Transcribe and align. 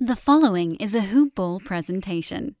The 0.00 0.16
following 0.16 0.74
is 0.76 0.96
a 0.96 1.02
Hoop 1.02 1.36
Ball 1.36 1.60
presentation. 1.60 2.56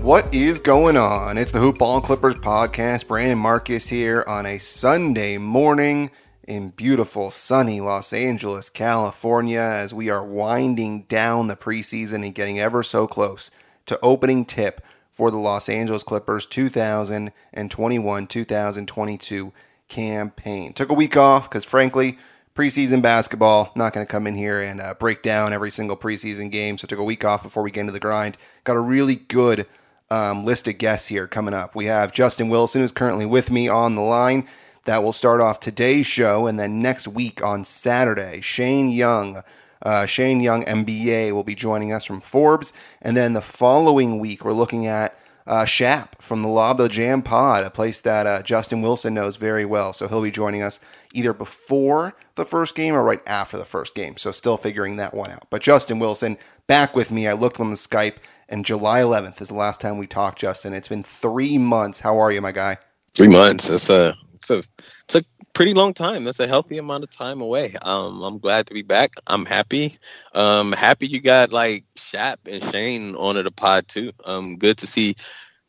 What 0.00 0.34
is 0.34 0.58
going 0.58 0.96
on? 0.96 1.36
It's 1.36 1.52
the 1.52 1.58
Hoop 1.58 1.76
Ball 1.76 2.00
Clippers 2.00 2.36
podcast. 2.36 3.08
Brandon 3.08 3.36
Marcus 3.36 3.86
here 3.86 4.24
on 4.26 4.46
a 4.46 4.56
Sunday 4.56 5.36
morning 5.36 6.10
in 6.46 6.70
beautiful, 6.70 7.30
sunny 7.30 7.80
Los 7.80 8.12
Angeles, 8.12 8.70
California, 8.70 9.60
as 9.60 9.92
we 9.92 10.08
are 10.08 10.24
winding 10.24 11.02
down 11.02 11.48
the 11.48 11.56
preseason 11.56 12.24
and 12.24 12.34
getting 12.34 12.58
ever 12.58 12.82
so 12.82 13.06
close 13.06 13.50
to 13.86 13.98
opening 14.00 14.44
tip 14.44 14.80
for 15.10 15.30
the 15.30 15.38
Los 15.38 15.68
Angeles 15.68 16.02
Clippers 16.02 16.46
2021 16.46 18.26
2022 18.26 19.52
campaign. 19.88 20.72
Took 20.72 20.90
a 20.90 20.94
week 20.94 21.16
off 21.16 21.48
because, 21.48 21.64
frankly, 21.64 22.18
preseason 22.54 23.02
basketball, 23.02 23.72
not 23.74 23.92
going 23.92 24.06
to 24.06 24.10
come 24.10 24.26
in 24.26 24.36
here 24.36 24.60
and 24.60 24.80
uh, 24.80 24.94
break 24.94 25.22
down 25.22 25.52
every 25.52 25.70
single 25.70 25.96
preseason 25.96 26.50
game. 26.50 26.78
So, 26.78 26.86
took 26.86 26.98
a 26.98 27.04
week 27.04 27.24
off 27.24 27.42
before 27.42 27.62
we 27.62 27.70
get 27.70 27.80
into 27.82 27.92
the 27.92 28.00
grind. 28.00 28.36
Got 28.64 28.76
a 28.76 28.80
really 28.80 29.16
good 29.16 29.66
um, 30.10 30.44
list 30.44 30.68
of 30.68 30.78
guests 30.78 31.08
here 31.08 31.26
coming 31.26 31.54
up. 31.54 31.74
We 31.74 31.86
have 31.86 32.12
Justin 32.12 32.48
Wilson, 32.48 32.82
who's 32.82 32.92
currently 32.92 33.26
with 33.26 33.50
me 33.50 33.68
on 33.68 33.94
the 33.94 34.02
line. 34.02 34.46
That 34.86 35.02
will 35.02 35.12
start 35.12 35.40
off 35.40 35.60
today's 35.60 36.06
show, 36.06 36.46
and 36.46 36.58
then 36.58 36.80
next 36.80 37.08
week 37.08 37.42
on 37.42 37.64
Saturday, 37.64 38.40
Shane 38.40 38.88
Young, 38.88 39.42
uh, 39.82 40.06
Shane 40.06 40.40
Young 40.40 40.64
MBA 40.64 41.32
will 41.32 41.42
be 41.42 41.56
joining 41.56 41.92
us 41.92 42.04
from 42.04 42.20
Forbes, 42.20 42.72
and 43.02 43.16
then 43.16 43.32
the 43.32 43.40
following 43.40 44.20
week 44.20 44.44
we're 44.44 44.52
looking 44.52 44.86
at 44.86 45.18
uh, 45.46 45.64
Shap 45.64 46.22
from 46.22 46.42
the 46.42 46.48
Lob 46.48 46.78
the 46.78 46.88
Jam 46.88 47.22
Pod, 47.22 47.64
a 47.64 47.70
place 47.70 48.00
that 48.00 48.26
uh, 48.28 48.42
Justin 48.42 48.80
Wilson 48.80 49.14
knows 49.14 49.36
very 49.36 49.64
well. 49.64 49.92
So 49.92 50.06
he'll 50.06 50.22
be 50.22 50.30
joining 50.30 50.62
us 50.62 50.78
either 51.12 51.32
before 51.32 52.14
the 52.36 52.44
first 52.44 52.74
game 52.74 52.94
or 52.94 53.02
right 53.02 53.22
after 53.26 53.56
the 53.56 53.64
first 53.64 53.94
game. 53.94 54.16
So 54.16 54.32
still 54.32 54.56
figuring 54.56 54.96
that 54.96 55.14
one 55.14 55.30
out. 55.30 55.46
But 55.50 55.62
Justin 55.62 55.98
Wilson 55.98 56.36
back 56.66 56.94
with 56.94 57.10
me. 57.10 57.26
I 57.26 57.32
looked 57.32 57.58
on 57.58 57.70
the 57.70 57.76
Skype, 57.76 58.16
and 58.48 58.64
July 58.64 59.00
11th 59.00 59.40
is 59.40 59.48
the 59.48 59.54
last 59.54 59.80
time 59.80 59.98
we 59.98 60.06
talked, 60.06 60.38
Justin. 60.38 60.74
It's 60.74 60.88
been 60.88 61.02
three 61.02 61.58
months. 61.58 62.00
How 62.00 62.18
are 62.18 62.30
you, 62.30 62.40
my 62.40 62.52
guy? 62.52 62.78
Three 63.14 63.28
months. 63.28 63.68
That's 63.68 63.88
a 63.88 64.14
it's 64.36 64.50
a 64.50 64.62
it's 65.04 65.14
a 65.14 65.24
pretty 65.52 65.74
long 65.74 65.94
time. 65.94 66.24
That's 66.24 66.40
a 66.40 66.46
healthy 66.46 66.78
amount 66.78 67.04
of 67.04 67.10
time 67.10 67.40
away. 67.40 67.74
Um, 67.82 68.22
I'm 68.22 68.38
glad 68.38 68.66
to 68.66 68.74
be 68.74 68.82
back. 68.82 69.14
I'm 69.26 69.46
happy. 69.46 69.98
Um, 70.34 70.72
happy 70.72 71.06
you 71.06 71.20
got 71.20 71.52
like 71.52 71.84
Shap 71.96 72.40
and 72.46 72.62
Shane 72.62 73.14
on 73.16 73.42
the 73.42 73.50
pod 73.50 73.88
too. 73.88 74.12
Um, 74.24 74.56
good 74.56 74.78
to 74.78 74.86
see. 74.86 75.14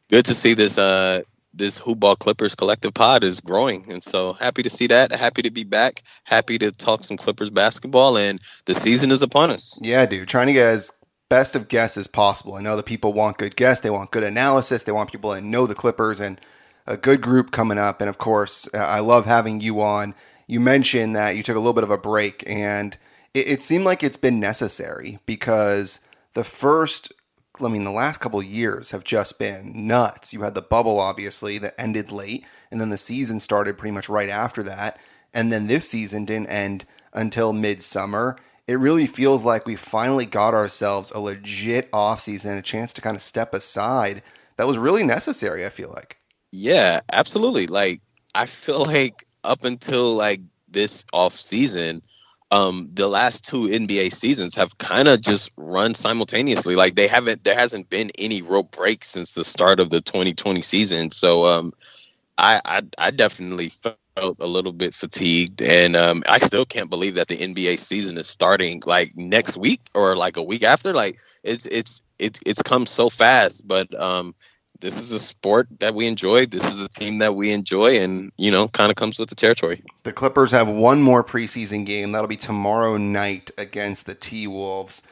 Good 0.10 0.26
to 0.26 0.36
see 0.36 0.54
this. 0.54 0.78
Uh, 0.78 1.22
this 1.54 1.80
Hoop 1.80 2.00
Ball 2.00 2.16
Clippers 2.16 2.54
collective 2.54 2.94
pod 2.94 3.23
is 3.23 3.42
growing, 3.42 3.92
and 3.92 4.04
so 4.04 4.34
happy 4.34 4.62
to 4.62 4.70
see 4.70 4.88
that. 4.88 5.12
Happy 5.12 5.42
to 5.42 5.50
be 5.50 5.64
back. 5.64 6.04
Happy 6.26 6.58
to 6.60 6.72
talk 6.72 7.04
some 7.04 7.18
Clippers 7.18 7.50
basketball, 7.50 8.18
and 8.18 8.40
the 8.66 8.76
season 8.76 9.10
is 9.12 9.23
upon 9.23 9.50
us. 9.50 9.78
Yeah, 9.82 10.06
dude. 10.06 10.28
Trying 10.28 10.48
to 10.48 10.54
get 10.54 10.68
as 10.68 10.92
best 11.30 11.56
of 11.56 11.68
guests 11.68 11.98
as 11.98 12.08
possible. 12.08 12.56
I 12.56 12.62
know 12.62 12.76
the 12.76 12.84
people 12.84 13.14
want 13.14 13.38
good 13.38 13.56
guests. 13.56 13.82
They 13.82 13.90
want 13.90 14.12
good 14.12 14.23
analysis. 14.23 14.84
They 14.84 14.92
want 14.92 15.12
people 15.12 15.32
that 15.32 15.44
know 15.44 15.66
the 15.66 15.76
Clippers 15.76 16.20
and 16.20 16.40
a 16.88 16.98
good 16.98 17.22
group 17.22 17.52
coming 17.52 17.78
up. 17.78 18.02
And 18.02 18.10
of 18.10 18.18
course, 18.18 18.68
uh, 18.74 18.78
I 18.78 19.00
love 19.00 19.26
having 19.26 19.60
you 19.60 19.82
on. 19.82 20.16
You 20.48 20.60
mentioned 20.60 21.16
that 21.16 21.36
you 21.36 21.44
took 21.44 21.56
a 21.56 21.60
little 21.60 21.74
bit 21.74 21.84
of 21.84 21.92
a 21.92 21.98
break, 21.98 22.44
and 22.48 22.98
it, 23.34 23.48
it 23.50 23.62
seemed 23.62 23.84
like 23.84 24.04
it's 24.04 24.18
been 24.18 24.40
necessary 24.40 25.20
because 25.26 26.00
the 26.34 26.46
first, 26.46 27.12
I 27.62 27.68
mean, 27.68 27.84
the 27.84 27.92
last 27.92 28.20
couple 28.20 28.42
years 28.42 28.92
have 28.92 29.04
just 29.04 29.38
been 29.38 29.88
nuts. 29.88 30.34
You 30.34 30.44
had 30.44 30.56
the 30.56 30.62
bubble, 30.62 31.00
obviously, 31.00 31.58
that 31.58 31.80
ended 31.80 32.12
late, 32.12 32.46
and 32.72 32.80
then 32.80 32.90
the 32.90 32.98
season 32.98 33.40
started 33.40 33.78
pretty 33.78 33.94
much 33.94 34.08
right 34.08 34.30
after 34.30 34.64
that. 34.64 35.00
And 35.34 35.52
then 35.52 35.67
this 35.67 35.90
season 35.90 36.23
didn't 36.23 36.48
end 36.48 36.86
until 37.14 37.52
midsummer. 37.52 38.38
It 38.67 38.80
really 38.80 39.08
feels 39.08 39.44
like 39.44 39.66
we 39.66 39.76
finally 39.76 40.26
got 40.26 40.54
ourselves 40.54 41.11
a 41.11 41.20
legit 41.20 41.92
offseason, 41.92 42.58
a 42.58 42.61
chance 42.61 42.94
to 42.94 43.02
kind 43.02 43.16
of 43.16 43.22
step 43.22 43.54
aside. 43.54 44.23
That 44.58 44.67
was 44.67 44.78
really 44.78 45.04
necessary, 45.04 45.66
I 45.66 45.70
feel 45.70 45.92
like. 45.94 46.17
Yeah, 46.52 47.02
absolutely. 47.12 47.68
Like 47.68 48.00
I 48.36 48.46
feel 48.46 48.86
like 48.86 49.26
up 49.44 49.64
until 49.64 50.14
like 50.16 50.42
this 50.70 51.06
off 51.14 51.34
season, 51.34 52.02
um, 52.52 52.90
the 52.94 53.08
last 53.08 53.46
two 53.46 53.68
NBA 53.70 54.10
seasons 54.10 54.56
have 54.56 54.78
kind 54.78 55.08
of 55.08 55.22
just 55.22 55.52
run 55.58 55.94
simultaneously. 55.94 56.76
Like 56.76 56.96
they 56.96 57.08
haven't, 57.08 57.44
there 57.44 57.56
hasn't 57.56 57.90
been 57.90 58.10
any 58.18 58.42
real 58.42 58.64
break 58.64 59.04
since 59.04 59.34
the 59.34 59.44
start 59.44 59.80
of 59.80 59.90
the 59.90 60.02
2020 60.02 60.62
season. 60.62 61.12
So, 61.12 61.46
um, 61.46 61.74
I, 62.38 62.62
I, 62.66 62.82
I 62.98 63.12
definitely 63.12 63.70
felt 63.70 64.00
a 64.40 64.48
little 64.48 64.72
bit 64.74 64.94
fatigued, 64.94 65.62
and 65.62 65.96
um, 65.96 66.24
I 66.30 66.38
still 66.40 66.66
can't 66.66 66.90
believe 66.90 67.16
that 67.16 67.28
the 67.30 67.42
NBA 67.42 67.78
season 67.78 68.18
is 68.18 68.28
starting 68.28 68.82
like 68.86 69.12
next 69.16 69.58
week 69.58 69.82
or 69.96 70.16
like 70.16 70.38
a 70.38 70.44
week 70.44 70.64
after. 70.64 70.94
Like 70.94 71.18
it's, 71.44 71.66
it's, 71.68 72.02
it, 72.20 72.40
it's 72.46 72.62
come 72.62 72.86
so 72.86 73.10
fast, 73.10 73.68
but 73.68 73.94
um, 74.00 74.36
this 74.80 74.98
is 74.99 75.11
a 75.11 75.20
sport 75.20 75.67
that 75.80 75.95
we 75.95 76.08
enjoy. 76.08 76.45
This 76.45 76.67
is 76.67 76.80
a 76.80 76.88
team 76.88 77.17
that 77.20 77.36
we 77.36 77.52
enjoy, 77.52 77.99
and 77.99 78.32
you 78.38 78.52
know, 78.52 78.67
kind 78.70 78.89
of 78.89 78.95
comes 78.95 79.20
with 79.20 79.30
the 79.30 79.36
territory. 79.36 79.83
The 80.04 80.14
Clippers 80.14 80.52
have 80.52 80.67
one 80.67 81.02
more 81.02 81.23
preseason 81.23 81.86
game. 81.86 82.11
That'll 82.11 82.27
be 82.27 82.36
tomorrow 82.36 82.98
night 82.98 83.52
against 83.58 84.05
the 84.05 84.16
T 84.16 84.48
Wolves. 84.48 85.04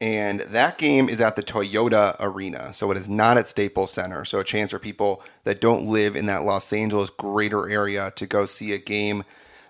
And 0.00 0.40
that 0.40 0.76
game 0.76 1.08
is 1.08 1.20
at 1.20 1.36
the 1.36 1.42
Toyota 1.42 2.16
Arena. 2.20 2.74
So 2.74 2.90
it 2.90 2.98
is 2.98 3.08
not 3.08 3.38
at 3.38 3.46
Staples 3.46 3.92
Center. 3.92 4.24
So 4.24 4.40
a 4.40 4.44
chance 4.44 4.72
for 4.72 4.78
people 4.78 5.22
that 5.44 5.60
don't 5.60 5.86
live 5.86 6.16
in 6.16 6.26
that 6.26 6.42
Los 6.42 6.72
Angeles 6.72 7.10
greater 7.10 7.70
area 7.70 8.12
to 8.16 8.26
go 8.26 8.44
see 8.44 8.72
a 8.72 8.78
game. 8.78 9.24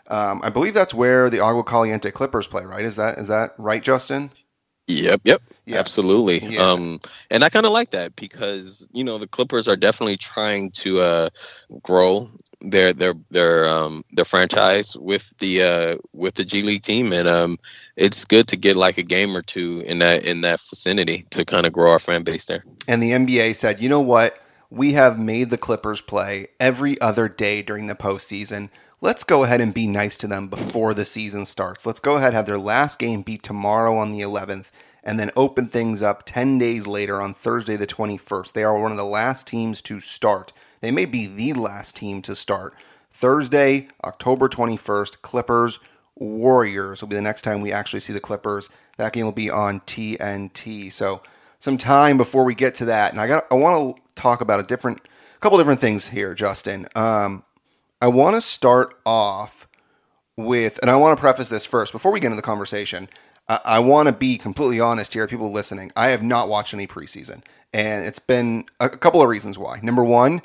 Um, 0.08 0.40
I 0.42 0.50
believe 0.50 0.74
that's 0.74 0.94
where 0.94 1.30
the 1.30 1.40
Agua 1.40 1.62
Caliente 1.62 2.10
Clippers 2.10 2.46
play, 2.46 2.64
right? 2.64 2.84
Is 2.84 2.96
that 2.96 3.18
is 3.18 3.28
that 3.28 3.54
right, 3.58 3.82
Justin? 3.82 4.32
Yep, 4.86 5.22
yep, 5.24 5.42
yeah. 5.64 5.78
absolutely. 5.78 6.40
Yeah. 6.40 6.60
Um, 6.60 7.00
and 7.30 7.42
I 7.42 7.48
kind 7.48 7.64
of 7.64 7.72
like 7.72 7.90
that 7.90 8.14
because 8.16 8.86
you 8.92 9.02
know 9.02 9.16
the 9.16 9.26
Clippers 9.26 9.66
are 9.66 9.76
definitely 9.76 10.18
trying 10.18 10.70
to 10.72 11.00
uh, 11.00 11.28
grow 11.82 12.28
their 12.60 12.92
their 12.92 13.14
their 13.30 13.66
um, 13.66 14.04
their 14.12 14.26
franchise 14.26 14.94
with 14.96 15.32
the 15.38 15.62
uh, 15.62 15.96
with 16.12 16.34
the 16.34 16.44
G 16.44 16.62
League 16.62 16.82
team, 16.82 17.14
and 17.14 17.28
um, 17.28 17.58
it's 17.96 18.26
good 18.26 18.46
to 18.48 18.56
get 18.56 18.76
like 18.76 18.98
a 18.98 19.02
game 19.02 19.34
or 19.34 19.40
two 19.40 19.82
in 19.86 20.00
that 20.00 20.24
in 20.26 20.42
that 20.42 20.60
vicinity 20.60 21.26
to 21.30 21.46
kind 21.46 21.64
of 21.64 21.72
grow 21.72 21.90
our 21.90 21.98
fan 21.98 22.22
base 22.22 22.44
there. 22.44 22.64
And 22.86 23.02
the 23.02 23.12
NBA 23.12 23.56
said, 23.56 23.80
you 23.80 23.88
know 23.88 24.00
what, 24.00 24.38
we 24.68 24.92
have 24.92 25.18
made 25.18 25.48
the 25.48 25.58
Clippers 25.58 26.02
play 26.02 26.48
every 26.60 27.00
other 27.00 27.28
day 27.28 27.62
during 27.62 27.86
the 27.86 27.94
postseason 27.94 28.68
let's 29.04 29.22
go 29.22 29.44
ahead 29.44 29.60
and 29.60 29.74
be 29.74 29.86
nice 29.86 30.16
to 30.16 30.26
them 30.26 30.48
before 30.48 30.94
the 30.94 31.04
season 31.04 31.44
starts. 31.44 31.84
Let's 31.84 32.00
go 32.00 32.16
ahead 32.16 32.28
and 32.28 32.36
have 32.36 32.46
their 32.46 32.58
last 32.58 32.98
game 32.98 33.20
be 33.20 33.36
tomorrow 33.36 33.98
on 33.98 34.12
the 34.12 34.22
11th 34.22 34.70
and 35.02 35.20
then 35.20 35.30
open 35.36 35.68
things 35.68 36.00
up 36.02 36.22
10 36.24 36.58
days 36.58 36.86
later 36.86 37.20
on 37.20 37.34
Thursday 37.34 37.76
the 37.76 37.86
21st. 37.86 38.54
They 38.54 38.64
are 38.64 38.78
one 38.78 38.92
of 38.92 38.96
the 38.96 39.04
last 39.04 39.46
teams 39.46 39.82
to 39.82 40.00
start. 40.00 40.54
They 40.80 40.90
may 40.90 41.04
be 41.04 41.26
the 41.26 41.52
last 41.52 41.96
team 41.96 42.22
to 42.22 42.34
start. 42.34 42.72
Thursday, 43.10 43.88
October 44.02 44.48
21st, 44.48 45.20
Clippers 45.20 45.80
Warriors 46.14 47.02
will 47.02 47.08
be 47.08 47.16
the 47.16 47.20
next 47.20 47.42
time 47.42 47.60
we 47.60 47.72
actually 47.72 48.00
see 48.00 48.14
the 48.14 48.20
Clippers. 48.20 48.70
That 48.96 49.12
game 49.12 49.26
will 49.26 49.32
be 49.32 49.50
on 49.50 49.80
TNT. 49.80 50.90
So, 50.90 51.20
some 51.58 51.76
time 51.76 52.16
before 52.16 52.44
we 52.44 52.54
get 52.54 52.74
to 52.76 52.86
that, 52.86 53.12
and 53.12 53.20
I 53.20 53.26
got 53.26 53.46
I 53.50 53.56
want 53.56 53.96
to 53.96 54.02
talk 54.14 54.40
about 54.40 54.60
a 54.60 54.62
different 54.62 55.00
a 55.34 55.38
couple 55.40 55.58
different 55.58 55.80
things 55.80 56.08
here, 56.08 56.34
Justin. 56.34 56.88
Um, 56.94 57.42
I 58.04 58.08
want 58.08 58.36
to 58.36 58.42
start 58.42 59.00
off 59.06 59.66
with, 60.36 60.78
and 60.82 60.90
I 60.90 60.96
want 60.96 61.16
to 61.16 61.20
preface 61.22 61.48
this 61.48 61.64
first 61.64 61.90
before 61.90 62.12
we 62.12 62.20
get 62.20 62.26
into 62.26 62.36
the 62.36 62.42
conversation. 62.42 63.08
I, 63.48 63.60
I 63.64 63.78
want 63.78 64.08
to 64.08 64.12
be 64.12 64.36
completely 64.36 64.78
honest 64.78 65.14
here, 65.14 65.26
people 65.26 65.50
listening. 65.50 65.90
I 65.96 66.08
have 66.08 66.22
not 66.22 66.50
watched 66.50 66.74
any 66.74 66.86
preseason, 66.86 67.40
and 67.72 68.04
it's 68.04 68.18
been 68.18 68.66
a, 68.78 68.88
a 68.88 68.98
couple 68.98 69.22
of 69.22 69.30
reasons 69.30 69.56
why. 69.56 69.80
Number 69.82 70.04
one, 70.04 70.42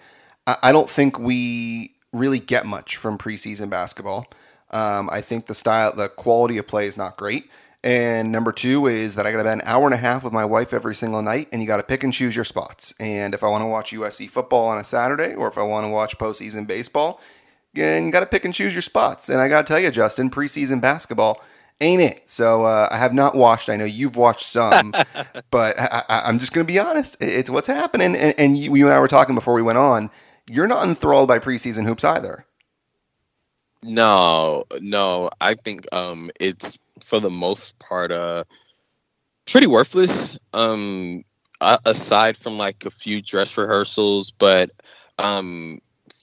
I, 0.48 0.56
I, 0.64 0.72
don't 0.72 0.90
think 0.90 1.20
we 1.20 1.96
really 2.14 2.40
get 2.40 2.66
much 2.66 2.96
from 2.96 3.18
preseason 3.18 3.70
basketball. 3.70 4.28
Um, 4.72 5.10
I 5.12 5.20
think 5.20 5.48
the 5.48 5.54
style, 5.54 5.94
the 5.94 6.08
quality 6.08 6.58
of 6.60 6.66
play 6.66 6.86
is 6.86 6.96
not 6.96 7.18
great. 7.18 7.50
And 7.84 8.32
number 8.32 8.54
two 8.54 8.88
is 8.88 9.16
that 9.16 9.26
I 9.26 9.32
got 9.32 9.38
to 9.40 9.44
spend 9.44 9.62
an 9.62 9.68
hour 9.68 9.84
and 9.84 9.94
a 9.94 9.98
half 9.98 10.24
with 10.24 10.32
my 10.32 10.46
wife 10.46 10.74
every 10.74 10.96
single 10.96 11.22
night, 11.22 11.50
and 11.52 11.62
you 11.62 11.68
got 11.68 11.78
to 11.78 11.84
pick 11.84 12.06
and 12.06 12.14
choose 12.14 12.38
your 12.38 12.46
spots. 12.46 12.94
And 13.02 13.34
if 13.34 13.44
I 13.44 13.48
want 13.48 13.64
to 13.64 13.68
watch 13.68 13.92
USC 13.92 14.30
football 14.30 14.68
on 14.68 14.78
a 14.78 14.84
Saturday, 14.86 15.34
or 15.34 15.50
if 15.50 15.58
I 15.58 15.64
want 15.64 15.86
to 15.86 15.90
watch 15.90 16.18
postseason 16.18 16.66
baseball, 16.66 17.20
and 17.76 18.06
you 18.06 18.12
got 18.12 18.22
to 18.22 18.26
pick 18.26 18.46
and 18.46 18.54
choose 18.54 18.74
your 18.74 18.82
spots. 18.82 19.30
And 19.30 19.40
I 19.40 19.48
got 19.48 19.66
to 19.66 19.72
tell 19.72 19.80
you, 19.80 19.92
Justin, 19.92 20.30
preseason 20.30 20.82
basketball 20.82 21.42
ain't 21.82 22.02
it. 22.02 22.24
So 22.30 22.64
uh, 22.64 22.88
I 22.92 22.98
have 22.98 23.14
not 23.14 23.36
watched. 23.36 23.70
I 23.70 23.76
know 23.76 23.86
you've 23.86 24.16
watched 24.16 24.46
some, 24.46 24.94
but 25.52 25.80
I, 25.80 26.04
am 26.26 26.40
just 26.40 26.54
going 26.54 26.66
to 26.66 26.72
be 26.72 26.80
honest. 26.80 27.18
It's 27.20 27.50
what's 27.50 27.68
happening. 27.68 28.16
And, 28.16 28.40
and 28.40 28.58
you, 28.58 28.76
you, 28.76 28.86
and 28.86 28.94
I 28.94 29.00
were 29.00 29.08
talking 29.08 29.36
before 29.36 29.54
we 29.54 29.62
went 29.62 29.78
on. 29.78 30.10
You're 30.50 30.68
not 30.68 30.88
enthralled 30.88 31.28
by 31.28 31.40
preseason 31.40 31.86
hoops 31.86 32.04
either. 32.04 32.46
No, 33.84 34.66
no. 34.82 35.30
I 35.40 35.54
think 35.54 35.86
um, 35.94 36.32
it's 36.40 36.78
for 37.02 37.20
the 37.20 37.30
most 37.30 37.78
part 37.80 38.12
uh, 38.12 38.44
pretty 39.46 39.68
worthless. 39.68 40.38
Um, 40.54 41.24
aside 41.86 42.38
from 42.38 42.58
like 42.58 42.86
a 42.86 42.92
few 42.92 43.22
dress 43.22 43.58
rehearsals, 43.58 44.32
but 44.32 44.72
um, 45.18 45.80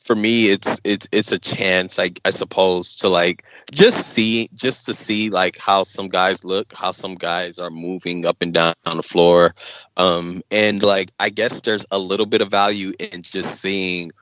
for 0.07 0.15
me 0.15 0.51
it's 0.51 0.81
it's 0.85 1.09
it's 1.11 1.33
a 1.33 1.39
chance 1.39 1.99
I, 1.99 2.11
I 2.25 2.31
suppose 2.31 2.97
to 2.99 3.09
like 3.09 3.43
just 3.73 4.15
see 4.15 4.49
just 4.55 4.87
to 4.87 4.95
see 4.95 5.31
like 5.31 5.59
how 5.59 5.83
some 5.83 6.09
guys 6.09 6.45
look 6.45 6.73
how 6.73 6.93
some 6.93 7.17
guys 7.17 7.59
are 7.59 7.71
moving 7.71 8.25
up 8.25 8.37
and 8.41 8.55
down 8.55 8.75
on 8.87 8.99
the 8.99 9.03
floor. 9.03 9.53
Um 9.97 10.43
and 10.53 10.83
like 10.83 11.11
i 11.19 11.29
guess 11.29 11.61
there's 11.63 11.87
a 11.91 11.99
little 11.99 12.27
bit 12.27 12.41
of 12.41 12.51
value 12.51 12.93
in 13.01 13.23
just 13.23 13.61
seeing 13.61 14.13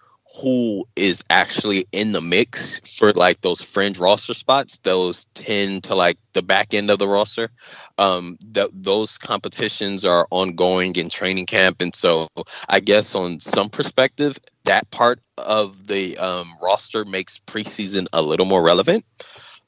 who 0.40 0.84
is 0.96 1.22
actually 1.30 1.86
in 1.92 2.12
the 2.12 2.20
mix 2.20 2.80
for 2.80 3.12
like 3.12 3.40
those 3.42 3.62
fringe 3.62 3.98
roster 3.98 4.34
spots 4.34 4.78
those 4.80 5.26
tend 5.34 5.84
to 5.84 5.94
like 5.94 6.18
the 6.32 6.42
back 6.42 6.74
end 6.74 6.90
of 6.90 6.98
the 6.98 7.06
roster. 7.06 7.50
Um 7.98 8.38
th- 8.54 8.70
those 8.72 9.18
competitions 9.18 10.04
are 10.04 10.26
ongoing 10.30 10.96
in 10.96 11.10
training 11.10 11.46
camp. 11.46 11.82
And 11.82 11.94
so 11.94 12.28
i 12.70 12.80
guess 12.80 13.14
on 13.14 13.38
some 13.38 13.68
perspective 13.68 14.38
that 14.64 14.90
part 14.90 15.20
of 15.38 15.86
the 15.86 16.16
um, 16.18 16.52
roster 16.62 17.04
makes 17.04 17.38
preseason 17.38 18.06
a 18.12 18.22
little 18.22 18.46
more 18.46 18.62
relevant. 18.62 19.04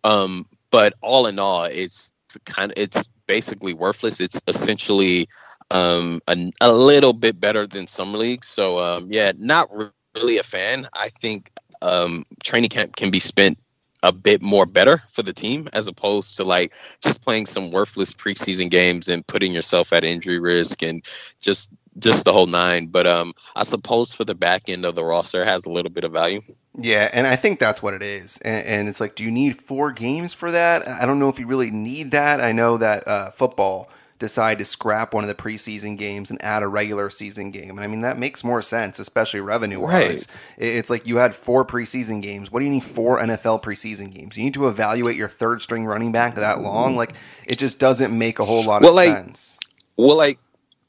Um 0.05 0.47
but 0.71 0.95
all 1.01 1.27
in 1.27 1.39
all 1.39 1.65
it's 1.65 2.11
kind 2.45 2.73
of 2.73 2.79
it's 2.79 3.09
basically 3.27 3.75
worthless. 3.75 4.21
It's 4.21 4.41
essentially 4.47 5.29
um 5.71 6.21
a, 6.29 6.51
a 6.61 6.73
little 6.73 7.13
bit 7.13 7.41
better 7.41 7.67
than 7.67 7.87
summer 7.87 8.19
league. 8.19 8.45
So 8.45 8.79
um 8.81 9.09
yeah 9.11 9.33
not 9.37 9.69
really 10.15 10.39
a 10.39 10.43
fan. 10.43 10.89
I 10.93 11.09
think 11.09 11.51
um, 11.83 12.25
training 12.43 12.71
camp 12.71 12.97
can 12.97 13.11
be 13.11 13.21
spent 13.21 13.59
a 14.03 14.13
bit 14.13 14.43
more 14.43 14.67
better 14.67 15.03
for 15.13 15.23
the 15.23 15.33
team 15.33 15.69
as 15.73 15.89
opposed 15.89 16.37
to 16.37 16.45
like 16.45 16.75
just 17.03 17.23
playing 17.23 17.47
some 17.47 17.71
worthless 17.71 18.13
preseason 18.13 18.71
games 18.71 19.09
and 19.09 19.27
putting 19.27 19.53
yourself 19.53 19.93
at 19.93 20.05
injury 20.05 20.39
risk 20.39 20.83
and 20.83 21.05
just 21.41 21.73
just 21.99 22.25
the 22.25 22.33
whole 22.33 22.47
nine. 22.47 22.87
But 22.87 23.07
um, 23.07 23.33
I 23.55 23.63
suppose 23.63 24.13
for 24.13 24.25
the 24.25 24.35
back 24.35 24.69
end 24.69 24.85
of 24.85 24.95
the 24.95 25.05
roster 25.05 25.45
has 25.45 25.65
a 25.67 25.71
little 25.71 25.91
bit 25.91 26.05
of 26.05 26.13
value. 26.13 26.41
Yeah, 26.79 27.11
and 27.13 27.27
I 27.27 27.37
think 27.37 27.59
that's 27.59 27.83
what 27.83 27.95
it 27.95 28.03
is. 28.03 28.39
And, 28.39 28.67
and, 28.67 28.89
it's 28.89 29.01
like, 29.01 29.15
do 29.15 29.25
you 29.25 29.31
need 29.31 29.57
four 29.57 29.93
games 29.93 30.35
for 30.35 30.51
that? 30.51 30.87
I 30.87 31.07
don't 31.07 31.19
know 31.19 31.31
if 31.31 31.39
you 31.39 31.47
really 31.47 31.71
need 31.71 32.11
that. 32.11 32.39
I 32.41 32.53
know 32.53 32.77
that 32.77 33.09
uh, 33.09 33.31
football 33.31 33.89
decide 34.19 34.59
to 34.59 34.65
scrap 34.65 35.13
one 35.13 35.25
of 35.25 35.29
the 35.29 35.35
preseason 35.35 35.97
games 35.97 36.31
and 36.31 36.43
add 36.43 36.63
a 36.63 36.69
regular 36.69 37.11
season 37.11 37.51
game. 37.51 37.71
And 37.71 37.81
I 37.81 37.87
mean, 37.87 38.01
that 38.01 38.19
makes 38.19 38.43
more 38.43 38.63
sense, 38.63 38.99
especially 38.99 39.41
revenue 39.41 39.81
wise. 39.81 40.29
Right. 40.29 40.67
It's 40.67 40.91
like 40.91 41.07
you 41.07 41.17
had 41.17 41.35
four 41.35 41.65
preseason 41.65 42.23
games. 42.23 42.51
What 42.51 42.61
do 42.61 42.67
you 42.67 42.73
need 42.73 42.85
four 42.85 43.19
NFL 43.19 43.63
preseason 43.63 44.13
games? 44.13 44.37
You 44.37 44.45
need 44.45 44.55
to 44.55 44.69
evaluate 44.69 45.17
your 45.17 45.29
third 45.29 45.63
string 45.63 45.87
running 45.87 46.13
back 46.13 46.35
that 46.37 46.61
long. 46.61 46.97
Like, 46.97 47.13
it 47.47 47.59
just 47.59 47.79
doesn't 47.79 48.17
make 48.17 48.39
a 48.39 48.45
whole 48.45 48.65
lot 48.65 48.83
well, 48.83 48.91
of 48.91 48.97
like, 48.97 49.13
sense. 49.13 49.59
Well, 49.97 50.17
like, 50.17 50.39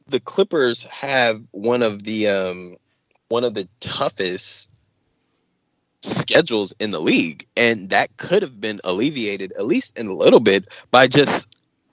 the 0.08 0.20
Clippers 0.20 0.84
have 0.88 1.44
one 1.52 1.84
of 1.84 2.04
the 2.04 2.28
um, 2.28 2.78
one 3.30 3.44
of 3.44 3.54
the 3.54 3.68
toughest 3.80 4.82
schedules 6.02 6.74
in 6.80 6.92
the 6.92 7.02
league, 7.02 7.46
and 7.58 7.90
that 7.90 8.16
could 8.18 8.42
have 8.42 8.62
been 8.62 8.80
alleviated 8.84 9.52
at 9.54 9.66
least 9.66 9.98
in 9.98 10.08
a 10.08 10.14
little 10.14 10.40
bit 10.40 10.68
by 10.92 11.08
just 11.08 11.48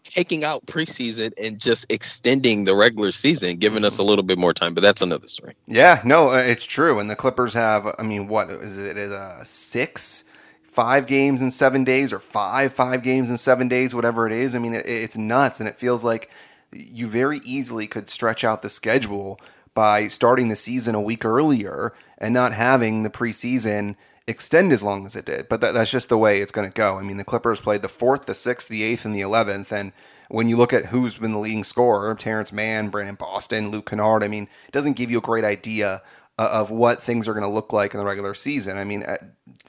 taking 0.05 0.45
out 0.45 0.65
preseason 0.67 1.33
and 1.43 1.59
just 1.61 1.91
extending 1.91 2.65
the 2.65 2.75
regular 2.75 3.11
season, 3.11 3.57
giving 3.57 3.85
us 3.85 3.99
a 3.99 4.03
little 4.03 4.23
bit 4.23 4.39
more 4.39 4.55
time. 4.55 4.73
But 4.75 4.83
that's 4.83 5.03
another 5.03 5.27
story. 5.27 5.55
Yeah, 5.67 6.01
no, 6.05 6.31
uh, 6.31 6.43
it's 6.45 6.65
true. 6.65 7.01
And 7.01 7.11
the 7.11 7.17
Clippers 7.17 7.55
have, 7.55 7.93
I 7.99 8.03
mean, 8.03 8.29
what 8.29 8.49
is 8.51 8.79
it? 8.79 8.97
Is 8.97 9.11
a 9.11 9.41
six, 9.45 10.25
five 10.63 11.07
games 11.07 11.41
in 11.41 11.51
seven 11.51 11.83
days, 11.83 12.13
or 12.13 12.21
five 12.21 12.73
five 12.73 13.03
games 13.03 13.29
in 13.31 13.39
seven 13.39 13.69
days, 13.69 13.95
whatever 13.95 14.27
it 14.27 14.33
is. 14.33 14.55
I 14.55 14.59
mean, 14.59 14.75
it, 14.75 14.87
it's 14.87 15.17
nuts, 15.17 15.59
and 15.59 15.69
it 15.69 15.79
feels 15.79 16.05
like 16.05 16.31
you 16.75 17.09
very 17.09 17.41
easily 17.45 17.87
could 17.87 18.09
stretch 18.09 18.45
out 18.45 18.63
the 18.63 18.69
schedule 18.69 19.41
by 19.75 20.09
starting 20.09 20.49
the 20.49 20.57
season 20.57 20.95
a 20.95 21.01
week 21.01 21.25
earlier 21.25 21.93
and 22.19 22.33
not 22.33 22.53
having 22.53 23.03
the 23.03 23.11
preseason 23.11 23.97
extend 24.27 24.73
as 24.73 24.83
long 24.83 25.05
as 25.05 25.17
it 25.17 25.25
did. 25.25 25.49
But 25.49 25.61
that, 25.61 25.75
that's 25.75 25.91
just 25.91 26.09
the 26.09 26.19
way 26.19 26.41
it's 26.41 26.53
going 26.53 26.69
to 26.69 26.75
go. 26.75 26.99
I 26.99 27.03
mean, 27.03 27.17
the 27.17 27.25
Clippers 27.25 27.61
played 27.61 27.83
the 27.83 27.89
fourth, 27.89 28.27
the 28.27 28.35
sixth, 28.35 28.69
the 28.69 28.83
eighth, 28.83 29.05
and 29.05 29.15
the 29.15 29.21
eleventh. 29.21 29.73
And 29.73 29.93
when 30.29 30.49
you 30.49 30.57
look 30.57 30.73
at 30.73 30.87
who's 30.87 31.19
been 31.19 31.33
the 31.33 31.39
leading 31.39 31.65
scorer, 31.65 32.15
Terance 32.15 32.53
Mann, 32.53 32.89
Brandon 32.89 33.17
Boston, 33.17 33.71
Luke 33.71 33.91
Kennard, 33.91 34.25
I 34.25 34.29
mean, 34.29 34.49
it 34.67 34.73
doesn't 34.73 34.97
give 34.97 35.11
you 35.11 35.19
a 35.19 35.23
great 35.23 35.45
idea 35.45 36.03
of 36.39 36.71
what 36.71 37.03
things 37.03 37.29
are 37.29 37.35
going 37.35 37.45
to 37.45 37.49
look 37.49 37.73
like 37.73 37.95
in 37.95 37.99
the 37.99 38.07
regular 38.07 38.35
season. 38.35 38.77
I 38.79 38.85
mean, 38.85 39.05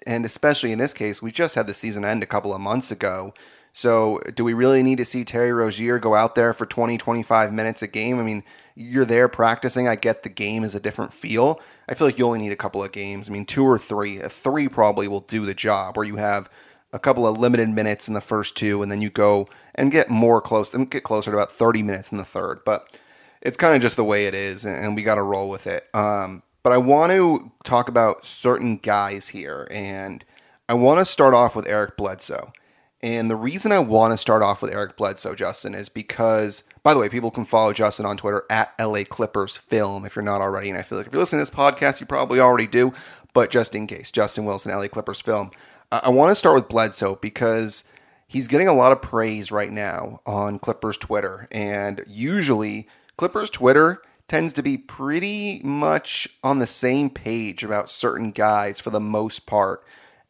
and 0.08 0.26
especially 0.26 0.72
in 0.72 0.80
this 0.80 0.94
case, 0.94 1.22
we 1.22 1.32
just 1.32 1.56
had 1.56 1.68
the 1.68 1.74
season 1.74 2.06
end 2.06 2.24
a 2.24 2.28
couple 2.28 2.54
of 2.54 2.62
months 2.62 2.90
ago. 2.90 3.34
So, 3.78 4.22
do 4.34 4.46
we 4.46 4.54
really 4.54 4.84
need 4.84 5.00
to 5.00 5.06
see 5.06 5.26
Terry 5.26 5.52
Rozier 5.52 6.00
go 6.00 6.16
out 6.16 6.36
there 6.36 6.54
for 6.54 6.66
20, 6.66 6.98
25 6.98 7.52
minutes 7.52 7.82
a 7.82 7.88
game? 7.88 8.22
I 8.22 8.24
mean, 8.24 8.46
you're 8.74 9.04
there 9.04 9.28
practicing. 9.28 9.86
I 9.86 9.98
get 9.98 10.24
the 10.24 10.30
game 10.30 10.64
is 10.64 10.76
a 10.76 10.80
different 10.80 11.12
feel, 11.12 11.60
I 11.90 11.94
feel 11.94 12.08
like 12.08 12.18
you 12.18 12.26
only 12.26 12.40
need 12.40 12.54
a 12.54 12.56
couple 12.56 12.82
of 12.82 12.94
games. 12.94 13.30
I 13.30 13.34
mean, 13.34 13.44
two 13.44 13.66
or 13.66 13.78
three. 13.78 14.20
A 14.20 14.30
three 14.30 14.70
probably 14.70 15.10
will 15.10 15.20
do 15.20 15.46
the 15.46 15.54
job, 15.54 15.98
where 15.98 16.06
you 16.06 16.16
have 16.16 16.50
a 16.94 17.00
couple 17.00 17.28
of 17.28 17.38
limited 17.38 17.68
minutes 17.68 18.08
in 18.08 18.14
the 18.14 18.22
first 18.22 18.56
two, 18.56 18.82
and 18.82 18.90
then 18.90 19.02
you 19.02 19.10
go 19.10 19.50
and 19.76 19.92
get 19.92 20.10
more 20.10 20.40
close 20.40 20.74
and 20.74 20.90
get 20.90 21.04
closer 21.04 21.32
to 21.32 21.38
about 21.38 21.52
30 21.52 21.84
minutes 21.84 22.14
in 22.14 22.18
the 22.18 22.24
third. 22.24 22.62
But 22.66 22.98
it's 23.42 23.58
kind 23.58 23.76
of 23.76 23.82
just 23.82 23.98
the 23.98 24.06
way 24.06 24.26
it 24.26 24.34
is, 24.34 24.66
and 24.66 24.96
we 24.96 25.04
got 25.04 25.16
to 25.16 25.22
roll 25.22 25.50
with 25.50 25.68
it. 25.68 25.90
Um, 25.94 26.44
but 26.64 26.72
I 26.72 26.78
want 26.78 27.12
to 27.12 27.52
talk 27.66 27.90
about 27.90 28.26
certain 28.26 28.78
guys 28.78 29.28
here, 29.28 29.68
and 29.70 30.24
I 30.70 30.76
want 30.76 31.06
to 31.06 31.12
start 31.12 31.34
off 31.34 31.58
with 31.58 31.68
Eric 31.68 31.98
Bledsoe. 31.98 32.54
And 33.02 33.30
the 33.30 33.36
reason 33.36 33.72
I 33.72 33.80
want 33.80 34.14
to 34.14 34.18
start 34.18 34.42
off 34.42 34.62
with 34.62 34.72
Eric 34.72 34.98
Bledsoe, 34.98 35.36
Justin, 35.36 35.76
is 35.76 35.90
because, 35.90 36.64
by 36.82 36.94
the 36.94 37.00
way, 37.00 37.10
people 37.10 37.30
can 37.30 37.46
follow 37.46 37.74
Justin 37.74 38.06
on 38.06 38.18
Twitter 38.18 38.46
at 38.50 38.74
LA 38.80 39.04
Clippers 39.04 39.58
Film 39.58 40.06
if 40.06 40.16
you're 40.16 40.24
not 40.24 40.42
already. 40.42 40.70
And 40.70 40.78
I 40.78 40.82
feel 40.82 40.98
like 40.98 41.08
if 41.08 41.14
you're 41.14 41.22
listening 41.22 41.46
to 41.46 41.52
this 41.52 41.58
podcast, 41.58 42.00
you 42.00 42.08
probably 42.08 42.40
already 42.40 42.68
do. 42.68 42.94
But 43.34 43.52
just 43.52 43.76
in 43.76 43.86
case, 43.86 44.12
Justin 44.12 44.46
Wilson, 44.46 44.72
LA 44.72 44.88
Clippers 44.88 45.22
Film. 45.22 45.52
I 45.92 46.10
want 46.10 46.32
to 46.32 46.36
start 46.36 46.56
with 46.56 46.68
Bledsoe 46.68 47.16
because 47.22 47.84
he's 48.28 48.48
getting 48.48 48.68
a 48.68 48.74
lot 48.74 48.92
of 48.92 49.02
praise 49.02 49.52
right 49.52 49.72
now 49.72 50.22
on 50.26 50.58
Clippers 50.58 50.98
Twitter. 50.98 51.48
And 51.52 52.04
usually, 52.08 52.88
Clippers 53.18 53.50
Twitter 53.50 54.02
tends 54.28 54.54
to 54.56 54.64
be 54.64 54.78
pretty 54.78 55.62
much 55.64 56.28
on 56.44 56.60
the 56.60 56.66
same 56.66 57.10
page 57.10 57.64
about 57.64 57.92
certain 57.92 58.32
guys 58.32 58.80
for 58.80 58.90
the 58.90 59.00
most 59.00 59.46
part. 59.46 59.84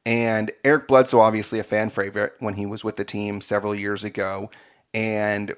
And 0.05 0.51
Eric 0.63 0.87
Bledsoe, 0.87 1.19
obviously 1.19 1.59
a 1.59 1.63
fan 1.63 1.89
favorite 1.89 2.33
when 2.39 2.55
he 2.55 2.65
was 2.65 2.83
with 2.83 2.95
the 2.95 3.03
team 3.03 3.41
several 3.41 3.73
years 3.73 4.03
ago. 4.03 4.51
And 4.93 5.55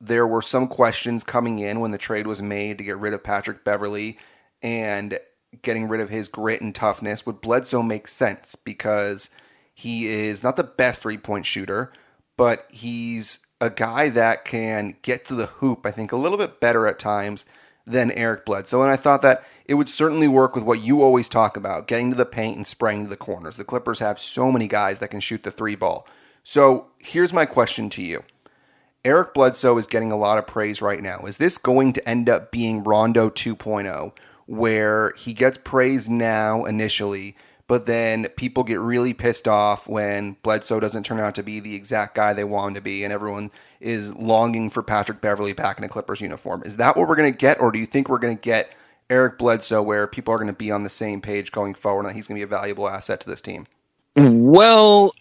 there 0.00 0.26
were 0.26 0.42
some 0.42 0.68
questions 0.68 1.24
coming 1.24 1.58
in 1.58 1.80
when 1.80 1.92
the 1.92 1.98
trade 1.98 2.26
was 2.26 2.42
made 2.42 2.78
to 2.78 2.84
get 2.84 2.98
rid 2.98 3.14
of 3.14 3.24
Patrick 3.24 3.64
Beverley 3.64 4.18
and 4.62 5.18
getting 5.62 5.88
rid 5.88 6.00
of 6.00 6.10
his 6.10 6.28
grit 6.28 6.60
and 6.60 6.74
toughness. 6.74 7.24
Would 7.24 7.40
Bledsoe 7.40 7.82
make 7.82 8.06
sense 8.06 8.54
because 8.54 9.30
he 9.74 10.06
is 10.06 10.42
not 10.42 10.56
the 10.56 10.64
best 10.64 11.00
three 11.00 11.18
point 11.18 11.46
shooter, 11.46 11.92
but 12.36 12.66
he's 12.70 13.46
a 13.60 13.70
guy 13.70 14.10
that 14.10 14.44
can 14.44 14.96
get 15.00 15.24
to 15.26 15.34
the 15.34 15.46
hoop, 15.46 15.86
I 15.86 15.90
think, 15.90 16.12
a 16.12 16.16
little 16.16 16.38
bit 16.38 16.60
better 16.60 16.86
at 16.86 16.98
times 16.98 17.46
than 17.86 18.10
Eric 18.12 18.44
Bledsoe. 18.44 18.82
And 18.82 18.90
I 18.90 18.96
thought 18.96 19.22
that 19.22 19.44
it 19.64 19.74
would 19.74 19.88
certainly 19.88 20.28
work 20.28 20.54
with 20.54 20.64
what 20.64 20.80
you 20.80 21.02
always 21.02 21.28
talk 21.28 21.56
about 21.56 21.86
getting 21.86 22.10
to 22.10 22.16
the 22.16 22.26
paint 22.26 22.56
and 22.56 22.66
spraying 22.66 23.04
to 23.04 23.10
the 23.10 23.16
corners. 23.16 23.56
The 23.56 23.64
Clippers 23.64 24.00
have 24.00 24.18
so 24.18 24.50
many 24.50 24.66
guys 24.66 24.98
that 24.98 25.08
can 25.08 25.20
shoot 25.20 25.44
the 25.44 25.50
three 25.50 25.76
ball. 25.76 26.06
So 26.42 26.86
here's 26.98 27.32
my 27.32 27.46
question 27.46 27.88
to 27.90 28.02
you 28.02 28.24
Eric 29.04 29.34
Bledsoe 29.34 29.78
is 29.78 29.86
getting 29.86 30.10
a 30.10 30.16
lot 30.16 30.36
of 30.36 30.48
praise 30.48 30.82
right 30.82 31.02
now. 31.02 31.20
Is 31.26 31.38
this 31.38 31.58
going 31.58 31.92
to 31.92 32.08
end 32.08 32.28
up 32.28 32.50
being 32.50 32.82
Rondo 32.82 33.30
2.0, 33.30 34.12
where 34.46 35.12
he 35.16 35.32
gets 35.32 35.58
praise 35.58 36.10
now 36.10 36.64
initially, 36.64 37.36
but 37.68 37.86
then 37.86 38.28
people 38.36 38.62
get 38.64 38.80
really 38.80 39.12
pissed 39.12 39.48
off 39.48 39.88
when 39.88 40.36
Bledsoe 40.42 40.80
doesn't 40.80 41.04
turn 41.04 41.18
out 41.18 41.34
to 41.34 41.42
be 41.42 41.60
the 41.60 41.74
exact 41.74 42.14
guy 42.14 42.32
they 42.32 42.44
want 42.44 42.68
him 42.68 42.74
to 42.74 42.80
be, 42.80 43.04
and 43.04 43.12
everyone 43.12 43.50
is 43.80 44.14
longing 44.14 44.70
for 44.70 44.82
Patrick 44.82 45.20
Beverley 45.20 45.52
back 45.52 45.78
in 45.78 45.84
a 45.84 45.88
Clippers 45.88 46.20
uniform. 46.20 46.62
Is 46.64 46.76
that 46.76 46.96
what 46.96 47.08
we're 47.08 47.16
going 47.16 47.32
to 47.32 47.38
get, 47.38 47.60
or 47.60 47.72
do 47.72 47.78
you 47.78 47.86
think 47.86 48.08
we're 48.08 48.18
going 48.18 48.36
to 48.36 48.40
get 48.40 48.70
Eric 49.10 49.38
Bledsoe 49.38 49.82
where 49.82 50.06
people 50.06 50.32
are 50.34 50.38
going 50.38 50.46
to 50.48 50.52
be 50.52 50.70
on 50.70 50.84
the 50.84 50.90
same 50.90 51.20
page 51.20 51.52
going 51.52 51.74
forward 51.74 52.06
and 52.06 52.14
he's 52.14 52.28
going 52.28 52.40
to 52.40 52.46
be 52.46 52.48
a 52.54 52.58
valuable 52.58 52.88
asset 52.88 53.20
to 53.20 53.30
this 53.30 53.42
team? 53.42 53.66
Well, 54.16 55.12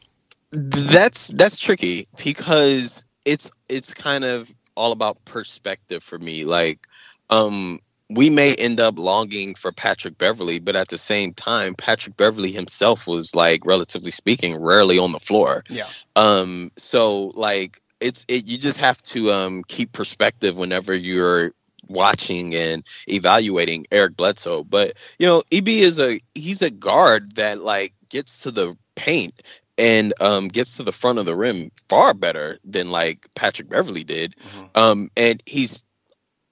that's 0.52 1.30
that's 1.30 1.58
tricky 1.58 2.08
because 2.24 3.06
it's 3.26 3.52
it's 3.70 3.94
kind 3.94 4.24
of 4.24 4.54
all 4.76 4.92
about 4.92 5.24
perspective 5.26 6.04
for 6.04 6.20
me. 6.20 6.46
Like, 6.46 6.88
um, 7.30 7.80
we 8.10 8.30
may 8.30 8.54
end 8.56 8.80
up 8.80 9.00
longing 9.00 9.56
for 9.56 9.72
Patrick 9.72 10.18
Beverley, 10.18 10.60
but 10.60 10.76
at 10.76 10.90
the 10.90 10.98
same 10.98 11.34
time, 11.34 11.74
Patrick 11.74 12.18
Beverley 12.18 12.52
himself 12.52 13.08
was 13.08 13.36
like, 13.36 13.66
relatively 13.66 14.12
speaking, 14.12 14.56
rarely 14.62 15.00
on 15.00 15.12
the 15.12 15.20
floor. 15.20 15.64
Yeah. 15.70 15.88
Um. 16.16 16.72
So 16.78 17.32
like, 17.36 17.82
it's 18.00 18.26
it. 18.28 18.46
You 18.46 18.58
just 18.58 18.80
have 18.80 19.02
to 19.04 19.32
um 19.32 19.64
keep 19.68 19.92
perspective 19.92 20.56
whenever 20.58 20.96
you're 20.96 21.52
watching 21.88 22.56
and 22.56 22.84
evaluating 23.08 23.86
Eric 23.92 24.18
Bledsoe. 24.18 24.64
But 24.64 24.98
you 25.20 25.26
know, 25.26 25.44
EB 25.52 25.68
is 25.68 26.00
a 26.00 26.20
he's 26.36 26.62
a 26.62 26.70
guard 26.70 27.36
that 27.36 27.64
like 27.64 27.94
gets 28.10 28.44
to 28.44 28.52
the 28.52 28.78
paint 28.96 29.42
and 29.78 30.14
um, 30.22 30.48
gets 30.48 30.78
to 30.78 30.84
the 30.84 30.94
front 30.94 31.20
of 31.20 31.26
the 31.26 31.36
rim 31.36 31.72
far 31.90 32.14
better 32.14 32.60
than 32.64 32.90
like 32.90 33.28
Patrick 33.36 33.70
Beverley 33.70 34.04
did. 34.04 34.36
Mm-hmm. 34.36 34.66
Um, 34.76 35.12
and 35.18 35.44
he's 35.46 35.84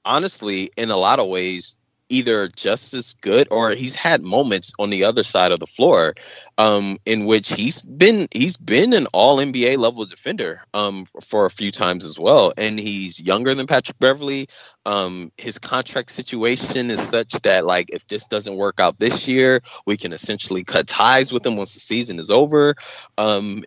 honestly, 0.06 0.70
in 0.78 0.92
a 0.92 0.98
lot 0.98 1.20
of 1.20 1.28
ways, 1.28 1.78
either 2.10 2.48
just 2.50 2.94
as 2.94 3.14
good 3.22 3.48
or 3.50 3.72
he's 3.72 3.96
had 3.96 4.24
moments 4.24 4.72
on 4.78 4.90
the 4.92 5.04
other 5.04 5.24
side 5.24 5.52
of 5.52 5.60
the 5.60 5.66
floor 5.66 6.14
um, 6.58 6.98
in 7.06 7.26
which 7.26 7.54
he's 7.54 7.82
been 7.84 8.28
he's 8.32 8.58
been 8.58 8.94
an 8.94 9.08
all 9.14 9.38
NBA 9.38 9.78
level 9.78 10.06
defender 10.06 10.62
um, 10.74 11.06
for 11.22 11.46
a 11.46 11.50
few 11.50 11.72
times 11.72 12.06
as 12.06 12.20
well 12.20 12.54
and 12.58 12.80
he's 12.80 13.20
younger 13.20 13.56
than 13.56 13.66
Patrick 13.66 13.98
Beverley. 14.00 14.48
um, 14.86 15.32
his 15.38 15.58
contract 15.58 16.12
situation 16.12 16.92
is 16.92 17.02
such 17.02 17.32
that 17.42 17.66
like 17.66 17.90
if 17.92 18.08
this 18.08 18.28
doesn't 18.28 18.58
work 18.58 18.80
out 18.80 19.00
this 19.00 19.28
year 19.28 19.62
we 19.88 19.98
can 19.98 20.14
essentially 20.14 20.64
cut 20.64 20.88
ties 20.88 21.32
with 21.32 21.46
him 21.46 21.56
once 21.56 21.74
the 21.74 21.80
season 21.80 22.20
is 22.20 22.30
over 22.30 22.76
um, 23.18 23.64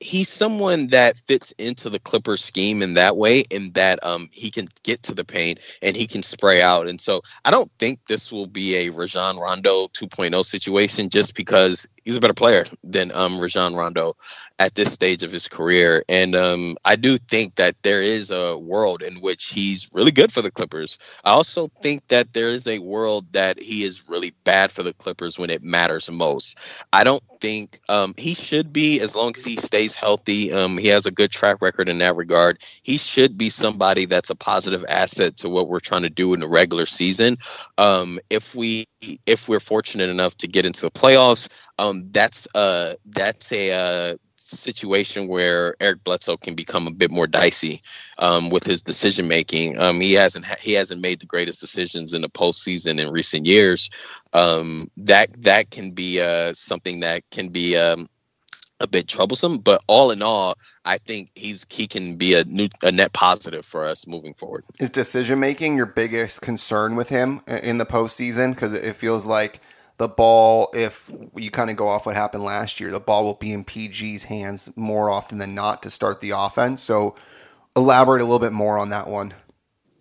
he's 0.00 0.28
someone 0.28 0.88
that 0.88 1.16
fits 1.18 1.52
into 1.58 1.88
the 1.88 1.98
Clippers 1.98 2.44
scheme 2.44 2.82
in 2.82 2.94
that 2.94 3.16
way, 3.16 3.40
in 3.50 3.72
that 3.72 4.04
um 4.04 4.28
he 4.32 4.50
can 4.50 4.68
get 4.82 5.02
to 5.04 5.14
the 5.14 5.24
paint 5.24 5.58
and 5.82 5.96
he 5.96 6.06
can 6.06 6.22
spray 6.22 6.62
out. 6.62 6.88
And 6.88 7.00
so 7.00 7.22
I 7.44 7.50
don't 7.50 7.70
think 7.78 8.04
this 8.06 8.30
will 8.30 8.46
be 8.46 8.76
a 8.76 8.90
Rajon 8.90 9.38
Rondo 9.38 9.88
2.0 9.88 10.44
situation 10.44 11.08
just 11.08 11.34
because 11.34 11.88
he's 12.06 12.16
a 12.16 12.20
better 12.20 12.34
player 12.34 12.64
than 12.84 13.12
um 13.12 13.38
Rajon 13.38 13.74
Rondo 13.74 14.16
at 14.58 14.74
this 14.76 14.92
stage 14.92 15.22
of 15.22 15.32
his 15.32 15.48
career. 15.48 16.04
And 16.08 16.34
um 16.34 16.76
I 16.86 16.96
do 16.96 17.18
think 17.18 17.56
that 17.56 17.76
there 17.82 18.00
is 18.02 18.30
a 18.30 18.56
world 18.56 19.02
in 19.02 19.16
which 19.16 19.46
he's 19.46 19.90
really 19.92 20.12
good 20.12 20.32
for 20.32 20.40
the 20.40 20.50
Clippers. 20.50 20.96
I 21.24 21.32
also 21.32 21.68
think 21.82 22.08
that 22.08 22.32
there 22.32 22.48
is 22.48 22.66
a 22.66 22.78
world 22.78 23.26
that 23.32 23.60
he 23.60 23.84
is 23.84 24.08
really 24.08 24.32
bad 24.44 24.72
for 24.72 24.82
the 24.82 24.94
Clippers 24.94 25.38
when 25.38 25.50
it 25.50 25.62
matters 25.62 26.10
most. 26.10 26.58
I 26.92 27.04
don't 27.04 27.22
think 27.40 27.80
um, 27.88 28.14
he 28.16 28.34
should 28.34 28.72
be 28.72 29.00
as 29.00 29.14
long 29.14 29.34
as 29.36 29.44
he 29.44 29.56
stays 29.56 29.94
healthy. 29.94 30.52
Um, 30.52 30.78
he 30.78 30.88
has 30.88 31.06
a 31.06 31.10
good 31.10 31.30
track 31.30 31.58
record 31.60 31.88
in 31.88 31.98
that 31.98 32.16
regard. 32.16 32.62
He 32.82 32.96
should 32.96 33.36
be 33.36 33.50
somebody 33.50 34.06
that's 34.06 34.30
a 34.30 34.34
positive 34.34 34.84
asset 34.88 35.36
to 35.38 35.48
what 35.48 35.68
we're 35.68 35.80
trying 35.80 36.02
to 36.02 36.10
do 36.10 36.32
in 36.32 36.40
the 36.40 36.48
regular 36.48 36.86
season. 36.86 37.36
Um, 37.78 38.18
if 38.30 38.54
we 38.54 38.86
if 39.26 39.48
we're 39.48 39.60
fortunate 39.60 40.10
enough 40.10 40.36
to 40.38 40.46
get 40.46 40.66
into 40.66 40.82
the 40.82 40.90
playoffs, 40.90 41.48
um, 41.78 42.08
that's 42.10 42.46
uh 42.54 42.94
that's 43.06 43.52
a 43.52 43.72
uh, 43.72 44.16
situation 44.46 45.26
where 45.26 45.74
Eric 45.80 46.04
Bledsoe 46.04 46.36
can 46.36 46.54
become 46.54 46.86
a 46.86 46.92
bit 46.92 47.10
more 47.10 47.26
dicey 47.26 47.82
um, 48.18 48.50
with 48.50 48.64
his 48.64 48.82
decision 48.82 49.26
making. 49.28 49.78
Um, 49.80 50.00
he 50.00 50.12
hasn't 50.12 50.44
ha- 50.44 50.56
he 50.60 50.72
hasn't 50.72 51.00
made 51.00 51.20
the 51.20 51.26
greatest 51.26 51.60
decisions 51.60 52.12
in 52.12 52.22
the 52.22 52.28
postseason 52.28 53.00
in 53.00 53.10
recent 53.10 53.46
years. 53.46 53.90
Um, 54.32 54.88
that 54.96 55.30
that 55.42 55.70
can 55.70 55.90
be 55.90 56.20
uh, 56.20 56.52
something 56.54 57.00
that 57.00 57.24
can 57.30 57.48
be 57.48 57.76
um, 57.76 58.08
a 58.80 58.86
bit 58.86 59.08
troublesome. 59.08 59.58
But 59.58 59.82
all 59.86 60.10
in 60.10 60.22
all, 60.22 60.56
I 60.84 60.98
think 60.98 61.30
he's 61.34 61.66
he 61.70 61.86
can 61.86 62.16
be 62.16 62.34
a 62.34 62.44
new 62.44 62.68
a 62.82 62.92
net 62.92 63.12
positive 63.12 63.64
for 63.64 63.84
us 63.84 64.06
moving 64.06 64.34
forward. 64.34 64.64
Is 64.80 64.90
decision 64.90 65.40
making 65.40 65.76
your 65.76 65.86
biggest 65.86 66.42
concern 66.42 66.96
with 66.96 67.08
him 67.08 67.42
in 67.46 67.78
the 67.78 67.86
postseason? 67.86 68.54
Because 68.54 68.72
it 68.72 68.96
feels 68.96 69.26
like 69.26 69.60
the 69.98 70.08
ball, 70.08 70.70
if 70.74 71.10
you 71.34 71.50
kind 71.50 71.70
of 71.70 71.76
go 71.76 71.88
off 71.88 72.06
what 72.06 72.16
happened 72.16 72.44
last 72.44 72.80
year, 72.80 72.90
the 72.90 73.00
ball 73.00 73.24
will 73.24 73.34
be 73.34 73.52
in 73.52 73.64
PG's 73.64 74.24
hands 74.24 74.70
more 74.76 75.08
often 75.10 75.38
than 75.38 75.54
not 75.54 75.82
to 75.82 75.90
start 75.90 76.20
the 76.20 76.30
offense. 76.30 76.82
So 76.82 77.14
elaborate 77.74 78.20
a 78.20 78.24
little 78.24 78.38
bit 78.38 78.52
more 78.52 78.78
on 78.78 78.90
that 78.90 79.08
one. 79.08 79.34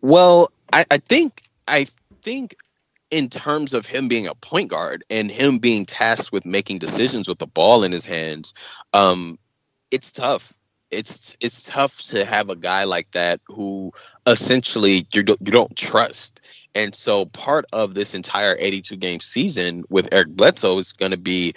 Well, 0.01 0.51
I, 0.73 0.85
I 0.91 0.97
think 0.97 1.43
I 1.67 1.87
think 2.21 2.57
in 3.15 3.29
terms 3.29 3.73
of 3.73 3.85
him 3.85 4.09
being 4.09 4.27
a 4.27 4.35
point 4.35 4.69
guard 4.69 5.01
and 5.09 5.31
him 5.31 5.57
being 5.57 5.85
tasked 5.85 6.33
with 6.33 6.45
making 6.45 6.79
decisions 6.79 7.29
with 7.29 7.37
the 7.37 7.47
ball 7.47 7.81
in 7.81 7.93
his 7.93 8.03
hands, 8.03 8.53
um, 8.91 9.39
it's 9.89 10.11
tough. 10.11 10.51
It's 10.91 11.37
it's 11.39 11.63
tough 11.63 12.01
to 12.09 12.25
have 12.25 12.49
a 12.49 12.57
guy 12.57 12.83
like 12.83 13.09
that 13.11 13.39
who 13.47 13.93
essentially 14.27 15.07
you 15.13 15.23
don't, 15.23 15.39
you 15.41 15.49
don't 15.49 15.73
trust. 15.77 16.41
And 16.75 16.93
so 16.93 17.27
part 17.27 17.63
of 17.71 17.93
this 17.93 18.15
entire 18.15 18.57
82 18.59 18.97
game 18.97 19.21
season 19.21 19.85
with 19.89 20.09
Eric 20.11 20.31
Bledsoe 20.31 20.77
is 20.77 20.91
going 20.91 21.11
to 21.11 21.17
be 21.17 21.53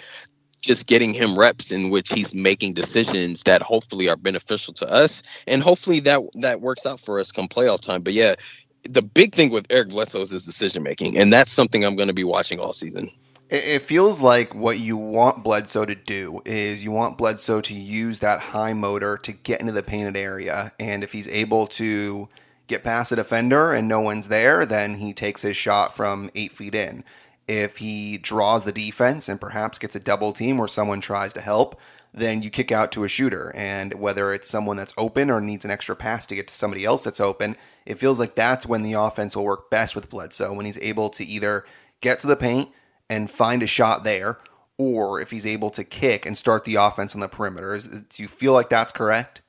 just 0.61 0.87
getting 0.87 1.13
him 1.13 1.37
reps 1.37 1.73
in 1.73 1.89
which 1.89 2.09
he's 2.09 2.33
making 2.33 2.71
decisions 2.71 3.43
that 3.43 3.61
hopefully 3.61 4.07
are 4.07 4.15
beneficial 4.15 4.73
to 4.75 4.89
us 4.89 5.23
and 5.45 5.61
hopefully 5.61 5.99
that 6.01 6.21
that 6.35 6.61
works 6.61 6.85
out 6.85 7.01
for 7.01 7.19
us 7.19 7.33
come 7.33 7.49
playoff 7.49 7.81
time. 7.81 8.01
But 8.01 8.13
yeah, 8.13 8.35
the 8.83 9.01
big 9.01 9.33
thing 9.33 9.49
with 9.51 9.65
Eric 9.69 9.89
Bledsoe 9.89 10.21
is 10.21 10.31
his 10.31 10.45
decision 10.45 10.83
making 10.83 11.17
and 11.17 11.31
that's 11.31 11.51
something 11.51 11.83
I'm 11.83 11.95
going 11.95 12.07
to 12.07 12.13
be 12.13 12.23
watching 12.23 12.59
all 12.59 12.73
season. 12.73 13.11
It 13.51 13.81
feels 13.81 14.21
like 14.21 14.53
what 14.53 14.77
you 14.77 14.95
want 14.95 15.43
Bledsoe 15.43 15.85
to 15.85 15.95
do 15.95 16.41
is 16.45 16.83
you 16.83 16.91
want 16.91 17.17
Bledsoe 17.17 17.61
to 17.61 17.73
use 17.73 18.19
that 18.19 18.39
high 18.39 18.73
motor 18.73 19.17
to 19.17 19.31
get 19.31 19.59
into 19.59 19.71
the 19.71 19.81
painted 19.81 20.15
area 20.15 20.71
and 20.79 21.03
if 21.03 21.13
he's 21.13 21.27
able 21.27 21.65
to 21.67 22.29
get 22.69 22.83
past 22.83 23.11
a 23.11 23.15
defender 23.15 23.73
and 23.73 23.87
no 23.87 23.99
one's 23.99 24.27
there, 24.29 24.65
then 24.65 24.99
he 24.99 25.11
takes 25.11 25.41
his 25.41 25.57
shot 25.57 25.93
from 25.93 26.29
eight 26.35 26.51
feet 26.53 26.75
in. 26.75 27.03
If 27.47 27.77
he 27.77 28.17
draws 28.19 28.63
the 28.63 28.71
defense 28.71 29.27
and 29.27 29.41
perhaps 29.41 29.79
gets 29.79 29.95
a 29.95 29.99
double 29.99 30.31
team 30.31 30.59
where 30.59 30.67
someone 30.67 31.01
tries 31.01 31.33
to 31.33 31.41
help, 31.41 31.79
then 32.13 32.41
you 32.43 32.49
kick 32.49 32.71
out 32.71 32.91
to 32.91 33.03
a 33.03 33.07
shooter. 33.07 33.51
And 33.55 33.95
whether 33.95 34.31
it's 34.31 34.49
someone 34.49 34.77
that's 34.77 34.93
open 34.97 35.31
or 35.31 35.41
needs 35.41 35.65
an 35.65 35.71
extra 35.71 35.95
pass 35.95 36.27
to 36.27 36.35
get 36.35 36.47
to 36.47 36.53
somebody 36.53 36.85
else 36.85 37.03
that's 37.03 37.19
open, 37.19 37.55
it 37.89 37.99
feels 37.99 38.19
like 38.19 38.35
that's 38.35 38.67
when 38.67 38.83
the 38.83 38.93
offense 38.93 39.35
will 39.35 39.43
work 39.43 39.71
best 39.71 39.95
with 39.95 40.11
Bledsoe, 40.11 40.53
when 40.53 40.67
he's 40.67 40.77
able 40.77 41.09
to 41.09 41.25
either 41.25 41.65
get 42.01 42.19
to 42.19 42.27
the 42.27 42.35
paint 42.35 42.69
and 43.09 43.31
find 43.31 43.63
a 43.63 43.67
shot 43.67 44.03
there, 44.03 44.37
or 44.77 45.19
if 45.19 45.31
he's 45.31 45.47
able 45.47 45.71
to 45.71 45.83
kick 45.83 46.23
and 46.23 46.37
start 46.37 46.65
the 46.65 46.75
offense 46.75 47.15
on 47.15 47.19
the 47.19 47.27
perimeter. 47.27 47.75
do 47.79 48.21
you 48.21 48.27
feel 48.27 48.53
like 48.53 48.69
that's 48.69 48.93
correct? 48.93 49.41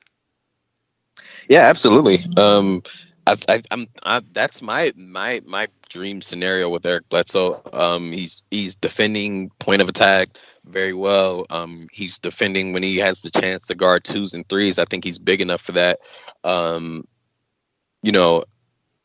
Yeah, 1.47 1.61
absolutely. 1.61 2.25
Um, 2.35 2.81
I, 3.27 3.61
am 3.69 3.87
that's 4.33 4.63
my 4.63 4.91
my 4.95 5.41
my 5.45 5.67
dream 5.89 6.21
scenario 6.21 6.67
with 6.67 6.83
Eric 6.83 7.07
Bledsoe. 7.09 7.61
Um, 7.73 8.11
he's 8.11 8.43
he's 8.49 8.75
defending 8.75 9.51
point 9.59 9.83
of 9.83 9.89
attack 9.89 10.29
very 10.65 10.93
well. 10.93 11.45
Um, 11.51 11.85
he's 11.91 12.17
defending 12.17 12.73
when 12.73 12.81
he 12.81 12.97
has 12.97 13.21
the 13.21 13.29
chance 13.29 13.67
to 13.67 13.75
guard 13.75 14.03
twos 14.03 14.33
and 14.33 14.49
threes. 14.49 14.79
I 14.79 14.85
think 14.85 15.03
he's 15.03 15.19
big 15.19 15.41
enough 15.41 15.61
for 15.61 15.73
that. 15.73 15.99
Um, 16.43 17.05
you 18.03 18.11
know, 18.11 18.43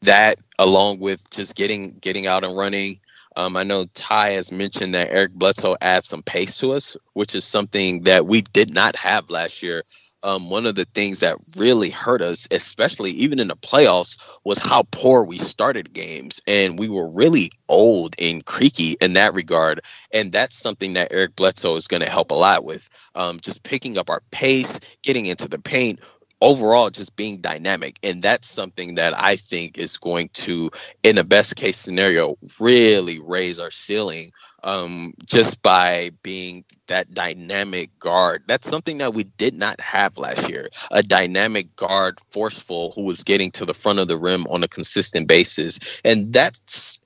that 0.02 0.36
along 0.58 1.00
with 1.00 1.28
just 1.30 1.56
getting 1.56 1.90
getting 2.00 2.26
out 2.26 2.44
and 2.44 2.56
running. 2.56 3.00
Um, 3.36 3.56
I 3.56 3.64
know 3.64 3.84
Ty 3.94 4.30
has 4.30 4.50
mentioned 4.50 4.94
that 4.94 5.10
Eric 5.10 5.32
Bledsoe 5.34 5.76
adds 5.82 6.08
some 6.08 6.22
pace 6.22 6.58
to 6.58 6.72
us, 6.72 6.96
which 7.12 7.34
is 7.34 7.44
something 7.44 8.02
that 8.04 8.26
we 8.26 8.40
did 8.40 8.72
not 8.72 8.96
have 8.96 9.28
last 9.28 9.62
year 9.62 9.82
um, 10.26 10.50
one 10.50 10.66
of 10.66 10.74
the 10.74 10.84
things 10.86 11.20
that 11.20 11.36
really 11.56 11.88
hurt 11.88 12.20
us, 12.20 12.48
especially 12.50 13.12
even 13.12 13.38
in 13.38 13.46
the 13.46 13.56
playoffs, 13.56 14.18
was 14.44 14.58
how 14.58 14.82
poor 14.90 15.22
we 15.22 15.38
started 15.38 15.92
games. 15.92 16.40
And 16.48 16.78
we 16.78 16.88
were 16.88 17.08
really 17.08 17.52
old 17.68 18.16
and 18.18 18.44
creaky 18.44 18.96
in 19.00 19.12
that 19.12 19.34
regard. 19.34 19.80
And 20.12 20.32
that's 20.32 20.56
something 20.56 20.94
that 20.94 21.12
Eric 21.12 21.36
Bledsoe 21.36 21.76
is 21.76 21.86
going 21.86 22.02
to 22.02 22.10
help 22.10 22.32
a 22.32 22.34
lot 22.34 22.64
with. 22.64 22.88
Um, 23.14 23.38
just 23.40 23.62
picking 23.62 23.98
up 23.98 24.10
our 24.10 24.22
pace, 24.32 24.80
getting 25.04 25.26
into 25.26 25.48
the 25.48 25.60
paint, 25.60 26.00
overall 26.40 26.90
just 26.90 27.16
being 27.16 27.40
dynamic 27.40 27.98
and 28.02 28.22
that's 28.22 28.48
something 28.48 28.94
that 28.96 29.18
i 29.18 29.36
think 29.36 29.78
is 29.78 29.96
going 29.96 30.28
to 30.32 30.70
in 31.02 31.18
a 31.18 31.24
best 31.24 31.56
case 31.56 31.78
scenario 31.78 32.36
really 32.60 33.18
raise 33.20 33.58
our 33.58 33.70
ceiling 33.70 34.30
um, 34.66 35.14
just 35.24 35.62
by 35.62 36.10
being 36.22 36.64
that 36.88 37.14
dynamic 37.14 37.96
guard. 38.00 38.42
That's 38.48 38.68
something 38.68 38.98
that 38.98 39.14
we 39.14 39.24
did 39.24 39.54
not 39.54 39.80
have 39.80 40.18
last 40.18 40.48
year. 40.50 40.68
A 40.90 41.02
dynamic 41.02 41.74
guard, 41.76 42.18
forceful, 42.30 42.92
who 42.92 43.02
was 43.02 43.22
getting 43.22 43.52
to 43.52 43.64
the 43.64 43.74
front 43.74 44.00
of 44.00 44.08
the 44.08 44.18
rim 44.18 44.46
on 44.48 44.64
a 44.64 44.68
consistent 44.68 45.28
basis. 45.28 45.78
And 46.04 46.32
that's 46.32 47.00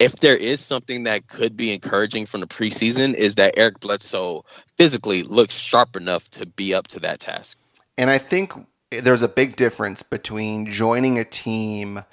if 0.00 0.16
there 0.16 0.36
is 0.36 0.60
something 0.60 1.04
that 1.04 1.28
could 1.28 1.56
be 1.56 1.72
encouraging 1.72 2.26
from 2.26 2.40
the 2.40 2.46
preseason, 2.46 3.14
is 3.14 3.36
that 3.36 3.58
Eric 3.58 3.80
Bledsoe 3.80 4.44
physically 4.76 5.22
looks 5.22 5.56
sharp 5.56 5.96
enough 5.96 6.30
to 6.32 6.46
be 6.46 6.74
up 6.74 6.88
to 6.88 7.00
that 7.00 7.20
task. 7.20 7.58
And 7.96 8.10
I 8.10 8.18
think 8.18 8.52
there's 8.90 9.22
a 9.22 9.28
big 9.28 9.56
difference 9.56 10.02
between 10.02 10.70
joining 10.70 11.18
a 11.18 11.24
team 11.24 12.04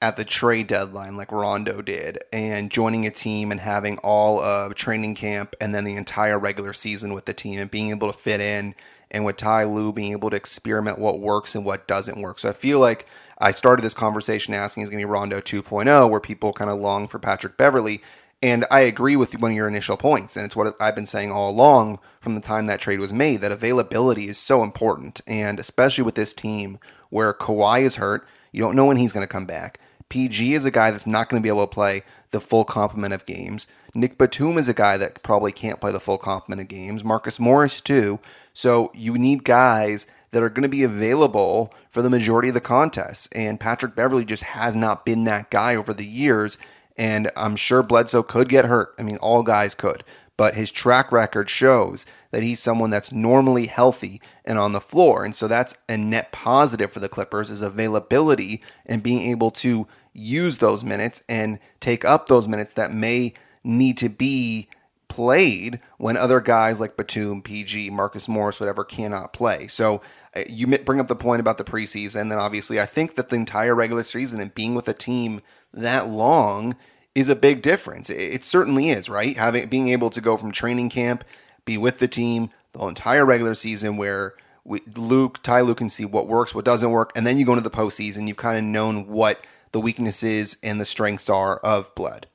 at 0.00 0.16
the 0.16 0.24
trade 0.24 0.68
deadline 0.68 1.16
like 1.16 1.32
Rondo 1.32 1.82
did 1.82 2.18
and 2.32 2.70
joining 2.70 3.04
a 3.04 3.10
team 3.10 3.50
and 3.50 3.60
having 3.60 3.98
all 3.98 4.38
of 4.40 4.74
training 4.74 5.16
camp 5.16 5.56
and 5.60 5.74
then 5.74 5.84
the 5.84 5.96
entire 5.96 6.38
regular 6.38 6.72
season 6.72 7.14
with 7.14 7.24
the 7.24 7.32
team 7.32 7.58
and 7.58 7.70
being 7.70 7.90
able 7.90 8.10
to 8.10 8.16
fit 8.16 8.40
in 8.40 8.76
and 9.10 9.24
with 9.24 9.36
Ty 9.36 9.64
Lue 9.64 9.92
being 9.92 10.12
able 10.12 10.30
to 10.30 10.36
experiment 10.36 10.98
what 10.98 11.18
works 11.18 11.54
and 11.54 11.64
what 11.64 11.88
doesn't 11.88 12.20
work. 12.20 12.38
So 12.38 12.50
I 12.50 12.52
feel 12.52 12.78
like 12.78 13.06
I 13.38 13.50
started 13.50 13.82
this 13.84 13.94
conversation 13.94 14.54
asking 14.54 14.84
is 14.84 14.90
going 14.90 15.00
to 15.00 15.06
be 15.06 15.10
Rondo 15.10 15.40
2.0 15.40 16.10
where 16.10 16.20
people 16.20 16.52
kind 16.52 16.70
of 16.70 16.78
long 16.78 17.08
for 17.08 17.18
Patrick 17.18 17.56
Beverley 17.56 18.00
and 18.42 18.64
I 18.70 18.80
agree 18.80 19.16
with 19.16 19.38
one 19.40 19.50
of 19.50 19.56
your 19.56 19.68
initial 19.68 19.96
points 19.96 20.36
and 20.36 20.46
it's 20.46 20.56
what 20.56 20.76
I've 20.80 20.94
been 20.94 21.06
saying 21.06 21.32
all 21.32 21.50
along 21.50 21.98
from 22.20 22.34
the 22.34 22.40
time 22.40 22.66
that 22.66 22.80
trade 22.80 23.00
was 23.00 23.12
made 23.12 23.40
that 23.40 23.52
availability 23.52 24.28
is 24.28 24.38
so 24.38 24.62
important 24.62 25.20
and 25.26 25.58
especially 25.58 26.04
with 26.04 26.14
this 26.14 26.32
team 26.32 26.78
where 27.10 27.32
Kawhi 27.32 27.82
is 27.82 27.96
hurt, 27.96 28.26
you 28.52 28.62
don't 28.62 28.76
know 28.76 28.86
when 28.86 28.96
he's 28.96 29.12
going 29.12 29.26
to 29.26 29.32
come 29.32 29.46
back. 29.46 29.80
PG 30.08 30.54
is 30.54 30.64
a 30.64 30.70
guy 30.70 30.90
that's 30.90 31.06
not 31.06 31.28
going 31.28 31.40
to 31.40 31.44
be 31.44 31.50
able 31.50 31.66
to 31.66 31.72
play 31.72 32.02
the 32.30 32.40
full 32.40 32.64
complement 32.64 33.12
of 33.12 33.26
games. 33.26 33.66
Nick 33.94 34.18
Batum 34.18 34.58
is 34.58 34.68
a 34.68 34.74
guy 34.74 34.96
that 34.96 35.22
probably 35.22 35.52
can't 35.52 35.80
play 35.80 35.92
the 35.92 36.00
full 36.00 36.18
complement 36.18 36.60
of 36.60 36.68
games. 36.68 37.04
Marcus 37.04 37.40
Morris, 37.40 37.80
too. 37.80 38.18
So 38.52 38.90
you 38.94 39.16
need 39.18 39.44
guys 39.44 40.06
that 40.30 40.42
are 40.42 40.50
going 40.50 40.62
to 40.62 40.68
be 40.68 40.82
available 40.82 41.72
for 41.90 42.02
the 42.02 42.10
majority 42.10 42.48
of 42.48 42.54
the 42.54 42.60
contests. 42.60 43.28
And 43.32 43.58
Patrick 43.58 43.94
Beverley 43.94 44.24
just 44.24 44.42
has 44.42 44.76
not 44.76 45.06
been 45.06 45.24
that 45.24 45.50
guy 45.50 45.74
over 45.74 45.94
the 45.94 46.06
years. 46.06 46.58
And 46.98 47.30
I'm 47.36 47.56
sure 47.56 47.82
Bledsoe 47.82 48.22
could 48.22 48.48
get 48.48 48.66
hurt. 48.66 48.94
I 48.98 49.02
mean, 49.02 49.16
all 49.18 49.42
guys 49.42 49.74
could. 49.74 50.02
But 50.36 50.54
his 50.54 50.70
track 50.70 51.10
record 51.10 51.48
shows 51.48 52.06
that 52.30 52.42
he's 52.42 52.60
someone 52.60 52.90
that's 52.90 53.10
normally 53.10 53.66
healthy 53.66 54.20
and 54.44 54.58
on 54.58 54.72
the 54.72 54.80
floor. 54.80 55.24
And 55.24 55.34
so 55.34 55.48
that's 55.48 55.78
a 55.88 55.96
net 55.96 56.30
positive 56.30 56.92
for 56.92 57.00
the 57.00 57.08
Clippers 57.08 57.50
is 57.50 57.62
availability 57.62 58.62
and 58.86 59.02
being 59.02 59.22
able 59.22 59.50
to 59.52 59.86
use 60.12 60.58
those 60.58 60.84
minutes 60.84 61.22
and 61.28 61.58
take 61.80 62.04
up 62.04 62.26
those 62.26 62.46
minutes 62.46 62.74
that 62.74 62.92
may 62.92 63.34
need 63.64 63.96
to 63.98 64.08
be 64.08 64.68
played 65.08 65.80
when 65.96 66.16
other 66.16 66.40
guys 66.40 66.80
like 66.80 66.96
Batum, 66.96 67.42
PG, 67.42 67.90
Marcus 67.90 68.28
Morris, 68.28 68.60
whatever, 68.60 68.84
cannot 68.84 69.32
play. 69.32 69.66
So 69.66 70.00
uh, 70.36 70.42
you 70.48 70.66
bring 70.66 71.00
up 71.00 71.08
the 71.08 71.16
point 71.16 71.40
about 71.40 71.58
the 71.58 71.64
preseason. 71.64 72.28
Then 72.28 72.38
obviously, 72.38 72.80
I 72.80 72.86
think 72.86 73.16
that 73.16 73.30
the 73.30 73.36
entire 73.36 73.74
regular 73.74 74.02
season 74.02 74.40
and 74.40 74.54
being 74.54 74.74
with 74.74 74.88
a 74.88 74.94
team 74.94 75.40
that 75.72 76.08
long 76.08 76.76
is 77.14 77.28
a 77.28 77.36
big 77.36 77.62
difference. 77.62 78.10
It 78.10 78.44
certainly 78.44 78.90
is, 78.90 79.08
right? 79.08 79.36
Having 79.36 79.68
being 79.68 79.88
able 79.88 80.10
to 80.10 80.20
go 80.20 80.36
from 80.36 80.52
training 80.52 80.90
camp, 80.90 81.24
be 81.64 81.76
with 81.76 81.98
the 81.98 82.08
team 82.08 82.50
the 82.72 82.84
entire 82.86 83.26
regular 83.26 83.54
season, 83.54 83.96
where 83.96 84.34
we, 84.64 84.80
Lue, 84.96 85.30
Ty 85.42 85.62
Lue 85.62 85.74
can 85.74 85.90
see 85.90 86.04
what 86.04 86.28
works, 86.28 86.54
what 86.54 86.64
doesn't 86.64 86.90
work, 86.90 87.10
and 87.16 87.26
then 87.26 87.38
you 87.38 87.44
go 87.44 87.52
into 87.52 87.62
the 87.62 87.70
postseason. 87.70 88.28
You've 88.28 88.36
kind 88.36 88.58
of 88.58 88.64
known 88.64 89.06
what 89.08 89.40
the 89.72 89.80
weaknesses 89.80 90.58
and 90.62 90.80
the 90.80 90.84
strengths 90.84 91.28
are 91.28 91.56
of 91.58 91.94
Blood. 91.94 92.26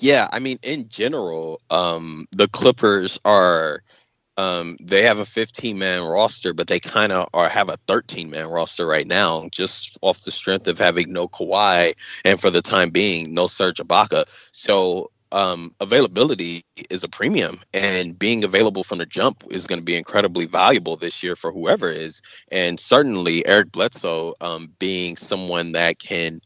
Yeah, 0.00 0.28
I 0.32 0.40
mean, 0.40 0.58
in 0.62 0.88
general, 0.88 1.60
um, 1.70 2.26
the 2.32 2.48
Clippers 2.48 3.20
are 3.24 3.82
um, 4.36 4.76
they 4.82 5.02
have 5.02 5.18
a 5.18 5.26
15 5.26 5.78
man 5.78 6.02
roster, 6.04 6.54
but 6.54 6.66
they 6.66 6.80
kind 6.80 7.12
of 7.12 7.28
are 7.34 7.48
have 7.48 7.68
a 7.68 7.78
13 7.88 8.30
man 8.30 8.48
roster 8.48 8.86
right 8.86 9.06
now, 9.06 9.48
just 9.52 9.98
off 10.02 10.22
the 10.22 10.30
strength 10.30 10.66
of 10.66 10.78
having 10.78 11.12
no 11.12 11.28
Kawhi 11.28 11.94
and 12.24 12.40
for 12.40 12.50
the 12.50 12.62
time 12.62 12.90
being 12.90 13.34
no 13.34 13.46
Serge 13.46 13.78
Ibaka. 13.78 14.24
So 14.52 15.10
um, 15.32 15.74
availability 15.80 16.64
is 16.90 17.02
a 17.02 17.08
premium, 17.08 17.60
and 17.72 18.18
being 18.18 18.44
available 18.44 18.84
from 18.84 18.98
the 18.98 19.06
jump 19.06 19.44
is 19.50 19.66
going 19.66 19.78
to 19.78 19.84
be 19.84 19.96
incredibly 19.96 20.46
valuable 20.46 20.96
this 20.96 21.22
year 21.22 21.34
for 21.36 21.50
whoever 21.50 21.90
is. 21.90 22.20
And 22.50 22.78
certainly 22.78 23.44
Eric 23.46 23.72
Bledsoe 23.72 24.34
um, 24.40 24.70
being 24.78 25.16
someone 25.16 25.72
that 25.72 25.98
can 25.98 26.40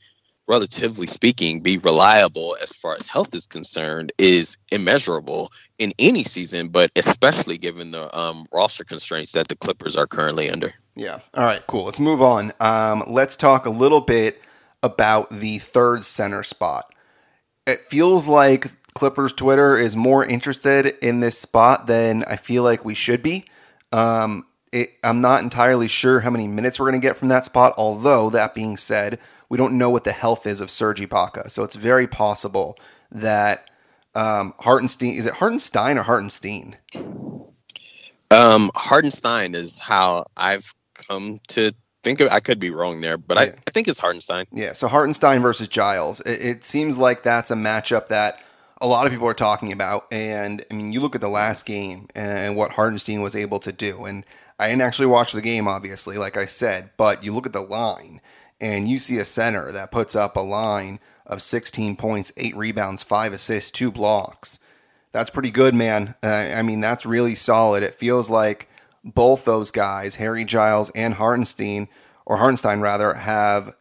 relatively 0.49 1.07
speaking, 1.07 1.61
be 1.61 1.79
reliable 1.79 2.57
as 2.63 2.73
far 2.73 2.95
as 2.95 3.07
health 3.07 3.35
is 3.35 3.47
concerned 3.47 4.13
is 4.19 4.57
immeasurable 4.71 5.53
in 5.79 5.93
any 5.99 6.25
season, 6.25 6.69
but 6.69 6.91
especially 6.97 7.59
given 7.59 7.91
the 7.91 8.17
um, 8.17 8.47
roster 8.53 8.85
constraints 8.85 9.33
that 9.33 9.49
the 9.49 9.57
Clippers 9.57 9.97
are 9.97 10.07
currently 10.07 10.49
under. 10.51 10.73
Yeah. 10.95 11.21
All 11.35 11.45
right, 11.45 11.67
cool. 11.67 11.85
Let's 11.85 12.01
move 12.01 12.23
on. 12.23 12.53
Um, 12.61 13.05
let's 13.07 13.37
talk 13.37 13.67
a 13.67 13.71
little 13.71 14.01
bit 14.01 14.41
about 14.83 15.31
the 15.31 15.59
third 15.59 16.05
center 16.05 16.43
spot. 16.43 16.93
It 17.67 17.81
feels 17.81 18.29
like 18.29 18.69
Clippers 18.95 19.33
Twitter 19.33 19.77
is 19.77 19.97
more 19.97 20.25
interested 20.25 20.97
in 21.03 21.21
this 21.21 21.39
spot 21.39 21.87
than 21.87 22.25
I 22.25 22.37
feel 22.37 22.63
like 22.63 22.85
we 22.85 22.95
should 22.95 23.23
be. 23.23 23.45
Um, 23.93 24.47
it, 24.73 24.91
I'm 25.03 25.21
not 25.21 25.43
entirely 25.43 25.89
sure 25.89 26.21
how 26.21 26.31
many 26.31 26.49
minutes 26.49 26.79
we're 26.79 26.91
going 26.91 27.01
to 27.01 27.07
get 27.07 27.17
from 27.17 27.29
that 27.29 27.45
spot, 27.45 27.75
although, 27.77 28.31
that 28.31 28.55
being 28.55 28.77
said, 28.77 29.19
we 29.49 29.59
don't 29.59 29.79
know 29.79 29.91
what 29.91 30.05
the 30.05 30.13
health 30.13 30.47
is 30.47 30.61
of 30.61 30.71
Serge 30.71 31.01
Ibaka. 31.01 31.51
So 31.51 31.63
it's 31.63 31.77
very 31.77 32.07
possible 32.07 32.77
that 33.11 33.69
um, 34.15 34.55
Hartenstein 34.59 35.15
is 35.15 35.27
it 35.27 35.35
Hartenstein 35.35 35.99
or 35.99 36.03
Hartenstein? 36.03 36.77
Um, 38.31 38.71
Hartenstein 38.75 39.55
is 39.55 39.79
how 39.79 40.27
I've 40.37 40.75
come 40.95 41.41
to 41.49 41.73
think 42.03 42.21
of. 42.21 42.29
I 42.31 42.41
could 42.41 42.59
be 42.59 42.71
wrong 42.71 43.01
there, 43.01 43.19
but 43.19 43.37
yeah. 43.37 43.43
I, 43.43 43.55
I, 43.67 43.71
think 43.71 43.89
it's 43.89 43.99
Hartenstein. 43.99 44.47
Yeah. 44.53 44.73
So 44.73 44.89
Hartenstein 44.89 45.43
versus 45.43 45.69
Giles. 45.69 46.21
It, 46.21 46.41
it 46.45 46.65
seems 46.65 46.99
like 46.99 47.23
that's 47.23 47.51
a 47.51 47.55
matchup 47.55 48.09
that 48.09 48.41
a 48.81 48.87
lot 48.87 49.07
of 49.07 49.13
people 49.13 49.29
are 49.29 49.35
talking 49.35 49.71
about. 49.71 50.07
And 50.11 50.65
I 50.71 50.75
mean, 50.75 50.93
you 50.93 51.01
look 51.01 51.15
at 51.15 51.21
the 51.21 51.29
last 51.29 51.67
game 51.67 52.09
and 52.15 52.57
what 52.57 52.73
Hartenstein 52.73 53.21
was 53.21 53.37
able 53.37 53.61
to 53.61 53.73
do. 53.73 54.05
And 54.05 54.25
I 54.59 54.69
didn't 54.69 54.83
actually 54.83 55.07
watch 55.07 55.33
the 55.33 55.43
game, 55.43 55.69
obviously, 55.69 56.17
like 56.17 56.37
I 56.37 56.47
said, 56.47 56.91
but 56.97 57.23
you 57.23 57.33
look 57.33 57.47
at 57.47 57.53
the 57.53 57.61
line 57.61 58.21
and 58.61 58.89
you 58.89 58.99
see 58.99 59.19
a 59.19 59.25
center 59.25 59.71
that 59.73 59.91
puts 59.91 60.17
up 60.17 60.37
a 60.37 60.41
line 60.41 61.01
of 61.27 61.43
16 61.43 61.97
points, 61.97 62.33
eight 62.37 62.57
rebounds, 62.57 63.03
five 63.03 63.33
assists, 63.33 63.71
two 63.71 63.91
blocks. 63.91 64.61
That's 65.13 65.31
pretty 65.31 65.51
good, 65.51 65.75
man. 65.75 66.15
Uh, 66.23 66.29
I 66.29 66.63
mean, 66.63 66.81
that's 66.81 67.07
really 67.07 67.35
solid. 67.35 67.83
It 67.83 67.95
feels 67.95 68.31
like 68.31 68.69
both 69.05 69.45
those 69.45 69.71
guys, 69.71 70.17
Harry 70.17 70.45
Giles 70.45 70.91
and 70.91 71.15
Hartenstein, 71.15 71.89
or 72.25 72.37
Hartenstein 72.37 72.81
rather, 72.81 73.15
have 73.15 73.75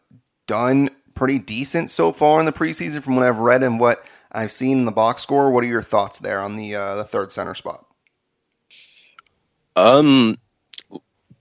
done 0.46 0.90
pretty 1.14 1.38
decent 1.38 1.90
so 1.90 2.12
far 2.12 2.40
in 2.40 2.46
the 2.46 2.52
preseason 2.52 3.02
from 3.02 3.16
what 3.16 3.26
I've 3.26 3.38
read 3.38 3.62
and 3.62 3.80
what 3.80 4.04
I've 4.32 4.52
seen 4.52 4.78
in 4.78 4.84
the 4.84 4.92
box 4.92 5.22
score. 5.22 5.50
What 5.50 5.64
are 5.64 5.68
your 5.68 5.82
thoughts 5.82 6.18
there 6.18 6.40
on 6.40 6.56
the 6.56 6.74
uh, 6.74 6.94
the 6.96 7.04
third 7.04 7.32
center 7.32 7.54
spot? 7.54 7.86
Um, 9.74 10.38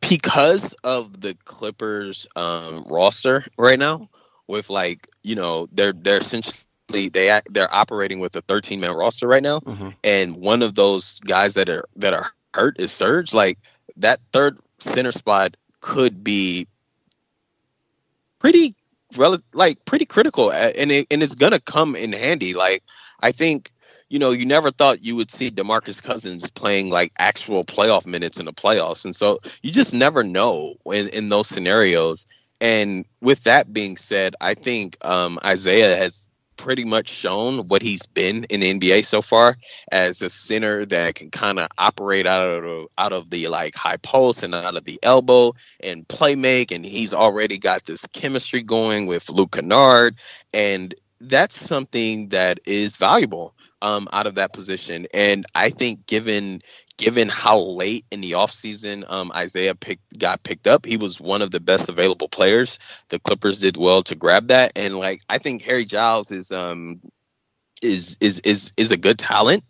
because 0.10 0.74
of 0.84 1.22
the 1.22 1.36
Clippers 1.46 2.28
um, 2.36 2.86
roster 2.88 3.44
right 3.58 3.80
now, 3.80 4.10
with 4.48 4.70
like 4.70 5.08
you 5.24 5.36
know 5.36 5.68
they're 5.72 5.94
they're 5.94 6.20
essentially 6.20 7.10
they 7.10 7.30
act, 7.30 7.54
they're 7.54 7.74
operating 7.74 8.20
with 8.20 8.36
a 8.36 8.42
13 8.42 8.80
man 8.80 8.96
roster 8.96 9.28
right 9.28 9.44
now, 9.44 9.60
mm-hmm. 9.62 9.90
and 10.04 10.38
one 10.38 10.62
of 10.62 10.76
those 10.76 11.20
guys 11.22 11.54
that 11.56 11.70
are 11.70 11.86
that 11.96 12.14
are 12.14 12.32
hurt 12.54 12.80
is 12.80 12.92
Serge. 12.92 13.34
Like 13.34 13.58
that 13.98 14.20
third 14.32 14.58
center 14.80 15.12
spot 15.12 15.58
could 15.82 16.24
be 16.24 16.68
pretty 18.40 18.76
rel- 19.18 19.40
like 19.54 19.84
pretty 19.86 20.06
critical, 20.06 20.52
and 20.52 20.92
it, 20.92 21.08
and 21.12 21.24
it's 21.24 21.36
gonna 21.36 21.60
come 21.60 21.96
in 21.96 22.14
handy. 22.14 22.54
Like 22.54 22.84
I 23.22 23.32
think 23.32 23.72
you 24.10 24.20
know, 24.20 24.32
you 24.32 24.46
never 24.46 24.72
thought 24.72 25.04
you 25.04 25.16
would 25.16 25.32
see 25.32 25.50
DeMarcus 25.50 26.02
Cousins 26.02 26.50
playing 26.50 26.90
like 26.90 27.12
actual 27.20 27.64
playoff 27.64 28.06
minutes 28.06 28.40
in 28.40 28.46
the 28.46 28.54
playoffs. 28.54 29.04
And 29.04 29.16
so 29.16 29.40
you 29.62 29.72
just 29.72 29.94
never 29.94 30.24
know 30.24 30.76
in, 30.86 31.08
in 31.10 31.30
those 31.30 31.48
scenarios. 31.48 32.28
And 32.62 33.06
with 33.22 33.44
that 33.44 33.74
being 33.74 33.98
said, 33.98 34.36
I 34.42 34.54
think 34.54 34.98
um, 35.04 35.40
Isaiah 35.44 35.98
has 35.98 36.28
pretty 36.58 36.86
much 36.86 37.10
shown 37.10 37.60
what 37.68 37.82
he's 37.82 38.06
been 38.06 38.46
in 38.46 38.62
the 38.62 38.80
NBA 38.80 39.06
so 39.06 39.22
far 39.22 39.58
as 39.92 40.22
a 40.22 40.30
center 40.30 40.86
that 40.86 41.16
can 41.16 41.30
kind 41.30 41.60
of 41.60 41.68
operate 41.78 42.26
out 42.26 42.64
of 42.64 42.88
out 42.98 43.12
of 43.12 43.30
the 43.30 43.48
like 43.48 43.76
high 43.76 43.98
post 43.98 44.44
and 44.44 44.56
out 44.56 44.78
of 44.78 44.86
the 44.86 44.98
elbow 45.04 45.54
and 45.82 46.08
play 46.08 46.36
make 46.36 46.72
and 46.72 46.86
he's 46.86 47.14
already 47.14 47.58
got 47.58 47.86
this 47.86 48.06
chemistry 48.14 48.62
going 48.62 49.06
with 49.06 49.30
Luke 49.30 49.52
Kennard 49.52 50.16
and 50.54 50.96
that's 51.22 51.56
something 51.56 52.30
that 52.30 52.60
is 52.66 52.96
valuable 52.96 53.55
um, 53.86 54.08
out 54.14 54.26
of 54.26 54.34
that 54.36 54.52
position. 54.52 55.06
And 55.14 55.46
I 55.54 55.70
think 55.70 56.08
given 56.08 56.60
given 56.98 57.30
how 57.30 57.60
late 57.60 58.06
in 58.12 58.22
the 58.22 58.32
offseason 58.32 59.04
um, 59.12 59.32
Isaiah 59.36 59.76
picked, 59.76 60.18
got 60.18 60.42
picked 60.44 60.66
up, 60.66 60.86
he 60.86 60.98
was 60.98 61.20
one 61.20 61.42
of 61.42 61.52
the 61.52 61.60
best 61.60 61.90
available 61.90 62.30
players. 62.30 62.80
The 63.10 63.20
Clippers 63.20 63.60
did 63.60 63.78
well 63.78 64.02
to 64.04 64.16
grab 64.16 64.48
that. 64.48 64.72
And 64.76 64.98
like 64.98 65.22
I 65.30 65.38
think 65.38 65.62
Harry 65.62 65.86
Giles 65.86 66.32
is 66.32 66.52
um 66.52 67.00
is 67.84 68.18
is 68.22 68.40
is 68.40 68.72
is 68.76 68.92
a 68.92 68.98
good 68.98 69.20
talent. 69.20 69.64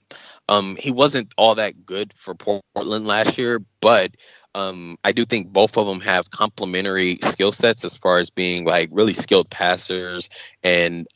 Um, 0.48 0.78
he 0.80 0.92
wasn't 0.92 1.34
all 1.38 1.56
that 1.56 1.86
good 1.86 2.14
for 2.16 2.36
Portland 2.36 3.08
last 3.08 3.38
year, 3.38 3.60
but 3.82 4.12
um, 4.54 4.96
I 5.04 5.12
do 5.12 5.26
think 5.26 5.52
both 5.52 5.78
of 5.78 5.88
them 5.88 6.00
have 6.02 6.30
complementary 6.30 7.18
skill 7.18 7.52
sets 7.52 7.84
as 7.84 7.98
far 7.98 8.20
as 8.20 8.30
being 8.30 8.64
like 8.64 8.88
really 8.92 9.14
skilled 9.14 9.50
passers 9.50 10.30
and 10.64 11.08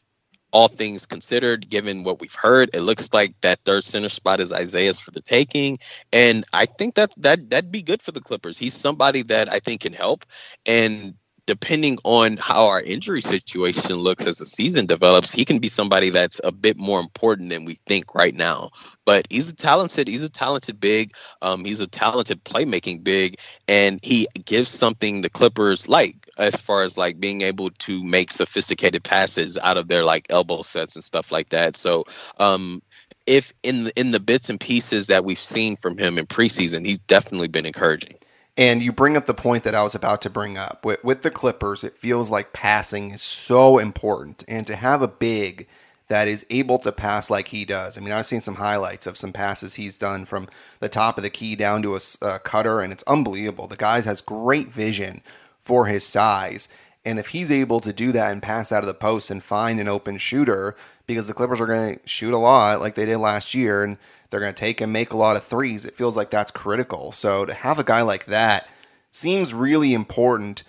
all 0.52 0.68
things 0.68 1.06
considered, 1.06 1.70
given 1.70 2.04
what 2.04 2.20
we've 2.20 2.36
heard, 2.36 2.70
it 2.74 2.82
looks 2.82 3.14
like 3.14 3.34
that 3.42 3.60
third 3.66 3.84
center 3.84 4.10
spot 4.10 4.40
is 4.40 4.52
Isaiah's 4.52 5.00
for 5.00 5.12
the 5.12 5.22
taking, 5.22 5.78
and 6.12 6.44
I 6.54 6.66
think 6.66 6.96
that 6.96 7.12
that 7.18 7.50
that'd 7.50 7.72
be 7.72 7.82
good 7.82 8.02
for 8.02 8.12
the 8.12 8.22
Clippers. 8.22 8.58
He's 8.58 8.74
somebody 8.74 9.22
that 9.24 9.50
I 9.50 9.60
think 9.60 9.82
can 9.82 9.94
help, 9.94 10.26
and 10.66 11.14
depending 11.50 11.98
on 12.04 12.38
how 12.38 12.68
our 12.68 12.80
injury 12.80 13.22
situation 13.22 13.96
looks 13.96 14.28
as 14.28 14.38
the 14.38 14.46
season 14.46 14.86
develops, 14.86 15.34
he 15.34 15.44
can 15.44 15.58
be 15.58 15.68
somebody 15.68 16.12
that's 16.12 16.40
a 16.44 16.52
bit 16.52 16.78
more 16.78 17.00
important 17.00 17.50
than 17.50 17.66
we 17.66 17.74
think 17.88 18.14
right 18.14 18.36
now. 18.36 18.70
But 19.04 19.26
he's 19.32 19.50
a 19.50 19.56
talented, 19.56 20.08
he's 20.08 20.24
a 20.24 20.30
talented 20.30 20.80
big. 20.80 21.12
Um, 21.42 21.66
he's 21.66 21.80
a 21.80 21.88
talented 21.88 22.44
playmaking 22.44 23.04
big, 23.04 23.38
and 23.68 24.00
he 24.04 24.28
gives 24.46 24.70
something 24.70 25.22
the 25.22 25.30
Clippers 25.32 25.90
like 25.90 26.18
as 26.38 26.56
far 26.56 26.84
as 26.84 27.00
like 27.00 27.20
being 27.20 27.42
able 27.42 27.72
to 27.72 28.04
make 28.04 28.30
sophisticated 28.30 29.04
passes 29.04 29.58
out 29.58 29.78
of 29.78 29.88
their 29.88 30.06
like 30.06 30.28
elbow 30.30 30.62
sets 30.62 30.94
and 30.96 31.04
stuff 31.04 31.32
like 31.32 31.50
that. 31.50 31.76
So 31.76 32.04
um, 32.38 32.80
if 33.26 33.52
in 33.64 33.86
the, 33.86 34.00
in 34.00 34.12
the 34.12 34.20
bits 34.20 34.52
and 34.52 34.60
pieces 34.60 35.08
that 35.08 35.26
we've 35.26 35.40
seen 35.40 35.78
from 35.78 35.98
him 35.98 36.20
in 36.20 36.28
preseason, 36.28 36.86
he's 36.86 37.00
definitely 37.00 37.48
been 37.48 37.66
encouraging. 37.66 38.19
And 38.60 38.84
you 38.84 38.92
bring 38.92 39.16
up 39.16 39.26
the 39.26 39.34
point 39.34 39.64
that 39.64 39.74
I 39.74 39.84
was 39.84 39.96
about 39.96 40.22
to 40.24 40.30
bring 40.30 40.58
up. 40.58 40.84
With, 40.84 41.02
with 41.02 41.22
the 41.22 41.32
Clippers, 41.32 41.86
it 41.86 41.96
feels 41.96 42.30
like 42.30 42.52
passing 42.52 43.12
is 43.12 43.22
so 43.22 43.78
important. 43.78 44.44
And 44.50 44.68
to 44.68 44.76
have 44.76 45.02
a 45.02 45.08
big 45.08 45.66
that 46.10 46.28
is 46.28 46.46
able 46.50 46.78
to 46.80 46.92
pass 46.92 47.30
like 47.30 47.48
he 47.48 47.64
does. 47.64 47.98
I 47.98 48.02
mean, 48.02 48.12
I've 48.12 48.26
seen 48.26 48.42
some 48.42 48.56
highlights 48.56 49.08
of 49.08 49.16
some 49.16 49.32
passes 49.32 49.76
he's 49.76 49.98
done 49.98 50.26
from 50.26 50.50
the 50.82 50.90
top 50.90 51.18
of 51.18 51.24
the 51.24 51.30
key 51.30 51.56
down 51.56 51.84
to 51.84 51.96
a 51.96 52.40
cutter, 52.40 52.82
and 52.82 52.92
it's 52.92 53.04
unbelievable. 53.04 53.68
The 53.68 53.78
guy 53.78 54.02
has 54.02 54.20
great 54.20 54.74
vision 54.74 55.22
for 55.62 55.86
his 55.86 56.04
size. 56.04 56.68
And 57.06 57.18
if 57.18 57.30
he's 57.30 57.52
able 57.52 57.80
to 57.80 57.94
do 57.94 58.12
that 58.12 58.34
and 58.34 58.44
pass 58.44 58.74
out 58.74 58.84
of 58.84 58.88
the 58.88 58.94
post 58.94 59.32
and 59.32 59.42
find 59.42 59.80
an 59.80 59.88
open 59.88 60.18
shooter, 60.18 60.76
because 61.08 61.30
the 61.30 61.34
Clippers 61.34 61.62
are 61.62 61.66
going 61.66 61.96
to 61.96 62.08
shoot 62.08 62.34
a 62.34 62.38
lot 62.38 62.82
like 62.82 62.96
they 62.96 63.06
did 63.06 63.20
last 63.20 63.54
year, 63.54 63.86
and 63.86 63.98
they're 64.30 64.40
going 64.40 64.54
to 64.54 64.60
take 64.60 64.82
and 64.82 64.94
make 64.94 65.12
a 65.12 65.18
lot 65.18 65.36
of 65.36 65.44
threes, 65.44 65.86
it 65.86 65.96
feels 65.96 66.16
like 66.18 66.30
that's 66.30 66.52
critical. 66.52 67.12
So 67.12 67.46
to 67.46 67.54
have 67.54 67.80
a 67.80 67.84
guy 67.84 68.02
like 68.02 68.26
that 68.26 68.68
seems 69.12 69.54
really 69.54 69.94
important. 69.94 70.64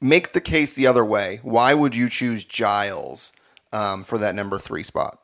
Make 0.00 0.32
the 0.32 0.40
case 0.40 0.74
the 0.74 0.86
other 0.86 1.04
way. 1.04 1.40
Why 1.42 1.74
would 1.74 1.96
you 1.96 2.08
choose 2.08 2.44
Giles 2.44 3.32
um, 3.72 4.04
for 4.04 4.18
that 4.18 4.34
number 4.34 4.58
three 4.58 4.82
spot? 4.82 5.18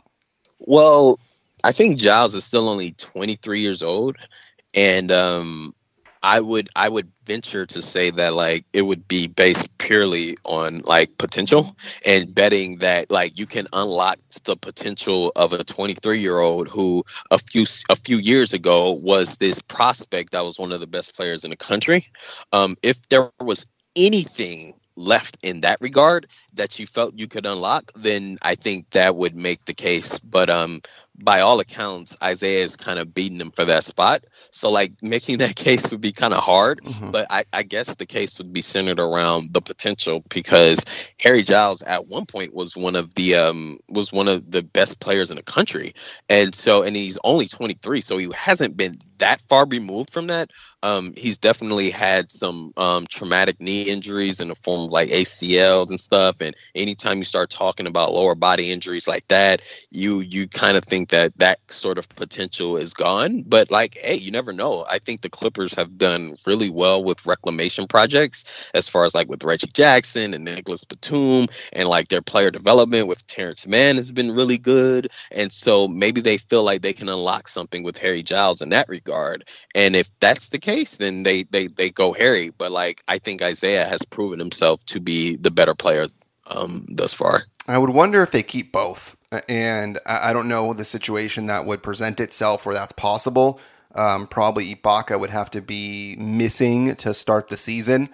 Well, 0.58 1.18
I 1.62 1.72
think 1.72 1.96
Giles 1.96 2.34
is 2.34 2.44
still 2.44 2.68
only 2.68 2.92
23 2.92 3.60
years 3.60 3.82
old, 3.82 4.16
and 4.74 5.12
um, 5.12 5.74
I 6.24 6.40
would 6.40 6.70
I 6.74 6.88
would 6.88 7.12
venture 7.26 7.66
to 7.66 7.82
say 7.82 8.08
that 8.08 8.32
like 8.32 8.64
it 8.72 8.82
would 8.82 9.06
be 9.06 9.26
based 9.26 9.68
purely 9.76 10.38
on 10.46 10.78
like 10.86 11.18
potential 11.18 11.76
and 12.06 12.34
betting 12.34 12.78
that 12.78 13.10
like 13.10 13.38
you 13.38 13.46
can 13.46 13.68
unlock 13.74 14.18
the 14.44 14.56
potential 14.56 15.32
of 15.36 15.52
a 15.52 15.62
23 15.62 16.18
year 16.18 16.38
old 16.38 16.66
who 16.66 17.04
a 17.30 17.38
few 17.38 17.66
a 17.90 17.96
few 17.96 18.16
years 18.16 18.54
ago 18.54 18.96
was 19.02 19.36
this 19.36 19.60
prospect 19.60 20.32
that 20.32 20.40
was 20.44 20.58
one 20.58 20.72
of 20.72 20.80
the 20.80 20.86
best 20.86 21.14
players 21.14 21.44
in 21.44 21.50
the 21.50 21.56
country. 21.56 22.06
Um, 22.54 22.74
if 22.82 23.06
there 23.10 23.30
was 23.42 23.66
anything 23.94 24.72
left 24.96 25.36
in 25.42 25.60
that 25.60 25.78
regard 25.82 26.26
that 26.54 26.78
you 26.78 26.86
felt 26.86 27.18
you 27.18 27.26
could 27.26 27.44
unlock, 27.44 27.92
then 27.96 28.38
I 28.42 28.54
think 28.54 28.88
that 28.90 29.16
would 29.16 29.36
make 29.36 29.66
the 29.66 29.74
case. 29.74 30.18
But 30.20 30.48
um, 30.48 30.80
by 31.16 31.40
all 31.40 31.60
accounts, 31.60 32.16
Isaiah 32.22 32.64
is 32.64 32.76
kind 32.76 32.98
of 32.98 33.14
beating 33.14 33.40
him 33.40 33.50
for 33.50 33.64
that 33.64 33.84
spot. 33.84 34.24
So 34.50 34.70
like 34.70 34.92
making 35.02 35.38
that 35.38 35.56
case 35.56 35.90
would 35.90 36.00
be 36.00 36.12
kind 36.12 36.34
of 36.34 36.42
hard. 36.42 36.80
Mm-hmm. 36.82 37.10
But 37.10 37.26
I, 37.30 37.44
I, 37.52 37.62
guess 37.62 37.96
the 37.96 38.06
case 38.06 38.38
would 38.38 38.52
be 38.52 38.60
centered 38.60 39.00
around 39.00 39.52
the 39.52 39.62
potential 39.62 40.24
because 40.28 40.84
Harry 41.20 41.42
Giles 41.42 41.82
at 41.82 42.08
one 42.08 42.26
point 42.26 42.54
was 42.54 42.76
one 42.76 42.96
of 42.96 43.14
the 43.14 43.34
um 43.36 43.78
was 43.90 44.12
one 44.12 44.28
of 44.28 44.50
the 44.50 44.62
best 44.62 45.00
players 45.00 45.30
in 45.30 45.36
the 45.36 45.42
country. 45.42 45.94
And 46.28 46.54
so 46.54 46.82
and 46.82 46.96
he's 46.96 47.18
only 47.24 47.46
23, 47.46 48.00
so 48.00 48.18
he 48.18 48.28
hasn't 48.34 48.76
been 48.76 49.00
that 49.18 49.40
far 49.42 49.66
removed 49.66 50.10
from 50.10 50.26
that. 50.28 50.50
Um, 50.82 51.14
he's 51.16 51.38
definitely 51.38 51.90
had 51.90 52.30
some 52.30 52.72
um, 52.76 53.06
traumatic 53.08 53.58
knee 53.58 53.84
injuries 53.84 54.38
in 54.38 54.48
the 54.48 54.54
form 54.54 54.82
of 54.82 54.90
like 54.90 55.08
ACLs 55.08 55.88
and 55.88 55.98
stuff. 55.98 56.36
And 56.40 56.54
anytime 56.74 57.16
you 57.16 57.24
start 57.24 57.48
talking 57.48 57.86
about 57.86 58.12
lower 58.12 58.34
body 58.34 58.70
injuries 58.70 59.08
like 59.08 59.26
that, 59.28 59.62
you 59.90 60.20
you 60.20 60.46
kind 60.46 60.76
of 60.76 60.84
think 60.84 61.08
that 61.08 61.32
that 61.38 61.58
sort 61.70 61.96
of 61.96 62.06
potential 62.10 62.76
is 62.76 62.92
gone. 62.92 63.44
But 63.46 63.70
like, 63.70 63.96
hey, 63.96 64.16
you 64.16 64.30
never 64.30 64.52
know. 64.52 64.84
I 64.90 64.98
think 64.98 65.22
the 65.22 65.30
Clippers 65.30 65.72
have 65.74 65.96
done 65.96 66.36
really 66.46 66.68
well 66.68 67.02
with 67.02 67.24
reclamation 67.24 67.86
projects, 67.86 68.70
as 68.74 68.86
far 68.86 69.06
as 69.06 69.14
like 69.14 69.30
with 69.30 69.42
Reggie 69.42 69.70
Jackson 69.72 70.34
and 70.34 70.44
Nicolas 70.44 70.84
Batum, 70.84 71.46
and 71.72 71.88
like 71.88 72.08
their 72.08 72.22
player 72.22 72.50
development 72.50 73.08
with 73.08 73.26
Terance 73.26 73.66
Mann 73.66 73.96
has 73.96 74.12
been 74.12 74.32
really 74.32 74.58
good. 74.58 75.08
And 75.30 75.50
so 75.50 75.88
maybe 75.88 76.20
they 76.20 76.36
feel 76.36 76.62
like 76.62 76.82
they 76.82 76.92
can 76.92 77.08
unlock 77.08 77.48
something 77.48 77.82
with 77.82 77.96
Harry 77.96 78.22
Giles 78.22 78.60
in 78.60 78.68
that 78.68 78.86
regard. 78.86 79.03
And 79.74 79.96
if 79.96 80.10
that's 80.20 80.50
the 80.50 80.58
case, 80.58 80.96
then 80.98 81.22
they 81.22 81.44
they 81.44 81.68
they 81.68 81.90
go 81.90 82.12
Harry. 82.12 82.50
But 82.50 82.72
like, 82.72 83.02
I 83.08 83.18
think 83.18 83.42
Isaiah 83.42 83.86
has 83.86 84.02
proven 84.02 84.38
himself 84.38 84.84
to 84.86 85.00
be 85.00 85.36
the 85.36 85.50
better 85.50 85.74
player 85.74 86.06
um, 86.48 86.86
thus 86.88 87.14
far. 87.14 87.44
I 87.66 87.78
would 87.78 87.90
wonder 87.90 88.22
if 88.22 88.30
they 88.30 88.42
keep 88.42 88.72
both 88.72 89.16
and 89.48 89.98
I 90.06 90.32
don't 90.32 90.48
know 90.48 90.72
the 90.72 90.84
situation 90.84 91.46
that 91.46 91.66
would 91.66 91.82
present 91.82 92.20
itself 92.20 92.66
where 92.66 92.74
that's 92.74 92.92
possible. 92.92 93.60
Um, 93.94 94.26
probably 94.26 94.74
Ibaka 94.74 95.18
would 95.18 95.30
have 95.30 95.50
to 95.52 95.60
be 95.60 96.16
missing 96.16 96.94
to 96.96 97.14
start 97.14 97.48
the 97.48 97.56
season, 97.56 98.08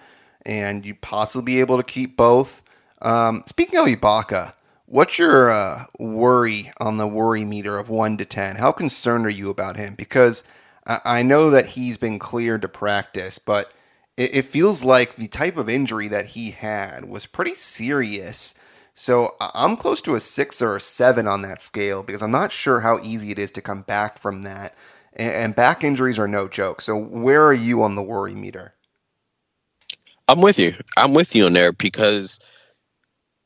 and 0.45 0.85
you'd 0.85 1.01
possibly 1.01 1.53
be 1.53 1.59
able 1.59 1.77
to 1.77 1.83
keep 1.83 2.15
both. 2.15 2.61
Um, 3.01 3.43
speaking 3.47 3.79
of 3.79 3.87
Ibaka, 3.87 4.53
what's 4.85 5.17
your 5.17 5.49
uh, 5.49 5.85
worry 5.97 6.71
on 6.79 6.97
the 6.97 7.07
worry 7.07 7.45
meter 7.45 7.77
of 7.79 7.89
1 7.89 8.17
to 8.17 8.25
10? 8.25 8.57
How 8.57 8.71
concerned 8.71 9.25
are 9.25 9.29
you 9.29 9.49
about 9.49 9.77
him? 9.77 9.95
Because 9.95 10.43
I 11.05 11.23
know 11.23 11.49
that 11.51 11.67
he's 11.67 11.97
been 11.97 12.19
cleared 12.19 12.61
to 12.63 12.67
practice, 12.67 13.39
but 13.39 13.71
it 14.17 14.45
feels 14.45 14.83
like 14.83 15.15
the 15.15 15.27
type 15.27 15.57
of 15.57 15.69
injury 15.69 16.07
that 16.09 16.27
he 16.27 16.51
had 16.51 17.05
was 17.05 17.25
pretty 17.25 17.55
serious 17.55 18.59
so 18.93 19.35
I'm 19.39 19.77
close 19.77 20.01
to 20.01 20.15
a 20.15 20.19
six 20.19 20.61
or 20.61 20.75
a 20.75 20.81
seven 20.81 21.27
on 21.27 21.41
that 21.43 21.61
scale 21.61 22.03
because 22.03 22.21
I'm 22.21 22.31
not 22.31 22.51
sure 22.51 22.81
how 22.81 22.99
easy 23.01 23.31
it 23.31 23.39
is 23.39 23.51
to 23.51 23.61
come 23.61 23.81
back 23.83 24.19
from 24.19 24.43
that. 24.43 24.75
And 25.13 25.55
back 25.55 25.83
injuries 25.83 26.19
are 26.19 26.27
no 26.27 26.47
joke. 26.47 26.81
So 26.81 26.95
where 26.97 27.43
are 27.45 27.53
you 27.53 27.83
on 27.83 27.95
the 27.95 28.03
worry 28.03 28.35
meter? 28.35 28.75
I'm 30.27 30.41
with 30.41 30.59
you. 30.59 30.73
I'm 30.97 31.13
with 31.13 31.35
you 31.35 31.45
on 31.45 31.53
there 31.53 31.71
because 31.71 32.39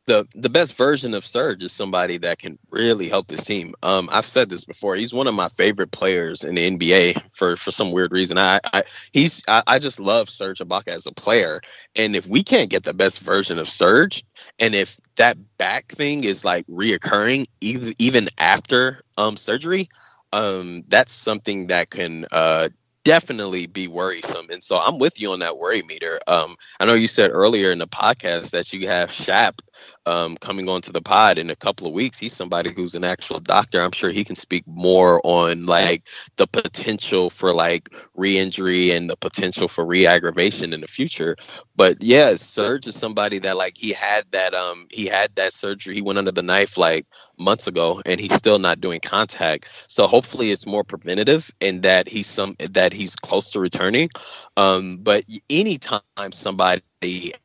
the 0.08 0.28
the 0.36 0.50
best 0.50 0.76
version 0.76 1.14
of 1.14 1.26
Serge 1.26 1.64
is 1.64 1.72
somebody 1.72 2.18
that 2.18 2.40
can 2.40 2.58
really 2.70 3.10
help 3.10 3.28
this 3.28 3.46
team. 3.46 3.74
Um, 3.84 4.10
I've 4.12 4.26
said 4.26 4.50
this 4.50 4.64
before. 4.64 4.96
He's 4.96 5.14
one 5.14 5.28
of 5.28 5.34
my 5.34 5.50
favorite 5.50 5.92
players 5.92 6.44
in 6.44 6.56
the 6.56 6.68
NBA 6.68 7.14
for 7.32 7.58
for 7.58 7.72
some 7.72 7.92
weird 7.92 8.12
reason. 8.12 8.38
I, 8.38 8.60
I 8.74 8.84
he's 9.14 9.42
I, 9.48 9.64
I 9.68 9.80
just 9.80 10.00
love 10.00 10.30
Serge 10.30 10.60
Ibaka 10.60 10.90
as 10.90 11.08
a 11.08 11.12
player. 11.12 11.60
And 11.96 12.16
if 12.16 12.28
we 12.28 12.44
can't 12.44 12.70
get 12.70 12.84
the 12.84 12.94
best 12.94 13.22
version 13.22 13.58
of 13.58 13.68
Serge, 13.68 14.24
and 14.60 14.76
if 14.76 15.00
that 15.16 15.38
back 15.58 15.88
thing 15.88 16.24
is 16.24 16.46
like 16.46 16.66
reoccurring 16.68 17.48
even 17.62 17.94
even 17.98 18.28
after 18.38 19.02
um 19.18 19.36
surgery, 19.36 19.90
um, 20.34 20.84
that's 20.88 21.14
something 21.14 21.68
that 21.68 21.90
can 21.90 22.26
uh 22.32 22.70
definitely 23.06 23.68
be 23.68 23.88
worrisome. 23.88 24.48
And 24.50 24.64
so 24.64 24.78
I'm 24.78 24.98
with 24.98 25.22
you 25.22 25.32
on 25.32 25.40
that 25.40 25.58
worry 25.58 25.84
meter. 25.84 26.20
Um, 26.28 26.58
I 26.80 26.86
know 26.86 26.96
you 26.96 27.08
said 27.08 27.30
earlier 27.32 27.72
in 27.72 27.78
the 27.78 27.88
podcast 27.88 28.50
that 28.50 28.74
you 28.74 28.88
have 28.88 29.12
Shap 29.12 29.62
um, 30.06 30.38
coming 30.38 30.70
onto 30.70 30.92
the 30.92 31.02
pod 31.02 31.38
in 31.38 31.50
a 31.50 31.56
couple 31.56 31.88
of 31.88 31.94
weeks. 31.94 32.20
He's 32.20 32.34
somebody 32.34 32.72
who's 32.72 32.96
an 32.96 33.04
actual 33.04 33.40
doctor. 33.40 33.82
I'm 33.82 33.92
sure 33.92 34.10
he 34.10 34.24
can 34.24 34.36
speak 34.36 34.64
more 34.68 35.22
on 35.24 35.66
like 35.66 36.08
the 36.38 36.48
potential 36.48 37.30
for 37.30 37.54
like 37.54 37.90
re-injury 38.16 38.92
and 38.92 39.10
the 39.10 39.18
potential 39.18 39.68
for 39.68 39.86
re-aggravation 39.86 40.74
in 40.74 40.82
the 40.82 40.88
future. 40.88 41.36
But 41.76 42.02
yeah, 42.02 42.36
Serge 42.36 42.88
is 42.88 42.96
somebody 42.96 43.40
that 43.40 43.58
like 43.58 43.78
he 43.78 43.94
had 43.94 44.26
that 44.32 44.54
um 44.54 44.88
he 44.92 45.06
had 45.08 45.36
that 45.36 45.54
surgery. 45.54 45.96
He 45.96 46.02
went 46.02 46.20
under 46.20 46.32
the 46.32 46.44
knife 46.44 46.78
like 46.78 47.06
months 47.38 47.68
ago, 47.68 48.02
and 48.06 48.20
he's 48.20 48.34
still 48.34 48.60
not 48.60 48.82
doing 48.82 49.00
contact. 49.02 49.68
So 49.88 50.08
hopefully 50.08 50.52
it's 50.52 50.66
more 50.66 50.84
preventative 50.84 51.52
and 51.62 51.82
that 51.84 52.08
he's 52.08 52.28
some 52.28 52.56
that 52.60 52.94
he's 52.94 53.16
close 53.16 53.52
to 53.52 53.60
returning. 53.60 54.10
Um, 54.58 54.98
but 55.02 55.24
anytime 55.50 56.02
somebody 56.32 56.82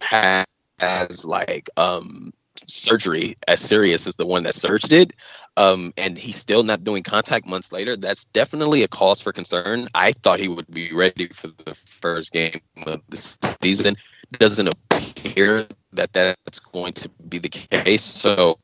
has 0.00 1.24
like 1.24 1.68
um 1.76 2.32
surgery 2.66 3.34
as 3.48 3.60
serious 3.60 4.06
as 4.06 4.16
the 4.16 4.26
one 4.26 4.42
that 4.44 4.54
Serge 4.54 4.82
did, 4.82 5.14
um, 5.56 5.92
and 5.96 6.16
he's 6.18 6.36
still 6.36 6.62
not 6.62 6.84
doing 6.84 7.02
contact 7.02 7.46
months 7.46 7.72
later, 7.72 7.96
that's 7.96 8.24
definitely 8.26 8.82
a 8.82 8.88
cause 8.88 9.20
for 9.20 9.32
concern. 9.32 9.88
I 9.94 10.12
thought 10.12 10.40
he 10.40 10.48
would 10.48 10.70
be 10.70 10.92
ready 10.92 11.28
for 11.28 11.48
the 11.64 11.74
first 11.74 12.32
game 12.32 12.60
of 12.86 13.00
the 13.08 13.56
season. 13.62 13.96
Doesn't 14.38 14.68
appear 14.68 15.66
that 15.92 16.12
that's 16.12 16.58
going 16.58 16.92
to 16.94 17.08
be 17.28 17.38
the 17.38 17.48
case. 17.48 18.02
So 18.02 18.58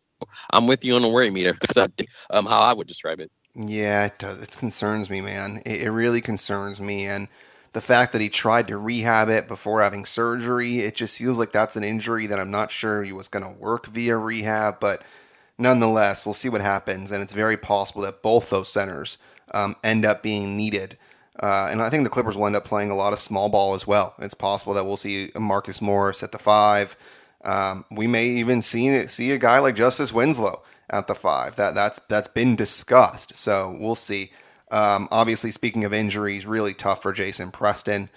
I'm 0.50 0.66
with 0.66 0.84
you 0.84 0.94
on 0.94 1.02
the 1.02 1.08
worry 1.08 1.30
meter. 1.30 1.54
um, 2.30 2.46
how 2.46 2.60
I 2.60 2.72
would 2.72 2.86
describe 2.86 3.20
it. 3.20 3.30
Yeah, 3.54 4.06
it 4.06 4.18
does. 4.18 4.40
It 4.42 4.56
concerns 4.56 5.08
me, 5.08 5.20
man. 5.20 5.62
It, 5.64 5.82
it 5.82 5.90
really 5.90 6.20
concerns 6.20 6.80
me, 6.80 7.06
and 7.06 7.28
the 7.76 7.82
fact 7.82 8.12
that 8.12 8.22
he 8.22 8.30
tried 8.30 8.66
to 8.68 8.78
rehab 8.78 9.28
it 9.28 9.46
before 9.46 9.82
having 9.82 10.06
surgery, 10.06 10.78
it 10.78 10.94
just 10.94 11.18
feels 11.18 11.38
like 11.38 11.52
that's 11.52 11.76
an 11.76 11.84
injury 11.84 12.26
that 12.26 12.40
I'm 12.40 12.50
not 12.50 12.70
sure 12.70 13.04
he 13.04 13.12
was 13.12 13.28
going 13.28 13.44
to 13.44 13.50
work 13.50 13.84
via 13.84 14.16
rehab, 14.16 14.80
but 14.80 15.02
nonetheless, 15.58 16.24
we'll 16.24 16.32
see 16.32 16.48
what 16.48 16.62
happens. 16.62 17.12
And 17.12 17.22
it's 17.22 17.34
very 17.34 17.58
possible 17.58 18.00
that 18.00 18.22
both 18.22 18.48
those 18.48 18.72
centers 18.72 19.18
um, 19.52 19.76
end 19.84 20.06
up 20.06 20.22
being 20.22 20.54
needed. 20.54 20.96
Uh, 21.38 21.68
and 21.70 21.82
I 21.82 21.90
think 21.90 22.04
the 22.04 22.08
Clippers 22.08 22.34
will 22.34 22.46
end 22.46 22.56
up 22.56 22.64
playing 22.64 22.88
a 22.88 22.96
lot 22.96 23.12
of 23.12 23.18
small 23.18 23.50
ball 23.50 23.74
as 23.74 23.86
well. 23.86 24.14
It's 24.20 24.32
possible 24.32 24.72
that 24.72 24.86
we'll 24.86 24.96
see 24.96 25.30
Marcus 25.38 25.82
Morris 25.82 26.22
at 26.22 26.32
the 26.32 26.38
five. 26.38 26.96
Um, 27.44 27.84
we 27.90 28.06
may 28.06 28.26
even 28.26 28.62
see 28.62 29.06
see 29.06 29.32
a 29.32 29.38
guy 29.38 29.58
like 29.58 29.76
Justice 29.76 30.14
Winslow 30.14 30.62
at 30.88 31.08
the 31.08 31.14
five. 31.14 31.56
That 31.56 31.74
that's 31.74 31.98
that's 32.08 32.28
been 32.28 32.56
discussed. 32.56 33.36
So 33.36 33.76
we'll 33.78 33.96
see. 33.96 34.32
Um, 34.70 35.08
obviously, 35.10 35.50
speaking 35.50 35.84
of 35.84 35.92
injuries, 35.92 36.46
really 36.46 36.74
tough 36.74 37.02
for 37.02 37.12
Jason 37.12 37.50
Preston 37.50 38.10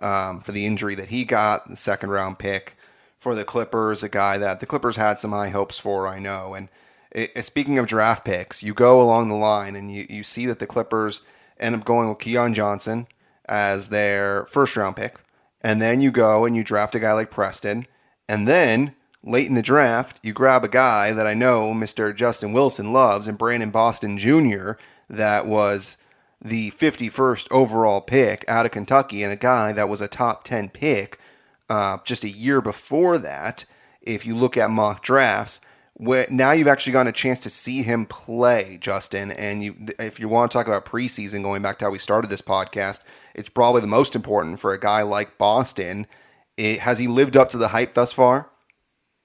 um, 0.00 0.40
for 0.40 0.52
the 0.52 0.66
injury 0.66 0.94
that 0.94 1.08
he 1.08 1.24
got, 1.24 1.68
the 1.68 1.76
second 1.76 2.10
round 2.10 2.38
pick 2.38 2.76
for 3.18 3.34
the 3.34 3.44
Clippers, 3.44 4.02
a 4.02 4.08
guy 4.08 4.38
that 4.38 4.60
the 4.60 4.66
Clippers 4.66 4.96
had 4.96 5.18
some 5.18 5.32
high 5.32 5.48
hopes 5.48 5.78
for, 5.78 6.06
I 6.06 6.18
know. 6.18 6.54
And 6.54 6.68
it, 7.10 7.44
speaking 7.44 7.78
of 7.78 7.86
draft 7.86 8.24
picks, 8.24 8.62
you 8.62 8.74
go 8.74 9.00
along 9.00 9.28
the 9.28 9.34
line 9.34 9.74
and 9.74 9.92
you, 9.92 10.06
you 10.08 10.22
see 10.22 10.46
that 10.46 10.58
the 10.58 10.66
Clippers 10.66 11.22
end 11.58 11.74
up 11.74 11.84
going 11.84 12.08
with 12.08 12.18
Keon 12.18 12.54
Johnson 12.54 13.06
as 13.46 13.88
their 13.88 14.44
first 14.46 14.76
round 14.76 14.96
pick. 14.96 15.16
And 15.60 15.80
then 15.80 16.00
you 16.00 16.10
go 16.10 16.44
and 16.44 16.54
you 16.54 16.62
draft 16.62 16.94
a 16.94 17.00
guy 17.00 17.12
like 17.14 17.30
Preston. 17.30 17.86
And 18.28 18.46
then 18.46 18.94
late 19.24 19.48
in 19.48 19.54
the 19.54 19.62
draft, 19.62 20.20
you 20.22 20.32
grab 20.32 20.62
a 20.62 20.68
guy 20.68 21.12
that 21.12 21.26
I 21.26 21.34
know 21.34 21.72
Mr. 21.72 22.14
Justin 22.14 22.52
Wilson 22.52 22.92
loves 22.92 23.26
and 23.26 23.38
Brandon 23.38 23.70
Boston 23.70 24.18
Jr., 24.18 24.72
that 25.08 25.46
was 25.46 25.96
the 26.42 26.70
51st 26.72 27.48
overall 27.50 28.00
pick 28.00 28.44
out 28.48 28.66
of 28.66 28.72
Kentucky, 28.72 29.22
and 29.22 29.32
a 29.32 29.36
guy 29.36 29.72
that 29.72 29.88
was 29.88 30.00
a 30.00 30.08
top 30.08 30.44
10 30.44 30.70
pick 30.70 31.18
uh, 31.68 31.98
just 32.04 32.24
a 32.24 32.28
year 32.28 32.60
before 32.60 33.18
that. 33.18 33.64
If 34.02 34.24
you 34.24 34.36
look 34.36 34.56
at 34.56 34.70
mock 34.70 35.02
drafts, 35.02 35.60
where 35.94 36.26
now 36.30 36.52
you've 36.52 36.68
actually 36.68 36.92
gotten 36.92 37.08
a 37.08 37.12
chance 37.12 37.40
to 37.40 37.50
see 37.50 37.82
him 37.82 38.04
play, 38.04 38.78
Justin. 38.80 39.30
And 39.30 39.64
you, 39.64 39.74
if 39.98 40.20
you 40.20 40.28
want 40.28 40.50
to 40.50 40.56
talk 40.56 40.66
about 40.66 40.84
preseason, 40.84 41.42
going 41.42 41.62
back 41.62 41.78
to 41.78 41.86
how 41.86 41.90
we 41.90 41.98
started 41.98 42.28
this 42.28 42.42
podcast, 42.42 43.02
it's 43.34 43.48
probably 43.48 43.80
the 43.80 43.86
most 43.86 44.14
important 44.14 44.60
for 44.60 44.72
a 44.72 44.80
guy 44.80 45.02
like 45.02 45.38
Boston. 45.38 46.06
It, 46.56 46.80
has 46.80 46.98
he 46.98 47.06
lived 47.06 47.36
up 47.36 47.48
to 47.50 47.58
the 47.58 47.68
hype 47.68 47.94
thus 47.94 48.12
far? 48.12 48.50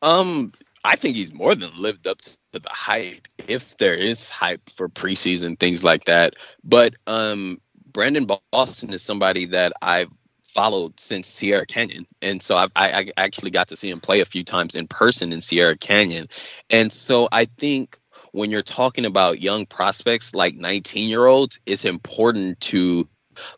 Um, 0.01 0.53
I 0.85 0.95
think 0.95 1.15
he's 1.15 1.33
more 1.33 1.55
than 1.55 1.69
lived 1.77 2.07
up 2.07 2.21
to 2.21 2.37
the 2.51 2.61
hype, 2.69 3.27
if 3.47 3.77
there 3.77 3.93
is 3.93 4.29
hype 4.29 4.69
for 4.69 4.89
preseason 4.89 5.59
things 5.59 5.83
like 5.83 6.05
that. 6.05 6.35
But 6.63 6.95
um, 7.07 7.59
Brandon 7.91 8.27
Boston 8.51 8.93
is 8.93 9.01
somebody 9.01 9.45
that 9.45 9.73
I've 9.81 10.11
followed 10.43 10.99
since 10.99 11.27
Sierra 11.27 11.65
Canyon, 11.65 12.05
and 12.21 12.41
so 12.41 12.55
I, 12.55 12.67
I 12.75 13.11
actually 13.17 13.51
got 13.51 13.69
to 13.69 13.77
see 13.77 13.89
him 13.89 13.99
play 13.99 14.19
a 14.19 14.25
few 14.25 14.43
times 14.43 14.75
in 14.75 14.87
person 14.87 15.31
in 15.31 15.41
Sierra 15.41 15.77
Canyon, 15.77 16.27
and 16.69 16.91
so 16.91 17.29
I 17.31 17.45
think 17.45 17.97
when 18.33 18.51
you're 18.51 18.61
talking 18.61 19.05
about 19.05 19.41
young 19.41 19.65
prospects 19.65 20.33
like 20.33 20.55
19 20.55 21.09
year 21.09 21.25
olds, 21.25 21.59
it's 21.65 21.85
important 21.85 22.59
to 22.61 23.07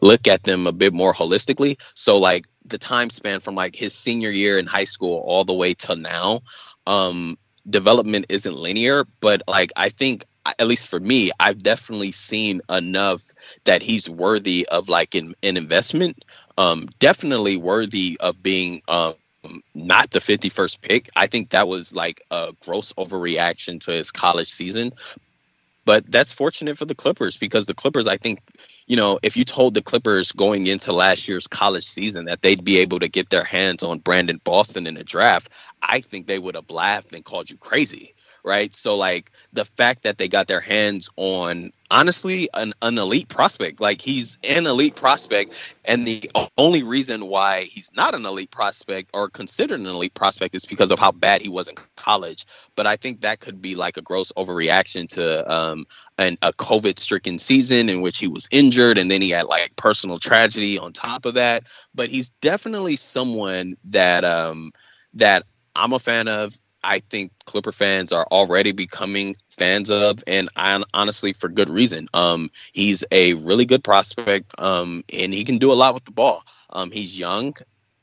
look 0.02 0.28
at 0.28 0.44
them 0.44 0.68
a 0.68 0.72
bit 0.72 0.94
more 0.94 1.14
holistically. 1.14 1.80
So 1.96 2.18
like 2.18 2.46
the 2.66 2.78
time 2.78 3.10
span 3.10 3.40
from 3.40 3.56
like 3.56 3.76
his 3.76 3.94
senior 3.94 4.30
year 4.30 4.58
in 4.58 4.66
high 4.66 4.84
school 4.84 5.22
all 5.26 5.44
the 5.46 5.54
way 5.54 5.74
till 5.74 5.96
now, 5.96 6.42
um, 6.88 7.38
development 7.70 8.26
isn't 8.30 8.56
linear, 8.56 9.06
but 9.22 9.42
like 9.48 9.72
I 9.76 9.90
think 9.90 10.26
at 10.46 10.68
least 10.68 10.88
for 10.88 11.00
me, 11.00 11.32
I've 11.40 11.60
definitely 11.60 12.12
seen 12.12 12.62
enough 12.70 13.24
that 13.64 13.82
he's 13.82 14.10
worthy 14.10 14.68
of 14.72 14.90
like 14.90 15.16
an, 15.16 15.34
an 15.44 15.58
investment. 15.58 16.26
Um, 16.58 16.90
definitely 17.00 17.58
worthy 17.58 18.18
of 18.20 18.44
being 18.44 18.82
um, 18.88 19.16
not 19.74 20.12
the 20.12 20.20
51st 20.20 20.82
pick. 20.82 21.10
I 21.16 21.28
think 21.28 21.50
that 21.50 21.68
was 21.68 21.96
like 21.96 22.22
a 22.32 22.54
gross 22.64 22.94
overreaction 22.94 23.80
to 23.82 23.92
his 23.92 24.12
college 24.12 24.52
season. 24.52 24.92
But 25.86 26.10
that's 26.10 26.32
fortunate 26.32 26.78
for 26.78 26.86
the 26.86 26.96
Clippers 26.96 27.38
because 27.38 27.66
the 27.66 27.74
Clippers, 27.74 28.08
I 28.08 28.18
think, 28.18 28.40
you 28.88 28.96
know, 28.96 29.20
if 29.24 29.38
you 29.38 29.46
told 29.46 29.74
the 29.74 29.82
Clippers 29.82 30.32
going 30.32 30.68
into 30.68 30.92
last 30.92 31.28
year's 31.28 31.48
college 31.48 31.86
season 31.86 32.26
that 32.26 32.42
they'd 32.42 32.64
be 32.64 32.78
able 32.80 33.00
to 33.00 33.08
get 33.08 33.30
their 33.30 33.44
hands 33.44 33.84
on 33.84 34.00
Brandon 34.00 34.40
Boston 34.44 34.88
in 34.88 34.96
the 34.96 35.04
draft, 35.04 35.50
I 35.82 36.02
think 36.02 36.28
they 36.28 36.40
would 36.40 36.56
have 36.56 36.70
laughed 36.70 37.14
and 37.14 37.24
called 37.24 37.50
you 37.50 37.58
crazy 37.58 38.14
right? 38.44 38.74
So 38.74 38.96
like 38.96 39.32
the 39.54 39.66
fact 39.66 40.04
that 40.04 40.18
they 40.18 40.28
got 40.28 40.48
their 40.48 40.60
hands 40.60 41.10
on 41.16 41.72
honestly 41.92 42.50
an, 42.56 42.74
an 42.82 42.98
elite 42.98 43.30
prospect, 43.30 43.80
like 43.80 44.02
he's 44.02 44.38
an 44.48 44.66
elite 44.66 44.96
prospect, 44.96 45.76
and 45.86 46.08
the 46.08 46.30
only 46.58 46.84
reason 46.84 47.28
why 47.28 47.62
he's 47.62 47.92
not 47.96 48.16
an 48.16 48.26
elite 48.26 48.52
prospect 48.52 49.10
or 49.14 49.30
considered 49.30 49.80
an 49.80 49.86
elite 49.86 50.14
prospect 50.14 50.56
is 50.56 50.66
because 50.66 50.92
of 50.92 51.00
how 51.00 51.12
bad 51.12 51.42
he 51.42 51.50
was 51.50 51.68
in 51.68 51.76
college. 51.96 52.46
But 52.76 52.88
I 52.88 52.96
think 52.96 53.22
that 53.22 53.40
could 53.40 53.62
be 53.62 53.76
like 53.76 53.98
a 53.98 54.02
gross 54.02 54.32
overreaction 54.34 55.08
to 55.10 55.52
um, 55.52 55.86
an, 56.18 56.38
a 56.42 56.52
COVID-stricken 56.54 57.40
season 57.40 57.90
in 57.90 58.02
which 58.02 58.18
he 58.18 58.28
was 58.28 58.48
injured, 58.52 58.98
and 58.98 59.12
then 59.12 59.22
he 59.22 59.30
had 59.30 59.46
like 59.46 59.76
personal 59.76 60.18
tragedy 60.18 60.78
on 60.78 60.94
top 60.94 61.26
of 61.26 61.36
that. 61.36 61.64
But 61.94 62.10
he's 62.10 62.30
definitely 62.42 62.96
someone 62.96 63.78
that 63.86 64.26
um, 64.26 64.72
that 65.14 65.44
I'm 65.76 65.94
a 65.94 66.00
fan 66.00 66.28
of. 66.28 66.60
I 66.84 67.00
think 67.00 67.32
Clipper 67.46 67.72
fans 67.72 68.12
are 68.12 68.28
already 68.32 68.72
becoming 68.72 69.36
fans 69.50 69.90
of, 69.90 70.20
and 70.28 70.50
I, 70.56 70.82
honestly, 70.94 71.34
for 71.34 71.50
good 71.50 71.70
reason. 71.70 72.08
Um, 72.14 72.50
he's 72.74 73.04
a 73.12 73.34
really 73.36 73.66
good 73.66 73.84
prospect, 73.84 74.60
um, 74.60 75.04
and 75.12 75.34
he 75.34 75.44
can 75.44 75.58
do 75.58 75.72
a 75.72 75.74
lot 75.74 75.94
with 75.94 76.06
the 76.06 76.12
ball. 76.12 76.44
Um, 76.72 76.92
he's 76.92 77.18
young, 77.18 77.56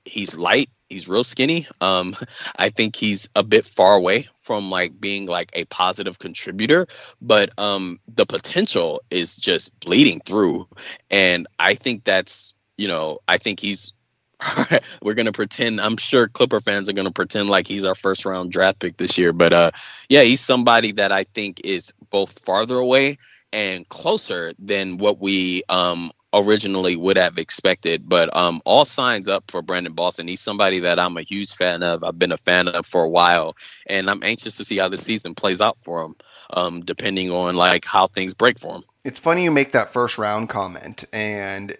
he's 0.04 0.36
light, 0.36 0.70
he's 0.88 1.08
real 1.08 1.24
skinny. 1.24 1.66
Um, 1.80 2.16
I 2.56 2.70
think 2.70 2.96
he's 2.96 3.28
a 3.36 3.42
bit 3.42 3.66
far 3.66 3.94
away 3.94 4.28
from 4.34 4.70
like 4.70 5.00
being 5.00 5.26
like 5.26 5.50
a 5.54 5.64
positive 5.66 6.18
contributor, 6.18 6.86
but 7.20 7.56
um, 7.58 8.00
the 8.08 8.26
potential 8.26 9.02
is 9.10 9.36
just 9.36 9.78
bleeding 9.80 10.20
through, 10.26 10.68
and 11.10 11.46
I 11.58 11.74
think 11.74 12.04
that's 12.04 12.54
you 12.76 12.88
know 12.88 13.18
I 13.28 13.38
think 13.38 13.60
he's 13.60 13.92
we're 15.02 15.14
gonna 15.14 15.32
pretend. 15.32 15.80
I'm 15.80 15.96
sure 15.96 16.28
Clipper 16.28 16.60
fans 16.60 16.88
are 16.88 16.92
gonna 16.92 17.10
pretend 17.10 17.48
like 17.50 17.66
he's 17.66 17.84
our 17.84 17.94
first 17.94 18.24
round 18.24 18.52
draft 18.52 18.80
pick 18.80 18.96
this 18.96 19.18
year. 19.18 19.32
But 19.32 19.52
uh, 19.52 19.70
yeah, 20.08 20.22
he's 20.22 20.40
somebody 20.40 20.92
that 20.92 21.12
I 21.12 21.24
think 21.24 21.60
is 21.64 21.92
both 22.10 22.38
farther 22.40 22.76
away 22.76 23.18
and 23.52 23.88
closer 23.88 24.52
than 24.58 24.98
what 24.98 25.20
we 25.20 25.62
um 25.68 26.10
originally 26.32 26.96
would 26.96 27.16
have 27.16 27.38
expected. 27.38 28.08
But 28.08 28.34
um, 28.36 28.62
all 28.64 28.84
signs 28.84 29.28
up 29.28 29.44
for 29.50 29.62
Brandon 29.62 29.92
Boston. 29.92 30.28
He's 30.28 30.40
somebody 30.40 30.78
that 30.80 30.98
I'm 30.98 31.16
a 31.16 31.22
huge 31.22 31.52
fan 31.52 31.82
of. 31.82 32.04
I've 32.04 32.18
been 32.18 32.32
a 32.32 32.38
fan 32.38 32.68
of 32.68 32.86
for 32.86 33.02
a 33.04 33.08
while, 33.08 33.56
and 33.86 34.08
I'm 34.08 34.22
anxious 34.22 34.56
to 34.58 34.64
see 34.64 34.78
how 34.78 34.88
the 34.88 34.96
season 34.96 35.34
plays 35.34 35.60
out 35.60 35.78
for 35.78 36.02
him. 36.02 36.14
Um, 36.52 36.80
depending 36.80 37.30
on 37.30 37.56
like 37.56 37.84
how 37.84 38.06
things 38.08 38.34
break 38.34 38.58
for 38.58 38.76
him. 38.76 38.82
It's 39.04 39.18
funny 39.18 39.44
you 39.44 39.50
make 39.50 39.72
that 39.72 39.92
first 39.92 40.18
round 40.18 40.48
comment, 40.48 41.04
and 41.12 41.76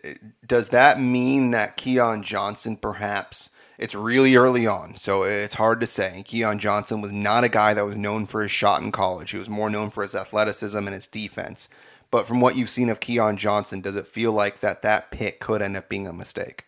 does 0.47 0.71
that 0.71 0.99
mean 0.99 1.51
that 1.51 1.77
Keon 1.77 2.23
Johnson 2.23 2.77
perhaps? 2.77 3.51
It's 3.79 3.95
really 3.95 4.37
early 4.37 4.67
on, 4.67 4.97
so 4.97 5.23
it's 5.23 5.55
hard 5.55 5.81
to 5.81 5.87
say. 5.87 6.23
Keon 6.27 6.59
Johnson 6.59 7.01
was 7.01 7.13
not 7.13 7.45
a 7.45 7.49
guy 7.49 7.73
that 7.73 7.87
was 7.87 7.97
known 7.97 8.27
for 8.27 8.43
his 8.43 8.51
shot 8.51 8.83
in 8.83 8.93
college. 8.93 9.31
He 9.31 9.39
was 9.39 9.49
more 9.49 9.71
known 9.71 9.91
for 9.91 10.03
his 10.03 10.15
athleticism 10.15 10.77
and 10.77 10.93
his 10.95 11.07
defense. 11.07 11.69
But 12.11 12.27
from 12.27 12.41
what 12.41 12.57
you've 12.57 12.71
seen 12.71 12.91
of 12.91 13.01
Keon 13.01 13.37
Johnson, 13.37 13.81
does 13.81 13.97
it 13.97 14.07
feel 14.07 14.33
like 14.33 14.61
that 14.61 14.83
that 14.83 15.11
pick 15.11 15.41
could 15.41 15.63
end 15.63 15.77
up 15.77 15.89
being 15.89 16.07
a 16.07 16.13
mistake? 16.13 16.65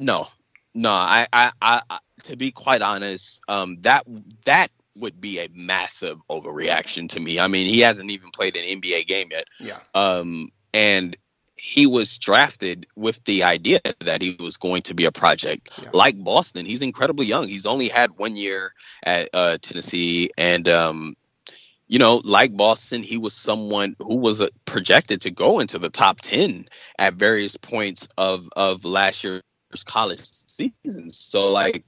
No, 0.00 0.28
no. 0.74 0.90
I, 0.90 1.26
I, 1.32 1.52
I 1.62 1.98
to 2.24 2.36
be 2.36 2.50
quite 2.50 2.82
honest, 2.82 3.40
um, 3.48 3.76
that 3.82 4.04
that 4.44 4.68
would 4.96 5.20
be 5.20 5.38
a 5.38 5.48
massive 5.54 6.18
overreaction 6.30 7.08
to 7.10 7.20
me. 7.20 7.38
I 7.38 7.46
mean, 7.46 7.66
he 7.66 7.80
hasn't 7.80 8.10
even 8.10 8.30
played 8.30 8.56
an 8.56 8.64
NBA 8.64 9.06
game 9.06 9.28
yet. 9.30 9.44
Yeah. 9.60 9.78
Um, 9.94 10.48
and 10.74 11.16
he 11.58 11.86
was 11.86 12.16
drafted 12.16 12.86
with 12.96 13.22
the 13.24 13.42
idea 13.42 13.80
that 14.00 14.22
he 14.22 14.36
was 14.40 14.56
going 14.56 14.82
to 14.82 14.94
be 14.94 15.04
a 15.04 15.12
project 15.12 15.70
yeah. 15.82 15.90
like 15.92 16.22
Boston. 16.22 16.64
He's 16.64 16.82
incredibly 16.82 17.26
young. 17.26 17.48
He's 17.48 17.66
only 17.66 17.88
had 17.88 18.12
one 18.12 18.36
year 18.36 18.72
at 19.02 19.28
uh, 19.34 19.58
Tennessee, 19.60 20.30
and 20.38 20.68
um, 20.68 21.16
you 21.88 21.98
know, 21.98 22.20
like 22.24 22.56
Boston, 22.56 23.02
he 23.02 23.18
was 23.18 23.34
someone 23.34 23.96
who 23.98 24.16
was 24.16 24.40
uh, 24.40 24.48
projected 24.66 25.20
to 25.22 25.30
go 25.30 25.58
into 25.58 25.78
the 25.78 25.90
top 25.90 26.20
ten 26.20 26.66
at 26.98 27.14
various 27.14 27.56
points 27.56 28.08
of 28.16 28.48
of 28.56 28.84
last 28.84 29.24
year's 29.24 29.42
college 29.84 30.20
season. 30.22 31.10
So, 31.10 31.50
like, 31.50 31.84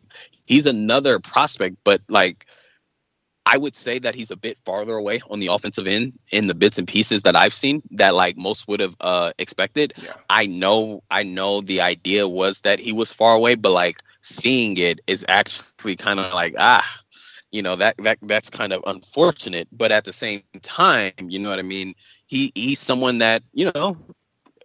he's 0.46 0.66
another 0.66 1.20
prospect, 1.20 1.76
but 1.84 2.02
like 2.08 2.46
I 3.46 3.56
would 3.56 3.74
say 3.74 3.98
that 3.98 4.14
he's 4.14 4.30
a 4.30 4.36
bit 4.36 4.58
farther 4.64 4.94
away 4.94 5.20
on 5.30 5.40
the 5.40 5.48
offensive 5.48 5.86
end 5.86 6.18
in 6.30 6.46
the 6.46 6.54
bits 6.54 6.78
and 6.78 6.86
pieces 6.86 7.22
that 7.22 7.34
I've 7.34 7.54
seen 7.54 7.82
that 7.92 8.14
like 8.14 8.36
most 8.36 8.68
would 8.68 8.80
have 8.80 8.94
uh, 9.00 9.32
expected. 9.38 9.92
Yeah. 9.96 10.12
I 10.28 10.46
know, 10.46 11.02
I 11.10 11.22
know 11.22 11.60
the 11.60 11.80
idea 11.80 12.28
was 12.28 12.60
that 12.60 12.78
he 12.78 12.92
was 12.92 13.12
far 13.12 13.34
away, 13.34 13.54
but 13.54 13.72
like 13.72 13.96
seeing 14.22 14.76
it 14.76 15.00
is 15.06 15.24
actually 15.28 15.96
kind 15.96 16.20
of 16.20 16.32
like 16.32 16.54
ah, 16.58 17.00
you 17.50 17.62
know 17.62 17.76
that 17.76 17.96
that 17.98 18.18
that's 18.22 18.50
kind 18.50 18.72
of 18.72 18.82
unfortunate. 18.86 19.68
But 19.72 19.92
at 19.92 20.04
the 20.04 20.12
same 20.12 20.42
time, 20.62 21.12
you 21.20 21.38
know 21.38 21.50
what 21.50 21.58
I 21.58 21.62
mean. 21.62 21.94
He 22.26 22.52
he's 22.54 22.78
someone 22.78 23.18
that 23.18 23.42
you 23.52 23.70
know 23.74 23.96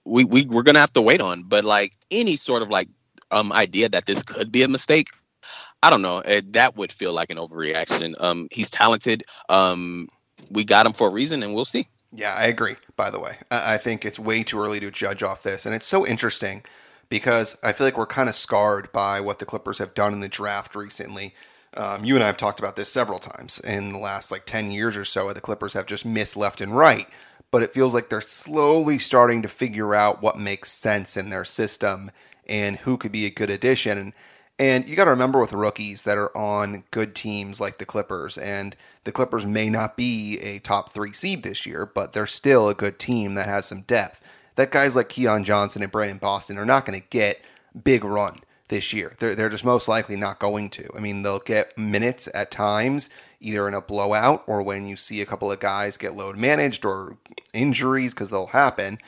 we 0.05 0.23
we 0.23 0.45
we're 0.45 0.63
gonna 0.63 0.79
have 0.79 0.93
to 0.93 1.01
wait 1.01 1.21
on. 1.21 1.43
But 1.43 1.65
like 1.65 1.93
any 2.11 2.35
sort 2.35 2.61
of 2.61 2.69
like 2.69 2.89
um 3.31 3.51
idea 3.51 3.89
that 3.89 4.05
this 4.05 4.23
could 4.23 4.51
be 4.51 4.63
a 4.63 4.67
mistake, 4.67 5.07
I 5.85 5.91
don't 5.91 6.01
know. 6.01 6.17
It, 6.25 6.53
that 6.53 6.75
would 6.77 6.91
feel 6.91 7.13
like 7.13 7.29
an 7.29 7.37
overreaction. 7.37 8.19
Um, 8.19 8.47
he's 8.49 8.71
talented. 8.71 9.21
Um, 9.49 10.09
we 10.49 10.63
got 10.63 10.87
him 10.87 10.93
for 10.93 11.09
a 11.09 11.11
reason, 11.11 11.43
and 11.43 11.53
we'll 11.53 11.63
see. 11.63 11.85
Yeah, 12.11 12.33
I 12.33 12.45
agree. 12.45 12.77
By 12.95 13.11
the 13.11 13.19
way, 13.19 13.37
I, 13.51 13.75
I 13.75 13.77
think 13.77 14.03
it's 14.03 14.17
way 14.17 14.41
too 14.41 14.59
early 14.59 14.79
to 14.79 14.89
judge 14.89 15.21
off 15.21 15.43
this, 15.43 15.63
and 15.63 15.75
it's 15.75 15.85
so 15.85 16.03
interesting 16.03 16.63
because 17.07 17.59
I 17.61 17.71
feel 17.71 17.85
like 17.85 17.99
we're 17.99 18.07
kind 18.07 18.27
of 18.27 18.33
scarred 18.33 18.91
by 18.91 19.19
what 19.21 19.37
the 19.37 19.45
Clippers 19.45 19.77
have 19.77 19.93
done 19.93 20.11
in 20.11 20.21
the 20.21 20.27
draft 20.27 20.75
recently. 20.75 21.35
Um, 21.77 22.03
you 22.03 22.15
and 22.15 22.23
I 22.23 22.27
have 22.27 22.37
talked 22.37 22.57
about 22.57 22.75
this 22.75 22.91
several 22.91 23.19
times 23.19 23.59
in 23.59 23.91
the 23.93 23.99
last 23.99 24.31
like 24.31 24.45
10 24.45 24.71
years 24.71 24.97
or 24.97 25.05
so. 25.05 25.31
The 25.33 25.39
Clippers 25.39 25.73
have 25.73 25.85
just 25.85 26.03
missed 26.03 26.35
left 26.35 26.61
and 26.61 26.75
right, 26.75 27.07
but 27.51 27.61
it 27.61 27.75
feels 27.75 27.93
like 27.93 28.09
they're 28.09 28.21
slowly 28.21 28.97
starting 28.97 29.43
to 29.43 29.47
figure 29.47 29.93
out 29.93 30.19
what 30.23 30.35
makes 30.39 30.71
sense 30.71 31.15
in 31.15 31.29
their 31.29 31.45
system 31.45 32.09
and 32.49 32.77
who 32.77 32.97
could 32.97 33.11
be 33.11 33.27
a 33.27 33.29
good 33.29 33.51
addition. 33.51 33.99
And 33.99 34.13
and 34.57 34.87
you 34.87 34.95
got 34.95 35.05
to 35.05 35.11
remember 35.11 35.39
with 35.39 35.53
rookies 35.53 36.03
that 36.03 36.17
are 36.17 36.35
on 36.35 36.83
good 36.91 37.13
teams 37.15 37.59
like 37.59 37.77
the 37.77 37.85
Clippers, 37.85 38.37
and 38.37 38.75
the 39.03 39.11
Clippers 39.11 39.45
may 39.45 39.69
not 39.69 39.97
be 39.97 40.39
a 40.39 40.59
top 40.59 40.91
three 40.91 41.11
seed 41.13 41.43
this 41.43 41.65
year, 41.65 41.85
but 41.85 42.13
they're 42.13 42.27
still 42.27 42.69
a 42.69 42.73
good 42.73 42.97
team 42.97 43.35
that 43.35 43.47
has 43.47 43.65
some 43.65 43.81
depth. 43.81 44.21
That 44.55 44.71
guys 44.71 44.95
like 44.95 45.09
Keon 45.09 45.43
Johnson 45.43 45.83
and 45.83 45.91
Brandon 45.91 46.17
Boston 46.17 46.57
are 46.57 46.65
not 46.65 46.85
going 46.85 46.99
to 46.99 47.07
get 47.09 47.41
big 47.83 48.03
run 48.05 48.41
this 48.69 48.93
year. 48.93 49.13
They're, 49.19 49.35
they're 49.35 49.49
just 49.49 49.65
most 49.65 49.87
likely 49.87 50.15
not 50.15 50.39
going 50.39 50.69
to. 50.71 50.89
I 50.95 50.99
mean, 50.99 51.21
they'll 51.21 51.39
get 51.39 51.77
minutes 51.77 52.29
at 52.33 52.51
times, 52.51 53.09
either 53.41 53.67
in 53.67 53.73
a 53.73 53.81
blowout 53.81 54.43
or 54.47 54.63
when 54.63 54.85
you 54.85 54.95
see 54.95 55.21
a 55.21 55.25
couple 55.25 55.51
of 55.51 55.59
guys 55.59 55.97
get 55.97 56.15
load 56.15 56.37
managed 56.37 56.85
or 56.85 57.17
injuries, 57.53 58.13
because 58.13 58.29
they'll 58.29 58.47
happen. 58.47 58.99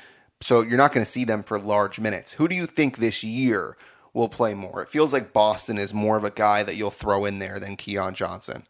So 0.41 0.61
you're 0.61 0.77
not 0.77 0.91
going 0.91 1.05
to 1.05 1.11
see 1.11 1.23
them 1.23 1.41
for 1.41 1.57
large 1.57 1.99
minutes. 1.99 2.33
Who 2.33 2.47
do 2.47 2.53
you 2.53 2.67
think 2.67 2.97
this 2.97 3.23
year 3.23 3.77
will 4.17 4.27
play 4.27 4.53
more? 4.53 4.81
It 4.81 4.89
feels 4.89 5.13
like 5.13 5.31
Boston 5.31 5.77
is 5.77 5.93
more 5.93 6.17
of 6.17 6.23
a 6.23 6.31
guy 6.31 6.63
that 6.63 6.75
you'll 6.75 6.91
throw 6.91 7.25
in 7.25 7.39
there 7.39 7.59
than 7.59 7.77
Keon 7.77 8.15
Johnson. 8.15 8.63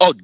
Oh, 0.00 0.14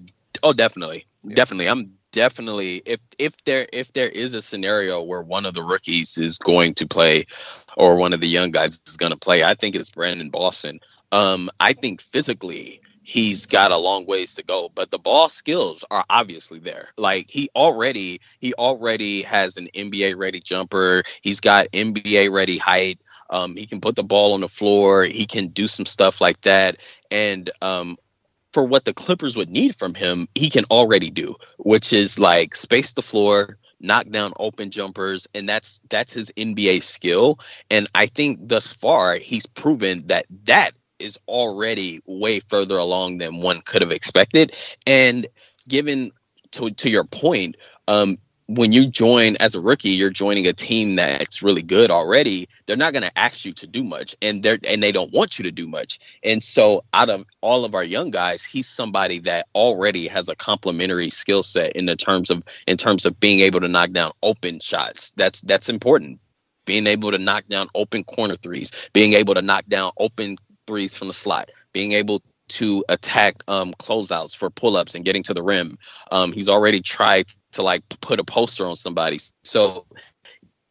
oh, 0.42 0.52
definitely, 0.52 1.06
yeah. 1.22 1.34
definitely. 1.34 1.68
I'm 1.68 1.92
definitely 2.12 2.82
if 2.86 3.00
if 3.18 3.36
there 3.44 3.66
if 3.72 3.92
there 3.92 4.08
is 4.08 4.32
a 4.32 4.40
scenario 4.40 5.02
where 5.02 5.22
one 5.22 5.44
of 5.44 5.52
the 5.52 5.62
rookies 5.62 6.16
is 6.16 6.38
going 6.38 6.72
to 6.74 6.86
play 6.86 7.24
or 7.76 7.96
one 7.96 8.14
of 8.14 8.20
the 8.20 8.28
young 8.28 8.50
guys 8.50 8.80
is 8.86 8.96
going 8.96 9.12
to 9.12 9.18
play, 9.18 9.44
I 9.44 9.54
think 9.54 9.76
it's 9.76 9.90
Brandon 9.90 10.30
Boston. 10.30 10.80
Um, 11.12 11.50
I 11.60 11.74
think 11.74 12.00
physically 12.00 12.80
he's 13.02 13.46
got 13.46 13.70
a 13.70 13.76
long 13.76 14.04
ways 14.06 14.34
to 14.34 14.42
go 14.42 14.68
but 14.74 14.90
the 14.90 14.98
ball 14.98 15.28
skills 15.28 15.84
are 15.92 16.04
obviously 16.10 16.58
there 16.58 16.88
like 16.96 17.30
he 17.30 17.48
already 17.54 18.20
he 18.40 18.52
already 18.54 19.22
has 19.22 19.56
an 19.56 19.68
nba 19.76 20.16
ready 20.16 20.40
jumper 20.40 21.04
he's 21.22 21.38
got 21.38 21.70
nba 21.70 22.28
ready 22.32 22.58
height 22.58 22.98
um, 23.30 23.56
he 23.56 23.66
can 23.66 23.80
put 23.80 23.96
the 23.96 24.04
ball 24.04 24.32
on 24.32 24.40
the 24.40 24.48
floor. 24.48 25.04
He 25.04 25.26
can 25.26 25.48
do 25.48 25.66
some 25.68 25.86
stuff 25.86 26.20
like 26.20 26.40
that. 26.42 26.78
And 27.10 27.50
um, 27.62 27.96
for 28.52 28.64
what 28.64 28.84
the 28.84 28.94
clippers 28.94 29.36
would 29.36 29.50
need 29.50 29.76
from 29.76 29.94
him 29.94 30.26
he 30.34 30.48
can 30.48 30.64
already 30.70 31.10
do 31.10 31.34
which 31.58 31.92
is 31.92 32.18
like 32.18 32.54
space 32.54 32.94
the 32.94 33.02
floor 33.02 33.58
knock 33.80 34.08
down 34.08 34.32
open 34.40 34.70
jumpers 34.70 35.26
and 35.34 35.46
that's 35.46 35.78
that's 35.90 36.12
his 36.14 36.32
nba 36.38 36.82
skill. 36.82 37.38
And 37.70 37.86
i 37.94 38.06
think 38.06 38.38
thus 38.40 38.72
far 38.72 39.16
he's 39.16 39.44
proven 39.44 40.06
that 40.06 40.24
that 40.44 40.70
is 40.98 41.18
already 41.28 42.00
way 42.06 42.40
further 42.40 42.76
along 42.78 43.18
than 43.18 43.42
one 43.42 43.60
could 43.62 43.82
have 43.82 43.92
expected. 43.92 44.54
And 44.86 45.26
given 45.68 46.10
to 46.52 46.70
to 46.70 46.90
your 46.90 47.04
point, 47.04 47.56
um, 47.88 48.18
when 48.48 48.72
you 48.72 48.86
join 48.86 49.36
as 49.40 49.54
a 49.54 49.60
rookie, 49.60 49.90
you're 49.90 50.10
joining 50.10 50.46
a 50.46 50.52
team 50.52 50.94
that's 50.94 51.42
really 51.42 51.62
good 51.62 51.90
already. 51.90 52.48
They're 52.66 52.76
not 52.76 52.92
going 52.92 53.02
to 53.02 53.18
ask 53.18 53.44
you 53.44 53.52
to 53.54 53.66
do 53.66 53.82
much, 53.82 54.14
and 54.22 54.42
they're 54.42 54.58
and 54.66 54.82
they 54.82 54.92
don't 54.92 55.12
want 55.12 55.38
you 55.38 55.42
to 55.44 55.50
do 55.50 55.66
much. 55.66 55.98
And 56.22 56.42
so, 56.42 56.84
out 56.92 57.10
of 57.10 57.24
all 57.40 57.64
of 57.64 57.74
our 57.74 57.82
young 57.82 58.10
guys, 58.10 58.44
he's 58.44 58.68
somebody 58.68 59.18
that 59.20 59.48
already 59.54 60.06
has 60.06 60.28
a 60.28 60.36
complementary 60.36 61.10
skill 61.10 61.42
set 61.42 61.72
in 61.72 61.86
the 61.86 61.96
terms 61.96 62.30
of 62.30 62.42
in 62.66 62.76
terms 62.76 63.04
of 63.04 63.18
being 63.18 63.40
able 63.40 63.60
to 63.60 63.68
knock 63.68 63.90
down 63.90 64.12
open 64.22 64.60
shots. 64.60 65.12
That's 65.16 65.40
that's 65.42 65.68
important. 65.68 66.20
Being 66.66 66.86
able 66.86 67.10
to 67.10 67.18
knock 67.18 67.46
down 67.48 67.68
open 67.74 68.04
corner 68.04 68.34
threes, 68.34 68.70
being 68.92 69.12
able 69.14 69.34
to 69.34 69.42
knock 69.42 69.66
down 69.68 69.92
open 69.98 70.36
threes 70.66 70.96
from 70.96 71.08
the 71.08 71.14
slot, 71.14 71.50
being 71.72 71.92
able 71.92 72.22
to 72.48 72.84
attack 72.88 73.42
um, 73.48 73.72
closeouts 73.74 74.36
for 74.36 74.50
pull-ups 74.50 74.94
and 74.94 75.04
getting 75.04 75.22
to 75.24 75.34
the 75.34 75.42
rim. 75.42 75.78
Um, 76.12 76.32
he's 76.32 76.48
already 76.48 76.80
tried 76.80 77.26
to 77.56 77.62
like 77.62 77.82
put 78.00 78.20
a 78.20 78.24
poster 78.24 78.64
on 78.64 78.76
somebody. 78.76 79.18
So, 79.44 79.84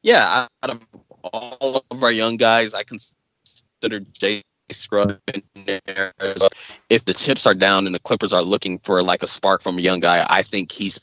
yeah, 0.02 0.48
out 0.64 0.70
of 0.70 0.80
all 1.24 1.84
of 1.92 2.04
our 2.04 2.12
young 2.12 2.38
guys, 2.38 2.74
I 2.74 2.84
consider 2.84 4.00
Jay 4.14 4.42
Scrubb 4.72 5.20
in 5.34 5.44
there. 5.66 6.14
If 6.90 7.06
the 7.06 7.14
chips 7.14 7.46
are 7.46 7.54
down 7.54 7.86
and 7.86 7.94
the 7.94 8.00
Clippers 8.00 8.34
are 8.34 8.42
looking 8.42 8.80
for 8.80 9.04
like 9.04 9.22
a 9.22 9.28
spark 9.28 9.62
from 9.62 9.78
a 9.78 9.82
young 9.82 10.00
guy, 10.00 10.26
I 10.30 10.42
think 10.42 10.72
he's 10.72 11.00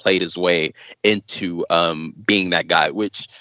played 0.00 0.20
his 0.20 0.36
way 0.36 0.72
into 1.04 1.64
um, 1.70 2.12
being 2.26 2.50
that 2.50 2.66
guy, 2.66 2.90
which– 2.90 3.28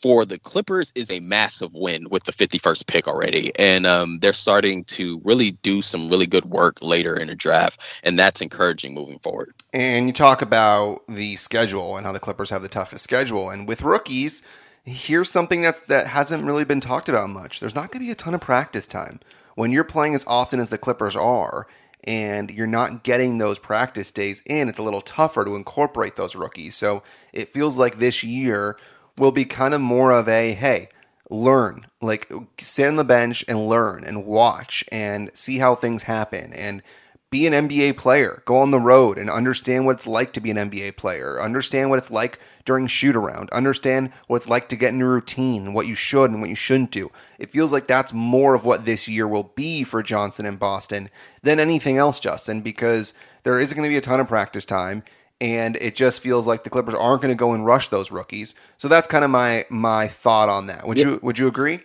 for 0.00 0.24
the 0.24 0.38
Clippers 0.38 0.92
is 0.94 1.10
a 1.10 1.20
massive 1.20 1.74
win 1.74 2.08
with 2.10 2.24
the 2.24 2.32
51st 2.32 2.86
pick 2.86 3.08
already. 3.08 3.52
And 3.58 3.86
um, 3.86 4.18
they're 4.20 4.32
starting 4.32 4.84
to 4.84 5.20
really 5.24 5.52
do 5.52 5.82
some 5.82 6.08
really 6.08 6.26
good 6.26 6.44
work 6.46 6.78
later 6.80 7.14
in 7.18 7.28
the 7.28 7.34
draft. 7.34 8.00
And 8.02 8.18
that's 8.18 8.40
encouraging 8.40 8.94
moving 8.94 9.18
forward. 9.18 9.54
And 9.72 10.06
you 10.06 10.12
talk 10.12 10.40
about 10.40 11.06
the 11.08 11.36
schedule 11.36 11.96
and 11.96 12.06
how 12.06 12.12
the 12.12 12.20
Clippers 12.20 12.50
have 12.50 12.62
the 12.62 12.68
toughest 12.68 13.04
schedule. 13.04 13.50
And 13.50 13.66
with 13.66 13.82
rookies, 13.82 14.42
here's 14.84 15.30
something 15.30 15.62
that, 15.62 15.86
that 15.88 16.08
hasn't 16.08 16.44
really 16.44 16.64
been 16.64 16.80
talked 16.80 17.08
about 17.08 17.30
much. 17.30 17.60
There's 17.60 17.74
not 17.74 17.90
going 17.90 18.00
to 18.00 18.06
be 18.06 18.12
a 18.12 18.16
ton 18.16 18.34
of 18.34 18.40
practice 18.40 18.86
time. 18.86 19.20
When 19.54 19.72
you're 19.72 19.84
playing 19.84 20.14
as 20.14 20.24
often 20.26 20.60
as 20.60 20.70
the 20.70 20.78
Clippers 20.78 21.16
are, 21.16 21.66
and 22.04 22.50
you're 22.50 22.66
not 22.66 23.02
getting 23.02 23.38
those 23.38 23.58
practice 23.58 24.10
days 24.12 24.40
in, 24.46 24.68
it's 24.68 24.78
a 24.78 24.82
little 24.82 25.00
tougher 25.00 25.44
to 25.44 25.56
incorporate 25.56 26.16
those 26.16 26.36
rookies. 26.36 26.76
So 26.76 27.02
it 27.32 27.52
feels 27.52 27.76
like 27.76 27.98
this 27.98 28.22
year 28.22 28.76
will 29.18 29.32
be 29.32 29.44
kind 29.44 29.74
of 29.74 29.80
more 29.80 30.10
of 30.12 30.28
a 30.28 30.54
hey, 30.54 30.88
learn, 31.30 31.86
like 32.00 32.32
sit 32.58 32.88
on 32.88 32.96
the 32.96 33.04
bench 33.04 33.44
and 33.48 33.68
learn 33.68 34.04
and 34.04 34.24
watch 34.24 34.84
and 34.90 35.30
see 35.34 35.58
how 35.58 35.74
things 35.74 36.04
happen 36.04 36.52
and 36.52 36.82
be 37.30 37.46
an 37.46 37.52
NBA 37.68 37.96
player. 37.96 38.42
Go 38.46 38.56
on 38.56 38.70
the 38.70 38.78
road 38.78 39.18
and 39.18 39.28
understand 39.28 39.84
what 39.84 39.96
it's 39.96 40.06
like 40.06 40.32
to 40.32 40.40
be 40.40 40.50
an 40.50 40.56
NBA 40.56 40.96
player. 40.96 41.40
Understand 41.40 41.90
what 41.90 41.98
it's 41.98 42.10
like 42.10 42.38
during 42.64 42.86
shoot 42.86 43.14
around. 43.14 43.50
Understand 43.50 44.12
what 44.28 44.36
it's 44.36 44.48
like 44.48 44.68
to 44.70 44.76
get 44.76 44.94
in 44.94 45.02
a 45.02 45.06
routine, 45.06 45.74
what 45.74 45.86
you 45.86 45.94
should 45.94 46.30
and 46.30 46.40
what 46.40 46.48
you 46.48 46.56
shouldn't 46.56 46.90
do. 46.90 47.10
It 47.38 47.50
feels 47.50 47.72
like 47.72 47.86
that's 47.86 48.14
more 48.14 48.54
of 48.54 48.64
what 48.64 48.86
this 48.86 49.08
year 49.08 49.28
will 49.28 49.52
be 49.54 49.84
for 49.84 50.02
Johnson 50.02 50.46
in 50.46 50.56
Boston 50.56 51.10
than 51.42 51.60
anything 51.60 51.98
else, 51.98 52.18
Justin, 52.18 52.62
because 52.62 53.12
there 53.42 53.58
is 53.58 53.74
going 53.74 53.84
to 53.84 53.90
be 53.90 53.98
a 53.98 54.02
ton 54.02 54.20
of 54.20 54.28
practice 54.28 54.64
time 54.64 55.02
and 55.40 55.76
it 55.76 55.94
just 55.94 56.20
feels 56.20 56.46
like 56.46 56.64
the 56.64 56.70
Clippers 56.70 56.94
aren't 56.94 57.22
going 57.22 57.32
to 57.32 57.38
go 57.38 57.52
and 57.52 57.64
rush 57.64 57.88
those 57.88 58.10
rookies. 58.10 58.54
So 58.76 58.88
that's 58.88 59.06
kind 59.06 59.24
of 59.24 59.30
my 59.30 59.64
my 59.70 60.08
thought 60.08 60.48
on 60.48 60.66
that. 60.66 60.86
Would 60.86 60.98
yeah. 60.98 61.04
you 61.04 61.20
would 61.22 61.38
you 61.38 61.46
agree? 61.46 61.80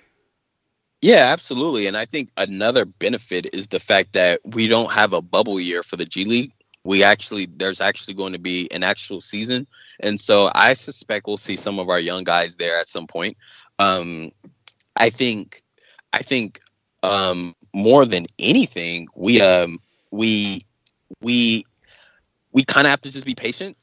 Yeah, 1.01 1.31
absolutely. 1.33 1.85
And 1.87 1.97
I 1.97 2.05
think 2.05 2.29
another 2.37 2.85
benefit 2.85 3.53
is 3.53 3.67
the 3.67 3.79
fact 3.79 4.13
that 4.13 4.39
we 4.45 4.67
don't 4.67 4.91
have 4.91 5.11
a 5.11 5.21
bubble 5.21 5.59
year 5.59 5.83
for 5.83 5.97
the 5.97 6.05
G 6.05 6.23
League. 6.25 6.53
We 6.85 7.03
actually 7.03 7.47
there's 7.57 7.81
actually 7.81 8.13
going 8.13 8.33
to 8.33 8.39
be 8.39 8.69
an 8.71 8.83
actual 8.83 9.21
season, 9.21 9.67
and 9.99 10.19
so 10.19 10.51
I 10.55 10.73
suspect 10.73 11.27
we'll 11.27 11.37
see 11.37 11.55
some 11.55 11.79
of 11.79 11.89
our 11.89 11.99
young 11.99 12.23
guys 12.23 12.55
there 12.55 12.79
at 12.79 12.89
some 12.89 13.07
point. 13.07 13.37
Um, 13.79 14.31
I 14.97 15.09
think 15.09 15.61
I 16.11 16.19
think 16.19 16.59
um, 17.03 17.55
more 17.73 18.05
than 18.05 18.25
anything, 18.39 19.07
we 19.15 19.41
um, 19.41 19.79
we 20.11 20.65
we 21.21 21.63
we 22.53 22.63
kind 22.63 22.87
of 22.87 22.91
have 22.91 23.01
to 23.01 23.11
just 23.11 23.25
be 23.25 23.35
patient. 23.35 23.75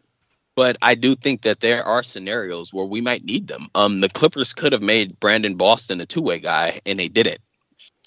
But 0.57 0.77
I 0.83 0.95
do 0.95 1.15
think 1.15 1.43
that 1.43 1.61
there 1.61 1.85
are 1.85 2.03
scenarios 2.03 2.73
where 2.73 2.87
we 2.87 3.01
might 3.01 3.25
need 3.25 3.49
them. 3.49 3.69
Um, 3.75 4.01
the 4.01 4.09
Clippers 4.09 4.53
could 4.53 4.73
have 4.73 4.83
made 4.83 5.19
Brandon 5.21 5.55
Boston 5.55 6.01
a 6.01 6.07
two 6.07 6.23
way 6.23 6.39
guy, 6.39 6.81
and 6.85 6.99
they 6.99 7.09
didn't. 7.09 7.39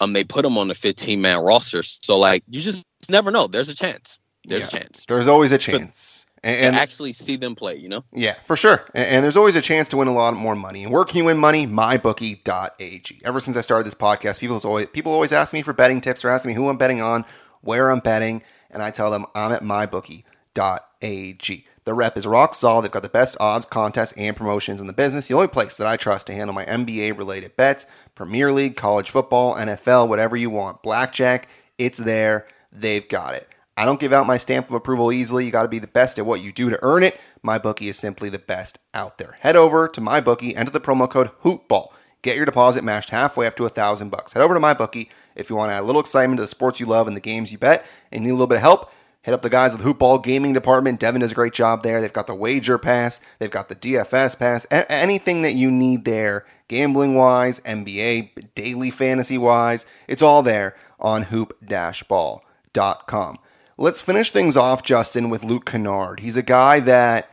Um, 0.00 0.12
they 0.12 0.24
put 0.24 0.44
him 0.44 0.58
on 0.58 0.68
the 0.68 0.74
15 0.74 1.20
man 1.20 1.42
roster. 1.42 1.82
So 1.82 2.18
like, 2.18 2.42
you 2.48 2.60
just 2.60 2.84
never 3.08 3.30
know. 3.30 3.46
There's 3.46 3.68
a 3.68 3.74
chance. 3.74 4.18
There's 4.44 4.62
yeah, 4.72 4.78
a 4.78 4.82
chance. 4.82 5.04
There's 5.06 5.26
always 5.26 5.52
a 5.52 5.58
chance. 5.58 6.26
And, 6.42 6.56
and, 6.56 6.76
actually 6.76 7.14
see 7.14 7.36
them 7.36 7.54
play, 7.54 7.76
you 7.76 7.88
know? 7.88 8.04
Yeah, 8.12 8.34
for 8.44 8.54
sure. 8.54 8.86
And, 8.94 9.06
and, 9.06 9.24
there's 9.24 9.36
always 9.36 9.56
a 9.56 9.62
chance 9.62 9.88
to 9.88 9.96
win 9.96 10.08
a 10.08 10.12
lot 10.12 10.34
more 10.34 10.54
money. 10.54 10.84
And 10.84 10.92
where 10.92 11.02
can 11.06 11.16
you 11.16 11.24
win 11.24 11.38
money? 11.38 11.66
MyBookie.ag. 11.66 13.22
Ever 13.24 13.40
since 13.40 13.56
I 13.56 13.62
started 13.62 13.86
this 13.86 13.94
podcast, 13.94 14.40
people 14.40 14.60
always 14.62 14.88
people 14.88 15.10
always 15.10 15.32
ask 15.32 15.54
me 15.54 15.62
for 15.62 15.72
betting 15.72 16.02
tips 16.02 16.22
or 16.22 16.28
ask 16.28 16.44
me 16.44 16.52
who 16.52 16.68
I'm 16.68 16.76
betting 16.76 17.00
on, 17.00 17.24
where 17.62 17.90
I'm 17.90 18.00
betting, 18.00 18.42
and 18.70 18.82
I 18.82 18.90
tell 18.90 19.10
them 19.10 19.24
I'm 19.34 19.52
at 19.52 19.62
MyBookie 19.62 20.24
betonline.ag. 20.54 21.66
The 21.84 21.94
rep 21.94 22.16
is 22.16 22.26
rock 22.26 22.54
solid. 22.54 22.84
They've 22.84 22.90
got 22.92 23.02
the 23.02 23.08
best 23.10 23.36
odds, 23.38 23.66
contests, 23.66 24.12
and 24.12 24.36
promotions 24.36 24.80
in 24.80 24.86
the 24.86 24.92
business. 24.92 25.28
The 25.28 25.34
only 25.34 25.48
place 25.48 25.76
that 25.76 25.86
I 25.86 25.96
trust 25.96 26.26
to 26.28 26.32
handle 26.32 26.54
my 26.54 26.64
NBA 26.64 27.18
related 27.18 27.56
bets, 27.56 27.86
Premier 28.14 28.52
League, 28.52 28.76
college 28.76 29.10
football, 29.10 29.54
NFL, 29.54 30.08
whatever 30.08 30.36
you 30.36 30.48
want. 30.48 30.82
Blackjack, 30.82 31.48
it's 31.76 31.98
there. 31.98 32.46
They've 32.72 33.06
got 33.06 33.34
it. 33.34 33.48
I 33.76 33.84
don't 33.84 34.00
give 34.00 34.12
out 34.12 34.26
my 34.26 34.38
stamp 34.38 34.68
of 34.68 34.74
approval 34.74 35.12
easily. 35.12 35.44
You 35.44 35.50
got 35.50 35.64
to 35.64 35.68
be 35.68 35.80
the 35.80 35.86
best 35.86 36.18
at 36.18 36.24
what 36.24 36.42
you 36.42 36.52
do 36.52 36.70
to 36.70 36.78
earn 36.82 37.02
it. 37.02 37.20
My 37.42 37.58
bookie 37.58 37.88
is 37.88 37.98
simply 37.98 38.30
the 38.30 38.38
best 38.38 38.78
out 38.94 39.18
there. 39.18 39.36
Head 39.40 39.56
over 39.56 39.88
to 39.88 40.00
MyBookie, 40.00 40.56
enter 40.56 40.70
the 40.70 40.80
promo 40.80 41.10
code 41.10 41.30
HOOPBALL. 41.42 41.92
Get 42.22 42.36
your 42.36 42.46
deposit 42.46 42.84
matched 42.84 43.10
halfway 43.10 43.46
up 43.46 43.56
to 43.56 43.66
a 43.66 43.68
thousand 43.68 44.08
bucks. 44.08 44.32
Head 44.32 44.42
over 44.42 44.54
to 44.54 44.60
my 44.60 44.72
bookie 44.72 45.10
if 45.36 45.50
you 45.50 45.56
want 45.56 45.70
to 45.70 45.74
add 45.74 45.82
a 45.82 45.86
little 45.86 46.00
excitement 46.00 46.38
to 46.38 46.42
the 46.42 46.48
sports 46.48 46.80
you 46.80 46.86
love 46.86 47.06
and 47.06 47.16
the 47.16 47.20
games 47.20 47.52
you 47.52 47.58
bet 47.58 47.84
and 48.10 48.24
need 48.24 48.30
a 48.30 48.34
little 48.34 48.46
bit 48.46 48.56
of 48.56 48.62
help 48.62 48.90
Hit 49.24 49.34
up 49.34 49.42
the 49.42 49.50
guys 49.50 49.74
at 49.74 49.80
the 49.80 49.92
Hoopball 49.92 50.22
Gaming 50.22 50.52
Department. 50.52 51.00
Devin 51.00 51.22
does 51.22 51.32
a 51.32 51.34
great 51.34 51.54
job 51.54 51.82
there. 51.82 52.00
They've 52.00 52.12
got 52.12 52.26
the 52.26 52.34
Wager 52.34 52.76
Pass, 52.76 53.20
they've 53.38 53.50
got 53.50 53.70
the 53.70 53.74
DFS 53.74 54.38
Pass, 54.38 54.66
a- 54.70 54.90
anything 54.92 55.40
that 55.42 55.54
you 55.54 55.70
need 55.70 56.04
there, 56.04 56.44
gambling 56.68 57.14
wise, 57.14 57.60
NBA, 57.60 58.54
daily 58.54 58.90
fantasy 58.90 59.38
wise, 59.38 59.86
it's 60.06 60.22
all 60.22 60.42
there 60.42 60.76
on 61.00 61.22
hoop-ball.com. 61.24 63.38
Let's 63.76 64.00
finish 64.00 64.30
things 64.30 64.56
off, 64.56 64.82
Justin, 64.82 65.30
with 65.30 65.42
Luke 65.42 65.64
Kennard. 65.64 66.20
He's 66.20 66.36
a 66.36 66.42
guy 66.42 66.80
that 66.80 67.30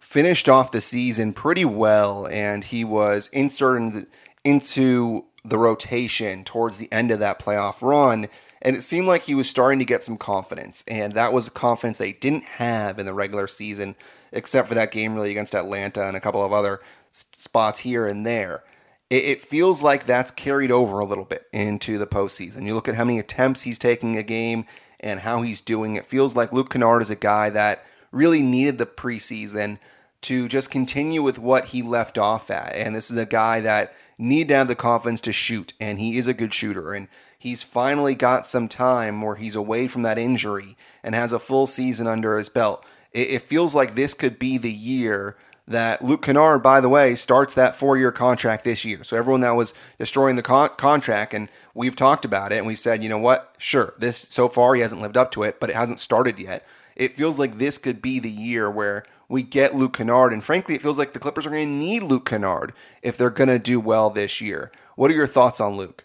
finished 0.00 0.48
off 0.48 0.72
the 0.72 0.80
season 0.80 1.34
pretty 1.34 1.66
well, 1.66 2.26
and 2.28 2.64
he 2.64 2.82
was 2.82 3.28
inserted 3.28 4.06
into 4.42 5.26
the 5.44 5.58
rotation 5.58 6.44
towards 6.44 6.78
the 6.78 6.90
end 6.90 7.10
of 7.10 7.20
that 7.20 7.38
playoff 7.38 7.82
run. 7.82 8.28
And 8.62 8.76
it 8.76 8.82
seemed 8.82 9.06
like 9.06 9.22
he 9.22 9.34
was 9.34 9.48
starting 9.48 9.78
to 9.78 9.84
get 9.84 10.02
some 10.02 10.16
confidence. 10.16 10.82
And 10.88 11.14
that 11.14 11.32
was 11.32 11.48
a 11.48 11.52
confidence 11.52 11.98
they 11.98 12.12
didn't 12.12 12.44
have 12.44 12.98
in 12.98 13.06
the 13.06 13.14
regular 13.14 13.46
season, 13.46 13.96
except 14.32 14.68
for 14.68 14.74
that 14.74 14.90
game 14.90 15.14
really 15.14 15.30
against 15.30 15.54
Atlanta 15.54 16.06
and 16.06 16.16
a 16.16 16.20
couple 16.20 16.44
of 16.44 16.52
other 16.52 16.80
spots 17.12 17.80
here 17.80 18.06
and 18.06 18.26
there. 18.26 18.64
it, 19.10 19.24
it 19.24 19.42
feels 19.42 19.82
like 19.82 20.04
that's 20.04 20.30
carried 20.30 20.70
over 20.70 20.98
a 20.98 21.04
little 21.04 21.24
bit 21.24 21.46
into 21.52 21.98
the 21.98 22.06
postseason. 22.06 22.66
You 22.66 22.74
look 22.74 22.88
at 22.88 22.96
how 22.96 23.04
many 23.04 23.18
attempts 23.18 23.62
he's 23.62 23.78
taking 23.78 24.16
a 24.16 24.22
game 24.22 24.66
and 25.00 25.20
how 25.20 25.42
he's 25.42 25.60
doing. 25.60 25.96
It 25.96 26.06
feels 26.06 26.34
like 26.34 26.52
Luke 26.52 26.70
Kennard 26.70 27.02
is 27.02 27.10
a 27.10 27.16
guy 27.16 27.50
that 27.50 27.84
really 28.10 28.42
needed 28.42 28.78
the 28.78 28.86
preseason 28.86 29.78
to 30.22 30.48
just 30.48 30.70
continue 30.70 31.22
with 31.22 31.38
what 31.38 31.66
he 31.66 31.82
left 31.82 32.18
off 32.18 32.50
at. 32.50 32.74
And 32.74 32.96
this 32.96 33.10
is 33.10 33.16
a 33.16 33.26
guy 33.26 33.60
that 33.60 33.94
needed 34.18 34.48
to 34.48 34.54
have 34.54 34.68
the 34.68 34.74
confidence 34.74 35.20
to 35.22 35.32
shoot, 35.32 35.74
and 35.78 35.98
he 35.98 36.16
is 36.16 36.26
a 36.26 36.34
good 36.34 36.54
shooter. 36.54 36.94
And 36.94 37.08
he's 37.38 37.62
finally 37.62 38.14
got 38.14 38.46
some 38.46 38.68
time 38.68 39.22
where 39.22 39.36
he's 39.36 39.54
away 39.54 39.88
from 39.88 40.02
that 40.02 40.18
injury 40.18 40.76
and 41.02 41.14
has 41.14 41.32
a 41.32 41.38
full 41.38 41.66
season 41.66 42.06
under 42.06 42.36
his 42.36 42.48
belt. 42.48 42.84
It, 43.12 43.30
it 43.30 43.42
feels 43.42 43.74
like 43.74 43.94
this 43.94 44.14
could 44.14 44.38
be 44.38 44.58
the 44.58 44.72
year 44.72 45.36
that 45.68 46.02
Luke 46.04 46.22
Kennard, 46.22 46.62
by 46.62 46.80
the 46.80 46.88
way, 46.88 47.14
starts 47.14 47.54
that 47.54 47.74
four 47.74 47.96
year 47.96 48.12
contract 48.12 48.64
this 48.64 48.84
year. 48.84 49.02
So 49.02 49.16
everyone 49.16 49.40
that 49.40 49.56
was 49.56 49.74
destroying 49.98 50.36
the 50.36 50.42
con- 50.42 50.70
contract, 50.76 51.34
and 51.34 51.48
we've 51.74 51.96
talked 51.96 52.24
about 52.24 52.52
it, 52.52 52.58
and 52.58 52.66
we 52.66 52.76
said, 52.76 53.02
you 53.02 53.08
know 53.08 53.18
what? 53.18 53.54
Sure, 53.58 53.94
this 53.98 54.16
so 54.16 54.48
far 54.48 54.74
he 54.74 54.80
hasn't 54.80 55.02
lived 55.02 55.16
up 55.16 55.30
to 55.32 55.42
it, 55.42 55.58
but 55.58 55.70
it 55.70 55.76
hasn't 55.76 56.00
started 56.00 56.38
yet. 56.38 56.64
It 56.94 57.16
feels 57.16 57.38
like 57.38 57.58
this 57.58 57.78
could 57.78 58.00
be 58.00 58.18
the 58.18 58.30
year 58.30 58.70
where 58.70 59.04
we 59.28 59.42
get 59.42 59.74
Luke 59.74 59.96
Kennard, 59.96 60.32
and 60.32 60.42
frankly, 60.42 60.76
it 60.76 60.82
feels 60.82 60.98
like 60.98 61.12
the 61.12 61.18
Clippers 61.18 61.46
are 61.46 61.50
going 61.50 61.66
to 61.66 61.72
need 61.72 62.02
Luke 62.04 62.28
Kennard 62.28 62.72
if 63.02 63.16
they're 63.16 63.28
going 63.28 63.48
to 63.48 63.58
do 63.58 63.80
well 63.80 64.08
this 64.08 64.40
year. 64.40 64.70
What 64.94 65.10
are 65.10 65.14
your 65.14 65.26
thoughts 65.26 65.60
on 65.60 65.76
Luke? 65.76 66.04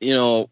You 0.00 0.14
know, 0.14 0.50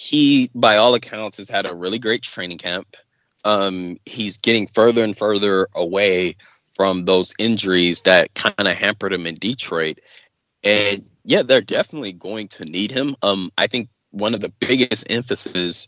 he, 0.00 0.50
by 0.54 0.78
all 0.78 0.94
accounts, 0.94 1.36
has 1.36 1.50
had 1.50 1.66
a 1.66 1.74
really 1.74 1.98
great 1.98 2.22
training 2.22 2.56
camp. 2.56 2.96
Um, 3.44 3.98
he's 4.06 4.38
getting 4.38 4.66
further 4.66 5.04
and 5.04 5.16
further 5.16 5.68
away 5.74 6.36
from 6.74 7.04
those 7.04 7.34
injuries 7.38 8.00
that 8.02 8.32
kind 8.32 8.54
of 8.58 8.68
hampered 8.68 9.12
him 9.12 9.26
in 9.26 9.34
Detroit. 9.34 10.00
And 10.64 11.04
yeah, 11.24 11.42
they're 11.42 11.60
definitely 11.60 12.12
going 12.12 12.48
to 12.48 12.64
need 12.64 12.90
him. 12.90 13.14
Um, 13.20 13.50
I 13.58 13.66
think 13.66 13.90
one 14.10 14.32
of 14.32 14.40
the 14.40 14.48
biggest 14.58 15.10
emphasis 15.10 15.86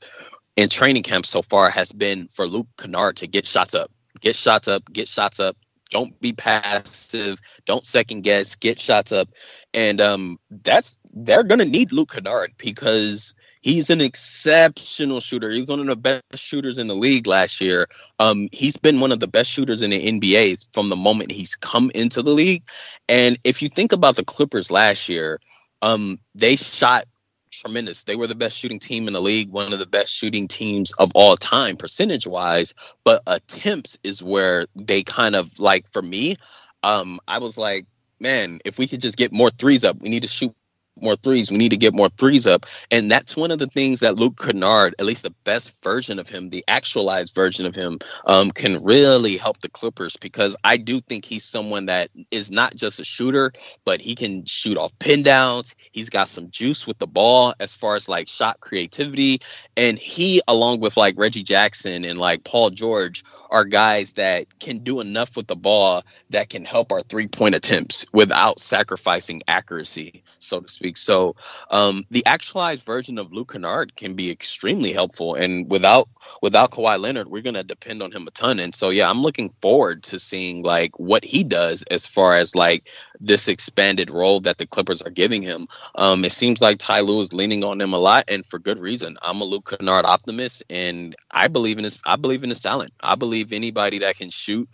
in 0.56 0.68
training 0.68 1.04
camp 1.04 1.24
so 1.24 1.40
far 1.40 1.70
has 1.70 1.90
been 1.90 2.28
for 2.34 2.46
Luke 2.46 2.68
Kennard 2.76 3.16
to 3.16 3.26
get 3.26 3.46
shots 3.46 3.74
up, 3.74 3.90
get 4.20 4.36
shots 4.36 4.68
up, 4.68 4.82
get 4.92 5.08
shots 5.08 5.40
up. 5.40 5.56
Don't 5.90 6.18
be 6.20 6.34
passive. 6.34 7.40
Don't 7.64 7.84
second 7.84 8.24
guess. 8.24 8.54
Get 8.56 8.80
shots 8.80 9.12
up, 9.12 9.28
and 9.74 10.00
um, 10.00 10.38
that's 10.50 10.98
they're 11.12 11.44
gonna 11.44 11.66
need 11.66 11.92
Luke 11.92 12.12
Kennard 12.12 12.54
because 12.56 13.34
He's 13.62 13.90
an 13.90 14.00
exceptional 14.00 15.20
shooter. 15.20 15.50
He's 15.50 15.70
one 15.70 15.80
of 15.80 15.86
the 15.86 15.96
best 15.96 16.22
shooters 16.36 16.78
in 16.78 16.88
the 16.88 16.96
league 16.96 17.28
last 17.28 17.60
year. 17.60 17.86
Um, 18.18 18.48
he's 18.50 18.76
been 18.76 18.98
one 18.98 19.12
of 19.12 19.20
the 19.20 19.28
best 19.28 19.50
shooters 19.50 19.82
in 19.82 19.90
the 19.90 20.04
NBA 20.04 20.66
from 20.74 20.88
the 20.88 20.96
moment 20.96 21.30
he's 21.30 21.54
come 21.54 21.90
into 21.94 22.22
the 22.22 22.32
league. 22.32 22.64
And 23.08 23.38
if 23.44 23.62
you 23.62 23.68
think 23.68 23.92
about 23.92 24.16
the 24.16 24.24
Clippers 24.24 24.70
last 24.72 25.08
year, 25.08 25.40
um, 25.80 26.18
they 26.34 26.56
shot 26.56 27.04
tremendous. 27.52 28.04
They 28.04 28.16
were 28.16 28.26
the 28.26 28.34
best 28.34 28.58
shooting 28.58 28.80
team 28.80 29.06
in 29.06 29.12
the 29.12 29.20
league, 29.20 29.50
one 29.50 29.72
of 29.72 29.78
the 29.78 29.86
best 29.86 30.12
shooting 30.12 30.48
teams 30.48 30.90
of 30.92 31.12
all 31.14 31.36
time, 31.36 31.76
percentage 31.76 32.26
wise. 32.26 32.74
But 33.04 33.22
attempts 33.28 33.98
is 34.02 34.22
where 34.22 34.66
they 34.74 35.04
kind 35.04 35.36
of 35.36 35.56
like 35.58 35.90
for 35.92 36.02
me. 36.02 36.36
Um, 36.82 37.20
I 37.28 37.38
was 37.38 37.56
like, 37.56 37.86
man, 38.18 38.60
if 38.64 38.78
we 38.78 38.88
could 38.88 39.00
just 39.00 39.16
get 39.16 39.32
more 39.32 39.50
threes 39.50 39.84
up, 39.84 40.00
we 40.00 40.08
need 40.08 40.22
to 40.22 40.28
shoot 40.28 40.52
more 41.00 41.16
threes. 41.16 41.50
We 41.50 41.58
need 41.58 41.70
to 41.70 41.76
get 41.76 41.94
more 41.94 42.08
threes 42.10 42.46
up. 42.46 42.66
And 42.90 43.10
that's 43.10 43.36
one 43.36 43.50
of 43.50 43.58
the 43.58 43.66
things 43.66 44.00
that 44.00 44.16
Luke 44.16 44.38
Kennard, 44.38 44.94
at 44.98 45.06
least 45.06 45.22
the 45.22 45.34
best 45.44 45.72
version 45.82 46.18
of 46.18 46.28
him, 46.28 46.50
the 46.50 46.64
actualized 46.68 47.34
version 47.34 47.66
of 47.66 47.74
him, 47.74 47.98
um, 48.26 48.50
can 48.50 48.82
really 48.84 49.36
help 49.36 49.60
the 49.60 49.68
Clippers 49.68 50.16
because 50.16 50.56
I 50.64 50.76
do 50.76 51.00
think 51.00 51.24
he's 51.24 51.44
someone 51.44 51.86
that 51.86 52.10
is 52.30 52.50
not 52.50 52.76
just 52.76 53.00
a 53.00 53.04
shooter, 53.04 53.52
but 53.84 54.00
he 54.00 54.14
can 54.14 54.44
shoot 54.44 54.76
off 54.76 54.92
pin 54.98 55.22
downs. 55.22 55.74
He's 55.92 56.10
got 56.10 56.28
some 56.28 56.50
juice 56.50 56.86
with 56.86 56.98
the 56.98 57.06
ball 57.06 57.54
as 57.60 57.74
far 57.74 57.96
as 57.96 58.08
like 58.08 58.28
shot 58.28 58.60
creativity. 58.60 59.40
And 59.76 59.98
he, 59.98 60.42
along 60.48 60.80
with 60.80 60.96
like 60.96 61.14
Reggie 61.18 61.42
Jackson 61.42 62.04
and 62.04 62.18
like 62.18 62.44
Paul 62.44 62.70
George, 62.70 63.24
are 63.50 63.64
guys 63.64 64.12
that 64.14 64.46
can 64.60 64.78
do 64.78 65.00
enough 65.00 65.36
with 65.36 65.46
the 65.46 65.56
ball 65.56 66.02
that 66.30 66.48
can 66.48 66.64
help 66.64 66.92
our 66.92 67.02
three 67.02 67.28
point 67.28 67.54
attempts 67.54 68.06
without 68.12 68.58
sacrificing 68.58 69.42
accuracy, 69.48 70.22
so 70.38 70.60
to 70.60 70.68
speak. 70.68 70.81
So 70.94 71.36
um, 71.70 72.04
the 72.10 72.24
actualized 72.26 72.84
version 72.84 73.18
of 73.18 73.32
Luke 73.32 73.52
Kennard 73.52 73.96
can 73.96 74.14
be 74.14 74.30
extremely 74.30 74.92
helpful, 74.92 75.34
and 75.34 75.70
without 75.70 76.08
without 76.40 76.70
Kawhi 76.70 77.00
Leonard, 77.00 77.28
we're 77.28 77.42
gonna 77.42 77.62
depend 77.62 78.02
on 78.02 78.12
him 78.12 78.26
a 78.26 78.30
ton. 78.30 78.58
And 78.58 78.74
so 78.74 78.90
yeah, 78.90 79.08
I'm 79.08 79.22
looking 79.22 79.52
forward 79.60 80.02
to 80.04 80.18
seeing 80.18 80.62
like 80.62 80.98
what 80.98 81.24
he 81.24 81.44
does 81.44 81.82
as 81.90 82.06
far 82.06 82.34
as 82.34 82.54
like 82.54 82.90
this 83.20 83.48
expanded 83.48 84.10
role 84.10 84.40
that 84.40 84.58
the 84.58 84.66
Clippers 84.66 85.02
are 85.02 85.10
giving 85.10 85.42
him. 85.42 85.68
Um, 85.94 86.24
it 86.24 86.32
seems 86.32 86.60
like 86.60 86.78
Ty 86.78 87.00
Lue 87.00 87.20
is 87.20 87.32
leaning 87.32 87.64
on 87.64 87.80
him 87.80 87.92
a 87.92 87.98
lot, 87.98 88.24
and 88.28 88.44
for 88.44 88.58
good 88.58 88.78
reason. 88.78 89.16
I'm 89.22 89.40
a 89.40 89.44
Luke 89.44 89.76
Kennard 89.78 90.04
optimist, 90.04 90.62
and 90.70 91.14
I 91.30 91.48
believe 91.48 91.78
in 91.78 91.84
his 91.84 91.98
I 92.04 92.16
believe 92.16 92.42
in 92.42 92.50
his 92.50 92.60
talent. 92.60 92.92
I 93.00 93.14
believe 93.14 93.52
anybody 93.52 93.98
that 94.00 94.16
can 94.16 94.30
shoot 94.30 94.68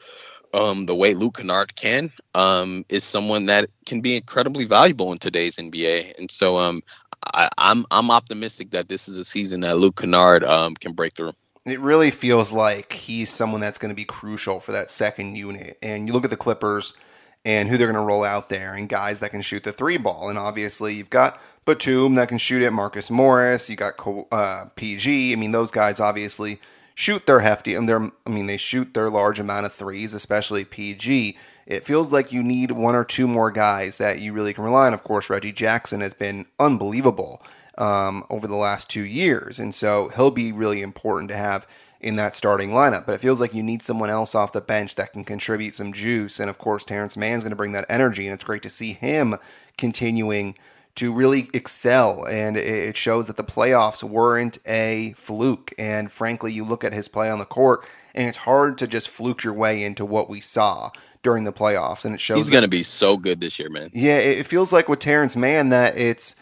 um, 0.54 0.86
the 0.86 0.94
way 0.94 1.14
Luke 1.14 1.38
Kennard 1.38 1.74
can 1.76 2.10
um, 2.34 2.84
is 2.88 3.04
someone 3.04 3.46
that 3.46 3.68
can 3.86 4.00
be 4.00 4.16
incredibly 4.16 4.64
valuable 4.64 5.12
in 5.12 5.18
today's 5.18 5.56
NBA. 5.56 6.18
And 6.18 6.30
so 6.30 6.58
um, 6.58 6.82
I, 7.34 7.44
am 7.44 7.50
I'm, 7.58 7.86
I'm 7.90 8.10
optimistic 8.10 8.70
that 8.70 8.88
this 8.88 9.08
is 9.08 9.16
a 9.16 9.24
season 9.24 9.60
that 9.60 9.78
Luke 9.78 10.00
Kennard 10.00 10.44
um, 10.44 10.74
can 10.74 10.92
break 10.92 11.14
through. 11.14 11.32
It 11.66 11.80
really 11.80 12.10
feels 12.10 12.52
like 12.52 12.92
he's 12.94 13.30
someone 13.30 13.60
that's 13.60 13.78
going 13.78 13.90
to 13.90 13.96
be 13.96 14.04
crucial 14.04 14.60
for 14.60 14.72
that 14.72 14.90
second 14.90 15.36
unit. 15.36 15.76
And 15.82 16.06
you 16.06 16.14
look 16.14 16.24
at 16.24 16.30
the 16.30 16.36
Clippers 16.36 16.94
and 17.44 17.68
who 17.68 17.76
they're 17.76 17.86
going 17.86 18.00
to 18.00 18.06
roll 18.06 18.24
out 18.24 18.48
there, 18.48 18.74
and 18.74 18.88
guys 18.88 19.20
that 19.20 19.30
can 19.30 19.42
shoot 19.42 19.64
the 19.64 19.72
three 19.72 19.96
ball. 19.96 20.28
And 20.28 20.38
obviously, 20.38 20.94
you've 20.94 21.10
got 21.10 21.40
Batum 21.64 22.14
that 22.14 22.28
can 22.28 22.38
shoot 22.38 22.62
it, 22.62 22.70
Marcus 22.70 23.10
Morris, 23.10 23.68
you 23.68 23.76
got 23.76 23.94
uh, 24.32 24.66
PG. 24.74 25.32
I 25.32 25.36
mean, 25.36 25.52
those 25.52 25.70
guys 25.70 26.00
obviously 26.00 26.60
shoot 26.98 27.26
their 27.26 27.38
hefty. 27.38 27.74
And 27.74 27.88
they're, 27.88 28.10
I 28.26 28.30
mean, 28.30 28.48
they 28.48 28.56
shoot 28.56 28.92
their 28.92 29.08
large 29.08 29.38
amount 29.38 29.66
of 29.66 29.72
threes, 29.72 30.14
especially 30.14 30.64
PG. 30.64 31.38
It 31.64 31.86
feels 31.86 32.12
like 32.12 32.32
you 32.32 32.42
need 32.42 32.72
one 32.72 32.96
or 32.96 33.04
two 33.04 33.28
more 33.28 33.52
guys 33.52 33.98
that 33.98 34.18
you 34.18 34.32
really 34.32 34.52
can 34.52 34.64
rely 34.64 34.88
on. 34.88 34.94
Of 34.94 35.04
course, 35.04 35.30
Reggie 35.30 35.52
Jackson 35.52 36.00
has 36.00 36.12
been 36.12 36.46
unbelievable 36.58 37.40
um, 37.76 38.24
over 38.28 38.48
the 38.48 38.56
last 38.56 38.90
two 38.90 39.04
years, 39.04 39.60
and 39.60 39.72
so 39.72 40.08
he'll 40.16 40.32
be 40.32 40.50
really 40.50 40.82
important 40.82 41.28
to 41.28 41.36
have 41.36 41.68
in 42.00 42.16
that 42.16 42.34
starting 42.34 42.70
lineup. 42.70 43.06
But 43.06 43.14
it 43.14 43.20
feels 43.20 43.40
like 43.40 43.54
you 43.54 43.62
need 43.62 43.80
someone 43.80 44.10
else 44.10 44.34
off 44.34 44.50
the 44.50 44.60
bench 44.60 44.96
that 44.96 45.12
can 45.12 45.22
contribute 45.22 45.76
some 45.76 45.92
juice. 45.92 46.40
And 46.40 46.50
of 46.50 46.58
course, 46.58 46.82
Terance 46.82 47.16
Mann's 47.16 47.44
going 47.44 47.50
to 47.50 47.56
bring 47.56 47.72
that 47.72 47.86
energy, 47.88 48.26
and 48.26 48.34
it's 48.34 48.42
great 48.42 48.64
to 48.64 48.70
see 48.70 48.94
him 48.94 49.36
continuing 49.76 50.56
to 50.98 51.12
really 51.12 51.48
excel. 51.52 52.24
And 52.24 52.56
it 52.56 52.96
shows 52.96 53.26
that 53.28 53.36
the 53.36 53.44
playoffs 53.44 54.02
weren't 54.02 54.58
a 54.66 55.14
fluke. 55.16 55.72
And 55.78 56.10
frankly, 56.12 56.52
you 56.52 56.64
look 56.64 56.84
at 56.84 56.92
his 56.92 57.08
play 57.08 57.30
on 57.30 57.38
the 57.38 57.44
court, 57.44 57.84
and 58.14 58.28
it's 58.28 58.38
hard 58.38 58.76
to 58.78 58.86
just 58.86 59.08
fluke 59.08 59.44
your 59.44 59.54
way 59.54 59.82
into 59.82 60.04
what 60.04 60.28
we 60.28 60.40
saw 60.40 60.90
during 61.22 61.44
the 61.44 61.52
playoffs. 61.52 62.04
And 62.04 62.14
it 62.14 62.20
shows 62.20 62.38
he's 62.38 62.50
going 62.50 62.62
to 62.62 62.68
be 62.68 62.82
so 62.82 63.16
good 63.16 63.40
this 63.40 63.58
year, 63.58 63.70
man. 63.70 63.90
Yeah, 63.92 64.18
it 64.18 64.46
feels 64.46 64.72
like 64.72 64.88
with 64.88 64.98
Terance 64.98 65.36
Mann 65.36 65.68
that 65.70 65.96
it's 65.96 66.36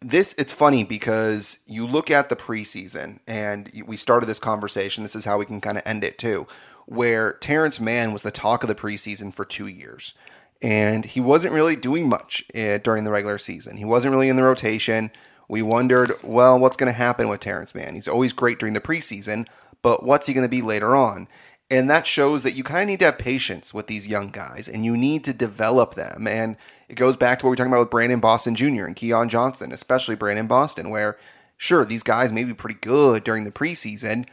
this 0.00 0.34
it's 0.36 0.52
funny 0.52 0.84
because 0.84 1.60
you 1.66 1.86
look 1.86 2.10
at 2.10 2.28
the 2.28 2.36
preseason 2.36 3.20
and 3.26 3.70
we 3.86 3.96
started 3.96 4.26
this 4.26 4.40
conversation 4.40 5.04
this 5.04 5.14
is 5.14 5.24
how 5.24 5.38
we 5.38 5.46
can 5.46 5.60
kind 5.60 5.78
of 5.78 5.84
end 5.86 6.02
it 6.02 6.18
too 6.18 6.46
where 6.86 7.34
Terance 7.34 7.78
Mann 7.78 8.12
was 8.12 8.22
the 8.22 8.32
talk 8.32 8.64
of 8.64 8.68
the 8.68 8.74
preseason 8.74 9.32
for 9.32 9.44
2 9.44 9.68
years 9.68 10.14
and 10.62 11.04
he 11.04 11.20
wasn't 11.20 11.52
really 11.52 11.76
doing 11.76 12.08
much 12.08 12.44
uh, 12.54 12.78
during 12.78 13.04
the 13.04 13.10
regular 13.10 13.36
season. 13.36 13.76
He 13.76 13.84
wasn't 13.84 14.12
really 14.12 14.28
in 14.28 14.36
the 14.36 14.44
rotation. 14.44 15.10
We 15.48 15.60
wondered, 15.60 16.12
well, 16.22 16.58
what's 16.58 16.76
going 16.76 16.92
to 16.92 16.96
happen 16.96 17.28
with 17.28 17.40
Terance 17.40 17.74
Mann? 17.74 17.94
He's 17.94 18.08
always 18.08 18.32
great 18.32 18.58
during 18.58 18.74
the 18.74 18.80
preseason, 18.80 19.46
but 19.82 20.04
what's 20.04 20.28
he 20.28 20.34
going 20.34 20.46
to 20.46 20.48
be 20.48 20.62
later 20.62 20.94
on? 20.94 21.26
And 21.68 21.90
that 21.90 22.06
shows 22.06 22.42
that 22.42 22.52
you 22.52 22.62
kind 22.62 22.82
of 22.82 22.88
need 22.88 22.98
to 23.00 23.06
have 23.06 23.18
patience 23.18 23.74
with 23.74 23.86
these 23.86 24.06
young 24.06 24.30
guys 24.30 24.68
and 24.68 24.84
you 24.84 24.96
need 24.96 25.24
to 25.24 25.32
develop 25.32 25.94
them. 25.94 26.26
And 26.26 26.56
it 26.88 26.94
goes 26.94 27.16
back 27.16 27.38
to 27.38 27.46
what 27.46 27.50
we 27.50 27.54
are 27.54 27.56
talking 27.56 27.72
about 27.72 27.80
with 27.80 27.90
Brandon 27.90 28.20
Boston 28.20 28.54
Jr. 28.54 28.84
and 28.84 28.94
Keon 28.94 29.28
Johnson, 29.28 29.72
especially 29.72 30.14
Brandon 30.14 30.46
Boston, 30.46 30.90
where 30.90 31.18
sure, 31.56 31.84
these 31.84 32.02
guys 32.02 32.32
may 32.32 32.44
be 32.44 32.54
pretty 32.54 32.78
good 32.80 33.24
during 33.24 33.44
the 33.44 33.50
preseason 33.50 34.26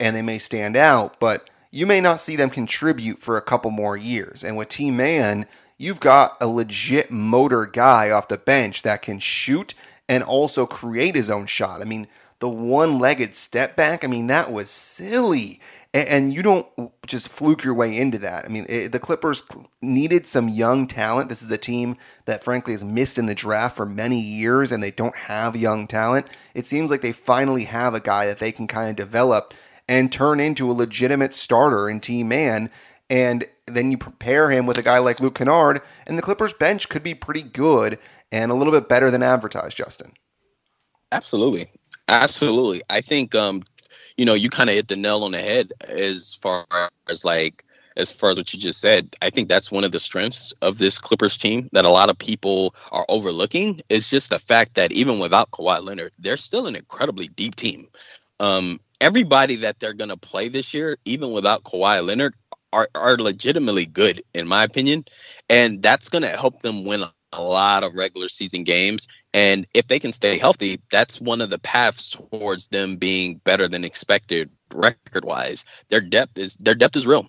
and 0.00 0.16
they 0.16 0.22
may 0.22 0.38
stand 0.38 0.76
out, 0.76 1.20
but 1.20 1.48
you 1.70 1.86
may 1.86 2.00
not 2.00 2.20
see 2.20 2.36
them 2.36 2.48
contribute 2.48 3.20
for 3.20 3.36
a 3.36 3.42
couple 3.42 3.70
more 3.70 3.96
years. 3.96 4.42
And 4.42 4.56
with 4.56 4.68
T 4.68 4.90
Man, 4.90 5.46
you've 5.78 6.00
got 6.00 6.36
a 6.40 6.46
legit 6.46 7.10
motor 7.10 7.66
guy 7.66 8.10
off 8.10 8.28
the 8.28 8.38
bench 8.38 8.82
that 8.82 9.02
can 9.02 9.18
shoot 9.18 9.74
and 10.08 10.22
also 10.22 10.66
create 10.66 11.14
his 11.14 11.30
own 11.30 11.46
shot. 11.46 11.80
I 11.80 11.84
mean, 11.84 12.06
the 12.38 12.48
one 12.48 12.98
legged 12.98 13.34
step 13.34 13.76
back, 13.76 14.04
I 14.04 14.08
mean, 14.08 14.26
that 14.28 14.52
was 14.52 14.70
silly. 14.70 15.60
And, 15.94 16.34
you 16.34 16.42
don't 16.42 16.66
just 17.06 17.30
fluke 17.30 17.64
your 17.64 17.72
way 17.72 17.96
into 17.96 18.18
that. 18.18 18.44
I 18.44 18.48
mean, 18.48 18.66
it, 18.68 18.92
the 18.92 18.98
Clippers 18.98 19.42
needed 19.80 20.26
some 20.26 20.46
young 20.46 20.86
talent. 20.86 21.30
This 21.30 21.40
is 21.40 21.50
a 21.50 21.56
team 21.56 21.96
that, 22.26 22.44
frankly, 22.44 22.74
has 22.74 22.84
missed 22.84 23.16
in 23.16 23.24
the 23.24 23.34
draft 23.34 23.78
for 23.78 23.86
many 23.86 24.20
years 24.20 24.70
and 24.70 24.82
they 24.82 24.90
don't 24.90 25.16
have 25.16 25.56
young 25.56 25.86
talent. 25.86 26.26
It 26.52 26.66
seems 26.66 26.90
like 26.90 27.00
they 27.00 27.12
finally 27.12 27.64
have 27.64 27.94
a 27.94 28.00
guy 28.00 28.26
that 28.26 28.40
they 28.40 28.52
can 28.52 28.66
kind 28.66 28.90
of 28.90 28.96
develop 28.96 29.54
and 29.88 30.12
turn 30.12 30.38
into 30.38 30.70
a 30.70 30.74
legitimate 30.74 31.32
starter 31.32 31.88
in 31.88 32.00
Team 32.00 32.28
Man 32.28 32.70
And 33.08 33.46
then 33.66 33.90
you 33.90 33.98
prepare 33.98 34.50
him 34.50 34.66
with 34.66 34.78
a 34.78 34.82
guy 34.82 34.98
like 34.98 35.20
Luke 35.20 35.34
Kennard, 35.34 35.80
and 36.06 36.16
the 36.16 36.22
Clippers 36.22 36.54
bench 36.54 36.88
could 36.88 37.02
be 37.02 37.14
pretty 37.14 37.42
good 37.42 37.98
and 38.32 38.50
a 38.50 38.54
little 38.54 38.72
bit 38.72 38.88
better 38.88 39.10
than 39.10 39.22
advertised, 39.22 39.76
Justin. 39.76 40.12
Absolutely. 41.12 41.68
Absolutely. 42.08 42.82
I 42.90 43.00
think 43.00 43.34
um, 43.34 43.62
you 44.16 44.24
know, 44.24 44.34
you 44.34 44.48
kind 44.50 44.70
of 44.70 44.76
hit 44.76 44.88
the 44.88 44.96
nail 44.96 45.24
on 45.24 45.32
the 45.32 45.40
head 45.40 45.72
as 45.88 46.34
far 46.34 46.66
as 47.08 47.24
like 47.24 47.64
as 47.96 48.12
far 48.12 48.30
as 48.30 48.36
what 48.36 48.52
you 48.52 48.58
just 48.58 48.80
said. 48.80 49.16
I 49.22 49.30
think 49.30 49.48
that's 49.48 49.72
one 49.72 49.84
of 49.84 49.92
the 49.92 49.98
strengths 49.98 50.52
of 50.60 50.78
this 50.78 50.98
Clippers 50.98 51.38
team 51.38 51.68
that 51.72 51.86
a 51.86 51.90
lot 51.90 52.10
of 52.10 52.18
people 52.18 52.74
are 52.92 53.06
overlooking. 53.08 53.80
Is 53.90 54.10
just 54.10 54.30
the 54.30 54.38
fact 54.38 54.74
that 54.74 54.92
even 54.92 55.18
without 55.18 55.50
Kawhi 55.50 55.82
Leonard, 55.82 56.12
they're 56.18 56.36
still 56.36 56.66
an 56.66 56.76
incredibly 56.76 57.28
deep 57.28 57.56
team. 57.56 57.88
Um, 58.40 58.80
everybody 59.00 59.56
that 59.56 59.80
they're 59.80 59.94
going 59.94 60.10
to 60.10 60.16
play 60.16 60.48
this 60.48 60.74
year, 60.74 60.96
even 61.04 61.32
without 61.32 61.64
Kawhi 61.64 62.06
Leonard, 62.06 62.34
are, 62.76 62.88
are 62.94 63.16
legitimately 63.16 63.86
good, 63.86 64.22
in 64.34 64.46
my 64.46 64.64
opinion. 64.64 65.04
And 65.48 65.82
that's 65.82 66.08
going 66.10 66.22
to 66.22 66.28
help 66.28 66.60
them 66.60 66.84
win 66.84 67.04
a 67.32 67.42
lot 67.42 67.82
of 67.82 67.94
regular 67.94 68.28
season 68.28 68.64
games. 68.64 69.08
And 69.34 69.66
if 69.74 69.88
they 69.88 69.98
can 69.98 70.12
stay 70.12 70.38
healthy, 70.38 70.80
that's 70.90 71.20
one 71.20 71.40
of 71.40 71.50
the 71.50 71.58
paths 71.58 72.10
towards 72.10 72.68
them 72.68 72.96
being 72.96 73.36
better 73.44 73.68
than 73.68 73.84
expected 73.84 74.50
record 74.72 75.24
wise. 75.24 75.64
Their 75.88 76.00
depth 76.00 76.38
is 76.38 76.56
their 76.56 76.74
depth 76.74 76.96
is 76.96 77.06
real. 77.06 77.28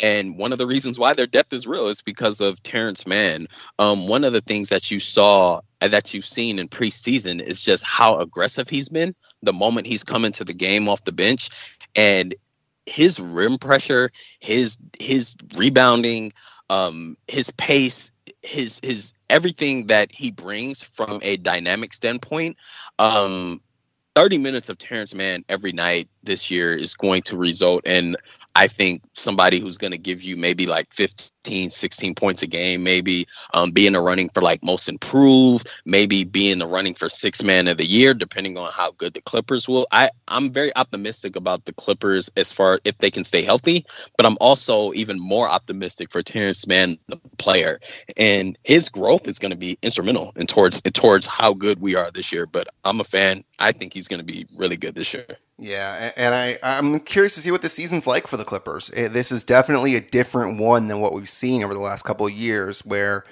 And 0.00 0.38
one 0.38 0.52
of 0.52 0.58
the 0.58 0.66
reasons 0.66 0.98
why 0.98 1.12
their 1.14 1.26
depth 1.26 1.52
is 1.52 1.66
real 1.66 1.88
is 1.88 2.02
because 2.02 2.40
of 2.40 2.62
Terance 2.62 3.06
Mann. 3.06 3.46
Um, 3.78 4.06
one 4.06 4.24
of 4.24 4.32
the 4.32 4.40
things 4.40 4.68
that 4.68 4.90
you 4.90 5.00
saw 5.00 5.60
uh, 5.80 5.88
that 5.88 6.14
you've 6.14 6.24
seen 6.24 6.58
in 6.58 6.68
preseason 6.68 7.40
is 7.40 7.64
just 7.64 7.84
how 7.84 8.18
aggressive 8.18 8.68
he's 8.68 8.88
been 8.88 9.14
the 9.42 9.52
moment 9.52 9.86
he's 9.86 10.04
come 10.04 10.24
into 10.24 10.44
the 10.44 10.54
game 10.54 10.88
off 10.88 11.04
the 11.04 11.12
bench. 11.12 11.48
And 11.96 12.34
his 12.88 13.20
rim 13.20 13.58
pressure, 13.58 14.10
his 14.40 14.76
his 14.98 15.34
rebounding, 15.56 16.32
um, 16.70 17.16
his 17.28 17.50
pace, 17.52 18.10
his 18.42 18.80
his 18.82 19.12
everything 19.30 19.86
that 19.86 20.10
he 20.10 20.30
brings 20.30 20.82
from 20.82 21.20
a 21.22 21.36
dynamic 21.36 21.92
standpoint. 21.92 22.56
Um, 22.98 23.60
30 24.14 24.38
minutes 24.38 24.68
of 24.68 24.78
Terance 24.78 25.14
Mann 25.14 25.44
every 25.48 25.70
night 25.70 26.08
this 26.24 26.50
year 26.50 26.74
is 26.74 26.94
going 26.94 27.22
to 27.22 27.36
result 27.36 27.86
in 27.86 28.16
I 28.54 28.66
think 28.66 29.02
somebody 29.12 29.60
who's 29.60 29.78
going 29.78 29.92
to 29.92 29.98
give 29.98 30.22
you 30.22 30.36
maybe 30.36 30.66
like 30.66 30.92
15, 30.92 31.70
16 31.70 32.14
points 32.14 32.42
a 32.42 32.46
game, 32.46 32.82
maybe 32.82 33.26
um, 33.54 33.70
be 33.70 33.86
in 33.86 33.92
the 33.92 34.00
running 34.00 34.28
for 34.30 34.42
like 34.42 34.64
most 34.64 34.88
improved, 34.88 35.68
maybe 35.84 36.24
be 36.24 36.50
in 36.50 36.58
the 36.58 36.66
running 36.66 36.94
for 36.94 37.08
six 37.08 37.42
man 37.42 37.68
of 37.68 37.76
the 37.76 37.86
year, 37.86 38.14
depending 38.14 38.58
on 38.58 38.72
how 38.72 38.90
good 38.92 39.14
the 39.14 39.20
Clippers 39.20 39.68
will. 39.68 39.86
I, 39.92 40.10
I'm 40.26 40.50
very 40.50 40.74
optimistic 40.76 41.36
about 41.36 41.66
the 41.66 41.72
Clippers 41.72 42.30
as 42.36 42.52
far 42.52 42.80
if 42.84 42.98
they 42.98 43.10
can 43.10 43.24
stay 43.24 43.42
healthy, 43.42 43.86
but 44.16 44.26
I'm 44.26 44.36
also 44.40 44.92
even 44.92 45.20
more 45.20 45.48
optimistic 45.48 46.10
for 46.10 46.22
Terance 46.22 46.66
Mann, 46.66 46.98
the 47.06 47.18
player, 47.38 47.80
and 48.16 48.58
his 48.64 48.88
growth 48.88 49.28
is 49.28 49.38
going 49.38 49.52
to 49.52 49.56
be 49.58 49.78
instrumental 49.82 50.32
in 50.36 50.46
towards 50.46 50.80
in 50.80 50.92
towards 50.92 51.26
how 51.26 51.54
good 51.54 51.80
we 51.80 51.94
are 51.94 52.10
this 52.10 52.32
year. 52.32 52.46
But 52.46 52.68
I'm 52.84 53.00
a 53.00 53.04
fan. 53.04 53.44
I 53.58 53.72
think 53.72 53.92
he's 53.92 54.08
going 54.08 54.18
to 54.18 54.24
be 54.24 54.46
really 54.56 54.76
good 54.76 54.94
this 54.94 55.12
year. 55.12 55.26
Yeah, 55.58 56.12
and 56.16 56.34
I 56.34 56.58
I'm 56.62 57.00
curious 57.00 57.34
to 57.34 57.40
see 57.40 57.50
what 57.50 57.62
the 57.62 57.68
season's 57.68 58.06
like 58.06 58.26
for 58.26 58.36
the 58.36 58.44
Clippers. 58.44 58.90
Eh, 58.94 59.08
this 59.08 59.32
is 59.32 59.42
definitely 59.44 59.96
a 59.96 60.00
different 60.00 60.60
one 60.60 60.88
than 60.88 61.00
what 61.00 61.12
we've 61.12 61.28
seen 61.28 61.64
over 61.64 61.74
the 61.74 61.80
last 61.80 62.04
couple 62.04 62.26
of 62.26 62.32
years, 62.32 62.84
where 62.84 63.24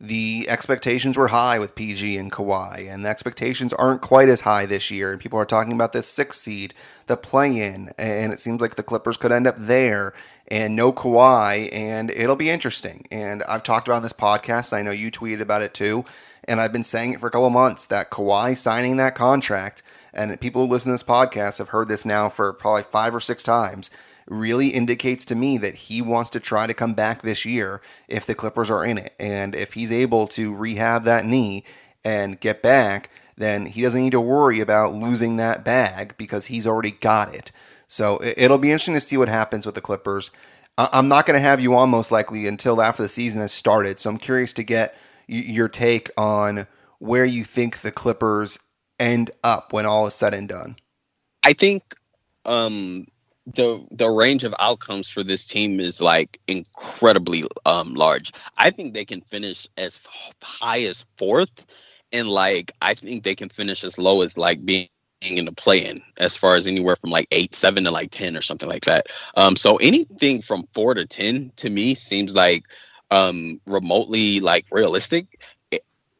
the 0.00 0.46
expectations 0.48 1.16
were 1.16 1.28
high 1.28 1.58
with 1.58 1.74
PG 1.74 2.16
and 2.16 2.30
Kawhi, 2.30 2.92
and 2.92 3.04
the 3.04 3.08
expectations 3.08 3.72
aren't 3.72 4.00
quite 4.00 4.28
as 4.28 4.42
high 4.42 4.66
this 4.66 4.90
year. 4.90 5.12
And 5.12 5.20
people 5.20 5.38
are 5.38 5.44
talking 5.44 5.72
about 5.72 5.92
this 5.92 6.08
six 6.08 6.40
seed, 6.40 6.74
the 7.06 7.16
play-in, 7.16 7.90
and 7.98 8.32
it 8.32 8.40
seems 8.40 8.60
like 8.60 8.76
the 8.76 8.82
Clippers 8.82 9.16
could 9.16 9.32
end 9.32 9.46
up 9.46 9.56
there. 9.58 10.14
And 10.50 10.74
no 10.74 10.92
Kawhi, 10.92 11.68
and 11.72 12.10
it'll 12.10 12.36
be 12.36 12.48
interesting. 12.48 13.06
And 13.10 13.42
I've 13.42 13.62
talked 13.62 13.86
about 13.86 14.02
this 14.02 14.14
podcast. 14.14 14.72
I 14.72 14.82
know 14.82 14.92
you 14.92 15.10
tweeted 15.10 15.40
about 15.42 15.62
it 15.62 15.74
too, 15.74 16.06
and 16.48 16.60
I've 16.60 16.72
been 16.72 16.84
saying 16.84 17.12
it 17.12 17.20
for 17.20 17.28
a 17.28 17.30
couple 17.30 17.50
months 17.50 17.86
that 17.86 18.10
Kawhi 18.10 18.56
signing 18.56 18.96
that 18.96 19.14
contract 19.14 19.82
and 20.12 20.40
people 20.40 20.66
who 20.66 20.72
listen 20.72 20.88
to 20.88 20.94
this 20.94 21.02
podcast 21.02 21.58
have 21.58 21.68
heard 21.68 21.88
this 21.88 22.04
now 22.04 22.28
for 22.28 22.52
probably 22.52 22.82
five 22.82 23.14
or 23.14 23.20
six 23.20 23.42
times, 23.42 23.90
really 24.26 24.68
indicates 24.68 25.24
to 25.26 25.34
me 25.34 25.58
that 25.58 25.74
he 25.74 26.02
wants 26.02 26.30
to 26.30 26.40
try 26.40 26.66
to 26.66 26.74
come 26.74 26.94
back 26.94 27.22
this 27.22 27.44
year 27.44 27.80
if 28.08 28.26
the 28.26 28.34
Clippers 28.34 28.70
are 28.70 28.84
in 28.84 28.98
it. 28.98 29.14
And 29.18 29.54
if 29.54 29.74
he's 29.74 29.92
able 29.92 30.26
to 30.28 30.54
rehab 30.54 31.04
that 31.04 31.24
knee 31.24 31.64
and 32.04 32.40
get 32.40 32.62
back, 32.62 33.10
then 33.36 33.66
he 33.66 33.82
doesn't 33.82 34.02
need 34.02 34.10
to 34.10 34.20
worry 34.20 34.60
about 34.60 34.94
losing 34.94 35.36
that 35.36 35.64
bag 35.64 36.14
because 36.18 36.46
he's 36.46 36.66
already 36.66 36.90
got 36.90 37.34
it. 37.34 37.52
So 37.86 38.20
it'll 38.22 38.58
be 38.58 38.70
interesting 38.70 38.94
to 38.94 39.00
see 39.00 39.16
what 39.16 39.28
happens 39.28 39.64
with 39.64 39.74
the 39.74 39.80
Clippers. 39.80 40.30
I'm 40.76 41.08
not 41.08 41.26
going 41.26 41.36
to 41.36 41.40
have 41.40 41.60
you 41.60 41.74
on 41.74 41.90
most 41.90 42.12
likely 42.12 42.46
until 42.46 42.82
after 42.82 43.02
the 43.02 43.08
season 43.08 43.40
has 43.40 43.52
started. 43.52 43.98
So 43.98 44.10
I'm 44.10 44.18
curious 44.18 44.52
to 44.54 44.62
get 44.62 44.96
your 45.28 45.68
take 45.68 46.10
on 46.16 46.66
where 46.98 47.24
you 47.24 47.44
think 47.44 47.80
the 47.82 47.92
Clippers 47.92 48.58
end 48.98 49.30
up 49.44 49.72
when 49.72 49.86
all 49.86 50.06
is 50.06 50.14
said 50.14 50.34
and 50.34 50.48
done? 50.48 50.76
I 51.44 51.52
think 51.52 51.94
um, 52.44 53.06
the 53.46 53.86
the 53.90 54.10
range 54.10 54.44
of 54.44 54.54
outcomes 54.60 55.08
for 55.08 55.22
this 55.22 55.46
team 55.46 55.80
is 55.80 56.02
like 56.02 56.40
incredibly 56.48 57.44
um, 57.66 57.94
large. 57.94 58.32
I 58.56 58.70
think 58.70 58.94
they 58.94 59.04
can 59.04 59.20
finish 59.20 59.66
as 59.76 60.00
high 60.42 60.80
as 60.82 61.06
fourth, 61.16 61.66
and 62.12 62.28
like 62.28 62.72
I 62.82 62.94
think 62.94 63.24
they 63.24 63.34
can 63.34 63.48
finish 63.48 63.84
as 63.84 63.98
low 63.98 64.22
as 64.22 64.36
like 64.36 64.64
being 64.66 64.88
in 65.22 65.44
the 65.46 65.52
play-in 65.52 66.02
as 66.18 66.36
far 66.36 66.56
as 66.56 66.66
anywhere 66.66 66.96
from 66.96 67.10
like 67.10 67.26
eight, 67.32 67.54
seven 67.54 67.84
to 67.84 67.90
like 67.90 68.10
ten 68.10 68.36
or 68.36 68.42
something 68.42 68.68
like 68.68 68.84
that. 68.84 69.06
Um, 69.36 69.56
so 69.56 69.76
anything 69.76 70.42
from 70.42 70.68
four 70.74 70.94
to 70.94 71.06
ten 71.06 71.52
to 71.56 71.70
me 71.70 71.94
seems 71.94 72.36
like 72.36 72.64
um 73.10 73.60
remotely 73.66 74.40
like 74.40 74.66
realistic 74.70 75.38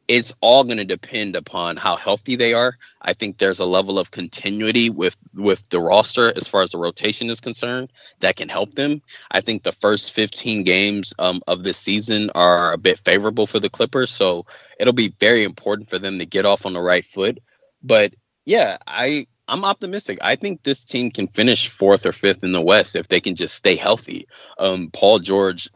it's 0.09 0.35
all 0.41 0.65
going 0.65 0.79
to 0.79 0.87
depend 0.87 1.37
upon 1.37 1.77
how 1.77 1.95
healthy 1.95 2.35
they 2.35 2.55
are. 2.55 2.79
I 3.03 3.13
think 3.13 3.37
there's 3.37 3.59
a 3.59 3.67
level 3.67 3.99
of 3.99 4.11
continuity 4.11 4.89
with 4.89 5.17
with 5.35 5.69
the 5.69 5.81
roster 5.81 6.33
as 6.35 6.49
far 6.49 6.63
as 6.63 6.71
the 6.71 6.79
rotation 6.79 7.29
is 7.29 7.41
concerned 7.41 7.93
that 8.21 8.37
can 8.37 8.49
help 8.49 8.73
them. 8.75 9.03
I 9.31 9.43
think 9.43 9.63
the 9.63 9.73
first 9.73 10.13
15 10.13 10.65
games 10.65 11.13
um, 11.19 11.43
of 11.47 11.63
this 11.63 11.77
season 11.77 12.31
are 12.35 12.73
a 12.73 12.79
bit 12.79 12.99
favorable 13.01 13.47
for 13.47 13.61
the 13.61 13.69
Clippers, 13.69 14.11
so 14.11 14.47
it'll 14.81 14.95
be 14.95 15.15
very 15.21 15.45
important 15.45 15.91
for 15.91 15.99
them 15.99 16.19
to 16.19 16.27
get 16.27 16.47
off 16.47 16.65
on 16.65 16.73
the 16.73 16.81
right 16.81 17.05
foot. 17.05 17.39
But 17.83 18.15
yeah, 18.47 18.79
I 18.87 19.27
I'm 19.47 19.65
optimistic. 19.65 20.19
I 20.23 20.37
think 20.37 20.63
this 20.63 20.85
team 20.85 21.11
can 21.11 21.29
finish 21.29 21.69
fourth 21.69 22.07
or 22.07 22.13
fifth 22.13 22.45
in 22.45 22.53
the 22.53 22.63
West 22.63 22.97
if 22.97 23.09
they 23.09 23.21
can 23.21 23.35
just 23.35 23.55
stay 23.55 23.77
healthy. 23.77 24.27
Um, 24.59 24.91
Paul 24.91 25.19
George, 25.19 25.69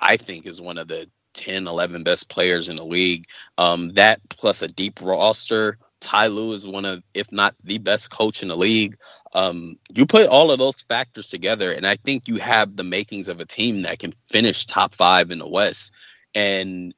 I 0.00 0.16
think, 0.16 0.46
is 0.46 0.60
one 0.60 0.78
of 0.78 0.88
the 0.88 1.08
10, 1.34 1.66
11 1.66 2.02
best 2.02 2.28
players 2.28 2.68
in 2.68 2.76
the 2.76 2.84
league. 2.84 3.26
Um, 3.58 3.92
that 3.94 4.20
plus 4.28 4.62
a 4.62 4.68
deep 4.68 5.00
roster. 5.02 5.78
Ty 6.00 6.26
Lue 6.26 6.52
is 6.52 6.66
one 6.66 6.84
of, 6.84 7.02
if 7.14 7.32
not 7.32 7.54
the 7.62 7.78
best 7.78 8.10
coach 8.10 8.42
in 8.42 8.48
the 8.48 8.56
league. 8.56 8.96
Um, 9.32 9.78
you 9.94 10.06
put 10.06 10.28
all 10.28 10.50
of 10.50 10.58
those 10.58 10.82
factors 10.82 11.30
together, 11.30 11.72
and 11.72 11.86
I 11.86 11.96
think 11.96 12.28
you 12.28 12.36
have 12.36 12.76
the 12.76 12.84
makings 12.84 13.28
of 13.28 13.40
a 13.40 13.46
team 13.46 13.82
that 13.82 13.98
can 13.98 14.12
finish 14.28 14.66
top 14.66 14.94
five 14.94 15.30
in 15.30 15.38
the 15.38 15.48
West. 15.48 15.92
And 16.34 16.94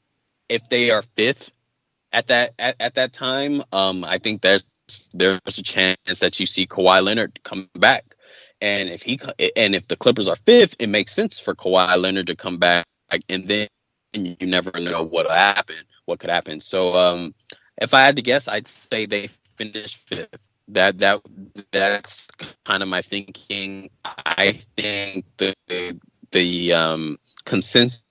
if 0.49 0.68
they 0.68 0.90
are 0.90 1.03
fifth 1.16 1.53
at 2.12 2.26
that 2.28 2.55
at, 2.59 2.76
at 2.80 2.94
that 2.96 3.12
time, 3.12 3.62
um, 3.72 4.05
I 4.05 4.18
think 4.18 4.42
there's 4.42 4.64
there's 5.12 5.59
a 5.59 5.62
chance 5.62 6.20
that 6.20 6.38
you 6.40 6.46
see 6.46 6.66
Kawhi 6.66 7.03
Leonard 7.03 7.40
come 7.44 7.68
back. 7.74 8.16
And 8.61 8.89
if 8.89 9.03
he 9.03 9.19
and 9.57 9.75
if 9.75 9.89
the 9.89 9.97
Clippers 9.97 10.29
are 10.29 10.37
fifth, 10.37 10.77
it 10.79 10.89
makes 10.89 11.13
sense 11.13 11.39
for 11.39 11.55
Kawhi 11.55 12.01
Leonard 12.01 12.27
to 12.27 12.37
come 12.37 12.59
back. 12.59 12.87
And 13.29 13.47
then 13.49 13.69
you 14.13 14.37
never 14.43 14.79
know 14.81 15.05
what'll 15.05 15.33
happen, 15.33 15.77
what 16.07 16.19
could 16.19 16.31
happen. 16.31 16.61
So 16.61 16.95
um, 16.95 17.35
if 17.81 17.95
I 17.95 18.03
had 18.03 18.17
to 18.17 18.23
guess, 18.23 18.49
I'd 18.49 18.67
say 18.67 19.07
they 19.07 19.29
finished 19.57 20.09
fifth. 20.09 20.43
That 20.69 20.99
that 20.99 21.23
that's 21.71 22.29
kind 22.65 22.83
of 22.83 22.89
my 22.89 23.01
thinking. 23.01 23.91
I 24.05 24.61
think 24.77 25.25
the 25.39 25.55
the 26.33 26.73
um, 26.75 27.19
consensus 27.45 28.05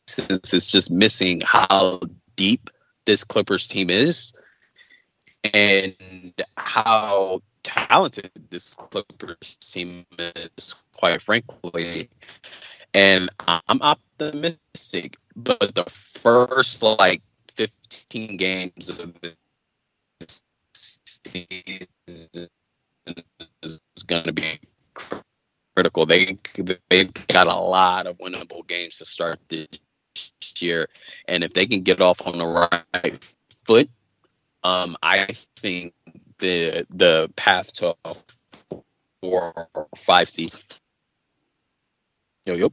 is 0.54 0.72
just 0.72 0.90
missing 0.90 1.42
how 1.46 2.00
deep 2.36 2.70
this 3.06 3.24
Clippers 3.24 3.68
team 3.68 3.90
is 3.90 4.34
and 5.54 5.94
how 6.58 7.42
talented 7.68 8.32
this 8.50 8.74
Clippers 8.74 9.58
team 9.60 10.06
is, 10.18 10.76
quite 10.94 11.22
frankly. 11.22 12.10
And 12.94 13.30
I'm 13.48 13.82
optimistic 13.82 15.18
but 15.38 15.76
the 15.76 15.86
first 15.86 16.82
like 16.82 17.22
15 17.54 18.38
games 18.38 18.90
of 18.90 19.14
the 19.22 19.36
season 20.74 21.88
is 23.62 23.80
going 24.08 24.24
to 24.24 24.34
be 24.34 24.60
critical. 25.76 26.08
They 26.08 26.38
they've 26.90 27.14
got 27.28 27.48
a 27.48 27.56
lot 27.56 28.08
of 28.08 28.18
winnable 28.18 28.68
games 28.68 28.98
to 28.98 29.06
start 29.06 29.40
this 29.48 29.68
year, 30.58 30.90
and 31.28 31.44
if 31.44 31.54
they 31.54 31.68
can 31.68 31.82
get 31.82 32.02
off 32.02 32.26
on 32.26 32.40
the 32.40 32.46
right 32.46 33.34
foot, 33.66 33.90
um, 34.64 34.98
I 35.04 35.28
think 35.58 35.94
the 36.40 36.86
the 36.90 37.32
path 37.36 37.74
to 37.76 37.96
four 39.22 39.68
or 39.74 39.88
five 39.96 40.30
seasons. 40.30 40.80
Yo, 42.46 42.56
yep. 42.56 42.72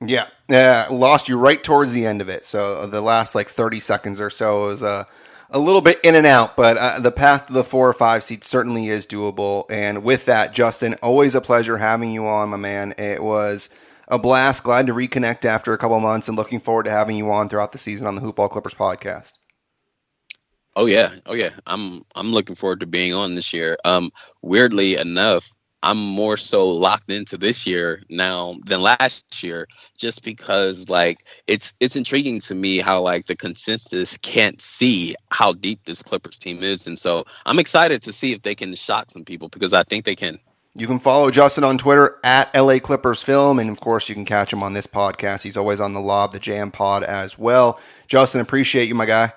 Yeah, 0.00 0.28
yeah, 0.48 0.86
lost 0.90 1.28
you 1.28 1.36
right 1.36 1.62
towards 1.62 1.92
the 1.92 2.06
end 2.06 2.20
of 2.20 2.28
it. 2.28 2.44
So 2.44 2.86
the 2.86 3.00
last 3.00 3.34
like 3.34 3.48
30 3.48 3.80
seconds 3.80 4.20
or 4.20 4.30
so 4.30 4.66
was 4.66 4.82
uh, 4.84 5.04
a 5.50 5.58
little 5.58 5.80
bit 5.80 5.98
in 6.04 6.14
and 6.14 6.26
out, 6.26 6.56
but 6.56 6.76
uh, 6.76 7.00
the 7.00 7.10
path 7.10 7.48
to 7.48 7.52
the 7.52 7.64
four 7.64 7.88
or 7.88 7.92
five 7.92 8.22
seat 8.22 8.44
certainly 8.44 8.88
is 8.88 9.08
doable. 9.08 9.64
And 9.70 10.04
with 10.04 10.24
that, 10.26 10.54
Justin, 10.54 10.94
always 11.02 11.34
a 11.34 11.40
pleasure 11.40 11.78
having 11.78 12.12
you 12.12 12.28
on, 12.28 12.50
my 12.50 12.56
man. 12.56 12.94
It 12.96 13.24
was 13.24 13.70
a 14.06 14.20
blast. 14.20 14.62
Glad 14.62 14.86
to 14.86 14.94
reconnect 14.94 15.44
after 15.44 15.72
a 15.72 15.78
couple 15.78 15.98
months 15.98 16.28
and 16.28 16.36
looking 16.36 16.60
forward 16.60 16.84
to 16.84 16.90
having 16.90 17.16
you 17.16 17.32
on 17.32 17.48
throughout 17.48 17.72
the 17.72 17.78
season 17.78 18.06
on 18.06 18.14
the 18.14 18.20
Hoopball 18.22 18.50
Clippers 18.50 18.74
podcast. 18.74 19.37
Oh 20.78 20.86
yeah, 20.86 21.10
oh 21.26 21.34
yeah. 21.34 21.50
I'm 21.66 22.04
I'm 22.14 22.32
looking 22.32 22.54
forward 22.54 22.78
to 22.80 22.86
being 22.86 23.12
on 23.12 23.34
this 23.34 23.52
year. 23.52 23.76
Um, 23.84 24.12
weirdly 24.42 24.96
enough, 24.96 25.52
I'm 25.82 25.98
more 25.98 26.36
so 26.36 26.68
locked 26.68 27.10
into 27.10 27.36
this 27.36 27.66
year 27.66 28.04
now 28.10 28.60
than 28.64 28.80
last 28.80 29.42
year, 29.42 29.66
just 29.96 30.22
because 30.22 30.88
like 30.88 31.24
it's 31.48 31.74
it's 31.80 31.96
intriguing 31.96 32.38
to 32.42 32.54
me 32.54 32.78
how 32.78 33.02
like 33.02 33.26
the 33.26 33.34
consensus 33.34 34.16
can't 34.18 34.62
see 34.62 35.16
how 35.32 35.52
deep 35.52 35.80
this 35.84 36.00
Clippers 36.00 36.38
team 36.38 36.62
is, 36.62 36.86
and 36.86 36.96
so 36.96 37.24
I'm 37.44 37.58
excited 37.58 38.00
to 38.02 38.12
see 38.12 38.30
if 38.30 38.42
they 38.42 38.54
can 38.54 38.72
shock 38.76 39.10
some 39.10 39.24
people 39.24 39.48
because 39.48 39.72
I 39.72 39.82
think 39.82 40.04
they 40.04 40.14
can. 40.14 40.38
You 40.76 40.86
can 40.86 41.00
follow 41.00 41.32
Justin 41.32 41.64
on 41.64 41.76
Twitter 41.76 42.20
at 42.22 42.54
LA 42.54 42.78
Clippers 42.78 43.20
Film, 43.20 43.58
and 43.58 43.68
of 43.68 43.80
course, 43.80 44.08
you 44.08 44.14
can 44.14 44.24
catch 44.24 44.52
him 44.52 44.62
on 44.62 44.74
this 44.74 44.86
podcast. 44.86 45.42
He's 45.42 45.56
always 45.56 45.80
on 45.80 45.92
the 45.92 46.00
Lob, 46.00 46.30
the 46.30 46.38
Jam 46.38 46.70
Pod 46.70 47.02
as 47.02 47.36
well. 47.36 47.80
Justin, 48.06 48.40
appreciate 48.40 48.86
you, 48.86 48.94
my 48.94 49.04
guy. 49.04 49.32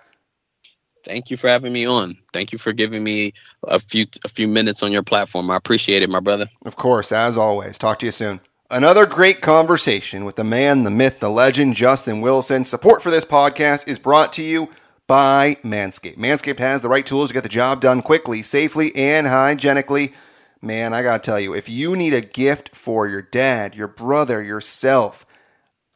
Thank 1.03 1.31
you 1.31 1.37
for 1.37 1.47
having 1.47 1.73
me 1.73 1.85
on. 1.85 2.17
Thank 2.33 2.51
you 2.51 2.57
for 2.57 2.73
giving 2.73 3.03
me 3.03 3.33
a 3.63 3.79
few 3.79 4.05
a 4.23 4.29
few 4.29 4.47
minutes 4.47 4.83
on 4.83 4.91
your 4.91 5.03
platform. 5.03 5.49
I 5.49 5.55
appreciate 5.57 6.01
it, 6.03 6.09
my 6.09 6.19
brother. 6.19 6.47
Of 6.65 6.75
course, 6.75 7.11
as 7.11 7.37
always. 7.37 7.77
Talk 7.77 7.99
to 7.99 8.05
you 8.05 8.11
soon. 8.11 8.41
Another 8.69 9.05
great 9.05 9.41
conversation 9.41 10.23
with 10.23 10.37
the 10.37 10.45
man, 10.45 10.83
the 10.83 10.91
myth, 10.91 11.19
the 11.19 11.29
legend, 11.29 11.75
Justin 11.75 12.21
Wilson. 12.21 12.63
Support 12.63 13.03
for 13.03 13.11
this 13.11 13.25
podcast 13.25 13.87
is 13.87 13.99
brought 13.99 14.31
to 14.33 14.43
you 14.43 14.69
by 15.07 15.57
Manscaped. 15.63 16.17
Manscaped 16.17 16.59
has 16.59 16.81
the 16.81 16.87
right 16.87 17.05
tools 17.05 17.29
to 17.29 17.33
get 17.33 17.43
the 17.43 17.49
job 17.49 17.81
done 17.81 18.01
quickly, 18.01 18.41
safely, 18.41 18.95
and 18.95 19.27
hygienically. 19.27 20.13
Man, 20.61 20.93
I 20.93 21.01
gotta 21.01 21.19
tell 21.19 21.39
you, 21.39 21.53
if 21.53 21.67
you 21.67 21.97
need 21.97 22.13
a 22.13 22.21
gift 22.21 22.73
for 22.73 23.07
your 23.09 23.21
dad, 23.21 23.75
your 23.75 23.89
brother, 23.89 24.41
yourself, 24.41 25.25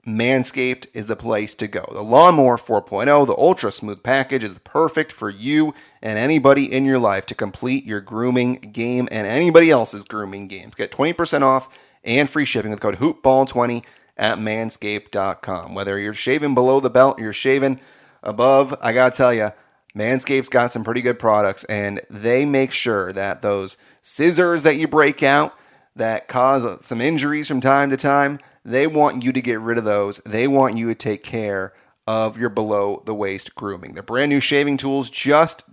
Manscaped 0.06 0.86
is 0.93 1.08
the 1.08 1.16
place 1.16 1.56
to 1.56 1.68
go. 1.68 1.88
The 1.91 2.03
Lawnmower 2.03 2.58
4.0, 2.58 3.26
the 3.26 3.36
Ultra 3.36 3.72
Smooth 3.72 4.03
package 4.03 4.43
is 4.43 4.58
perfect 4.60 5.12
for 5.12 5.30
you 5.32 5.74
and 6.01 6.20
anybody 6.20 6.72
in 6.72 6.86
your 6.86 6.99
life 6.99 7.26
to 7.28 7.36
complete 7.36 7.86
your 7.86 8.01
grooming 8.01 8.56
game 8.56 9.08
and 9.12 9.26
anybody 9.26 9.72
else's 9.72 10.03
grooming 10.03 10.47
games. 10.47 10.76
Get 10.76 10.91
20% 10.91 11.41
off 11.41 11.68
and 12.03 12.30
free 12.30 12.45
shipping 12.45 12.70
with 12.70 12.82
code 12.82 12.99
HoopBall20 12.99 13.84
at 14.16 14.38
manscaped.com. 14.38 15.74
Whether 15.74 15.97
you're 15.97 16.14
shaving 16.14 16.53
below 16.53 16.80
the 16.80 16.91
belt 16.91 17.20
or 17.20 17.24
you're 17.24 17.34
shaving 17.34 17.80
above, 18.22 18.76
I 18.82 18.93
gotta 18.93 19.16
tell 19.16 19.34
you, 19.34 19.49
Manscaped's 19.95 20.49
got 20.49 20.72
some 20.72 20.84
pretty 20.84 21.01
good 21.01 21.18
products 21.18 21.64
and 21.64 21.99
they 22.12 22.45
make 22.45 22.72
sure 22.72 23.12
that 23.14 23.41
those 23.41 23.78
scissors 24.03 24.62
that 24.64 24.76
you 24.76 24.88
break 24.88 25.24
out 25.24 25.58
that 25.95 26.28
cause 26.28 26.86
some 26.86 27.01
injuries 27.01 27.47
from 27.47 27.62
time 27.62 27.89
to 27.89 27.97
time, 27.97 28.39
they 28.66 28.88
want 28.88 29.24
you 29.24 29.32
to 29.32 29.41
get 29.41 29.59
rid 29.59 29.78
of 29.78 29.86
those. 29.86 30.18
They 30.26 30.47
want 30.47 30.76
you 30.76 30.88
to 30.88 30.95
take 30.95 31.24
care 31.24 31.74
of 32.07 32.38
your 32.38 32.49
below 32.49 33.03
the 33.05 33.13
waist 33.13 33.53
grooming. 33.55 33.93
The 33.93 34.03
brand 34.03 34.30
new 34.30 34.39
shaving 34.39 34.78
tools 34.78 35.09
just 35.09 35.63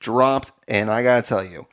dropped, 0.00 0.52
and 0.66 0.90
I 0.90 1.02
gotta 1.02 1.22
tell 1.22 1.44
you, 1.44 1.66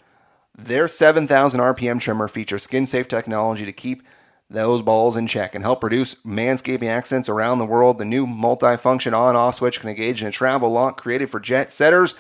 their 0.56 0.88
7,000 0.88 1.60
RPM 1.60 2.00
trimmer 2.00 2.28
features 2.28 2.64
skin 2.64 2.86
safe 2.86 3.08
technology 3.08 3.66
to 3.66 3.72
keep 3.72 4.04
those 4.50 4.82
balls 4.82 5.18
in 5.18 5.28
check 5.28 5.54
and 5.54 5.64
help 5.64 5.84
reduce 5.84 6.16
manscaping 6.24 6.88
accidents 6.88 7.28
around 7.28 7.60
the 7.60 7.66
world. 7.66 7.98
The 7.98 8.06
new 8.06 8.26
multi-function 8.26 9.14
on-off 9.14 9.56
switch 9.56 9.80
can 9.80 9.90
engage 9.90 10.22
in 10.22 10.28
a 10.28 10.32
travel 10.32 10.72
lock 10.72 11.02
created 11.02 11.30
for 11.30 11.40
jet 11.40 11.72
setters. 11.72 12.16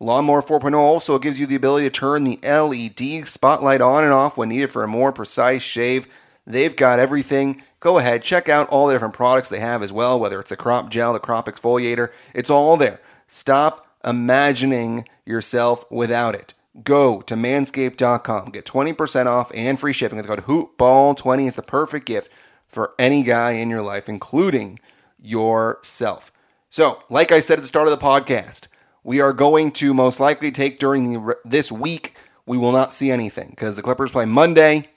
Lawnmower 0.00 0.42
4.0 0.42 0.74
also 0.74 1.18
gives 1.18 1.38
you 1.40 1.46
the 1.46 1.54
ability 1.54 1.88
to 1.88 1.90
turn 1.90 2.24
the 2.24 2.40
LED 2.42 3.26
spotlight 3.26 3.80
on 3.80 4.04
and 4.04 4.12
off 4.12 4.36
when 4.36 4.48
needed 4.48 4.70
for 4.70 4.82
a 4.82 4.88
more 4.88 5.12
precise 5.12 5.62
shave. 5.62 6.08
They've 6.48 6.74
got 6.74 6.98
everything. 6.98 7.62
Go 7.78 7.98
ahead, 7.98 8.22
check 8.22 8.48
out 8.48 8.68
all 8.70 8.86
the 8.86 8.94
different 8.94 9.14
products 9.14 9.50
they 9.50 9.60
have 9.60 9.82
as 9.82 9.92
well, 9.92 10.18
whether 10.18 10.40
it's 10.40 10.50
the 10.50 10.56
crop 10.56 10.88
gel, 10.88 11.12
the 11.12 11.20
crop 11.20 11.46
exfoliator. 11.46 12.10
It's 12.34 12.50
all 12.50 12.76
there. 12.78 13.00
Stop 13.26 13.86
imagining 14.02 15.06
yourself 15.26 15.84
without 15.90 16.34
it. 16.34 16.54
Go 16.82 17.20
to 17.22 17.34
manscaped.com. 17.34 18.50
Get 18.50 18.64
20% 18.64 19.26
off 19.26 19.52
and 19.54 19.78
free 19.78 19.92
shipping 19.92 20.16
with 20.16 20.26
the 20.26 20.36
code 20.36 20.46
HoopBall20. 20.46 21.46
It's 21.46 21.56
the 21.56 21.62
perfect 21.62 22.06
gift 22.06 22.32
for 22.66 22.94
any 22.98 23.22
guy 23.22 23.52
in 23.52 23.68
your 23.68 23.82
life, 23.82 24.08
including 24.08 24.80
yourself. 25.20 26.32
So, 26.70 27.02
like 27.10 27.30
I 27.30 27.40
said 27.40 27.58
at 27.58 27.62
the 27.62 27.68
start 27.68 27.88
of 27.88 27.98
the 27.98 28.04
podcast, 28.04 28.68
we 29.04 29.20
are 29.20 29.32
going 29.32 29.72
to 29.72 29.92
most 29.92 30.18
likely 30.18 30.50
take 30.50 30.78
during 30.78 31.12
the, 31.12 31.36
this 31.44 31.70
week. 31.70 32.14
We 32.46 32.56
will 32.56 32.72
not 32.72 32.94
see 32.94 33.10
anything 33.10 33.50
because 33.50 33.76
the 33.76 33.82
Clippers 33.82 34.10
play 34.10 34.24
Monday. 34.24 34.88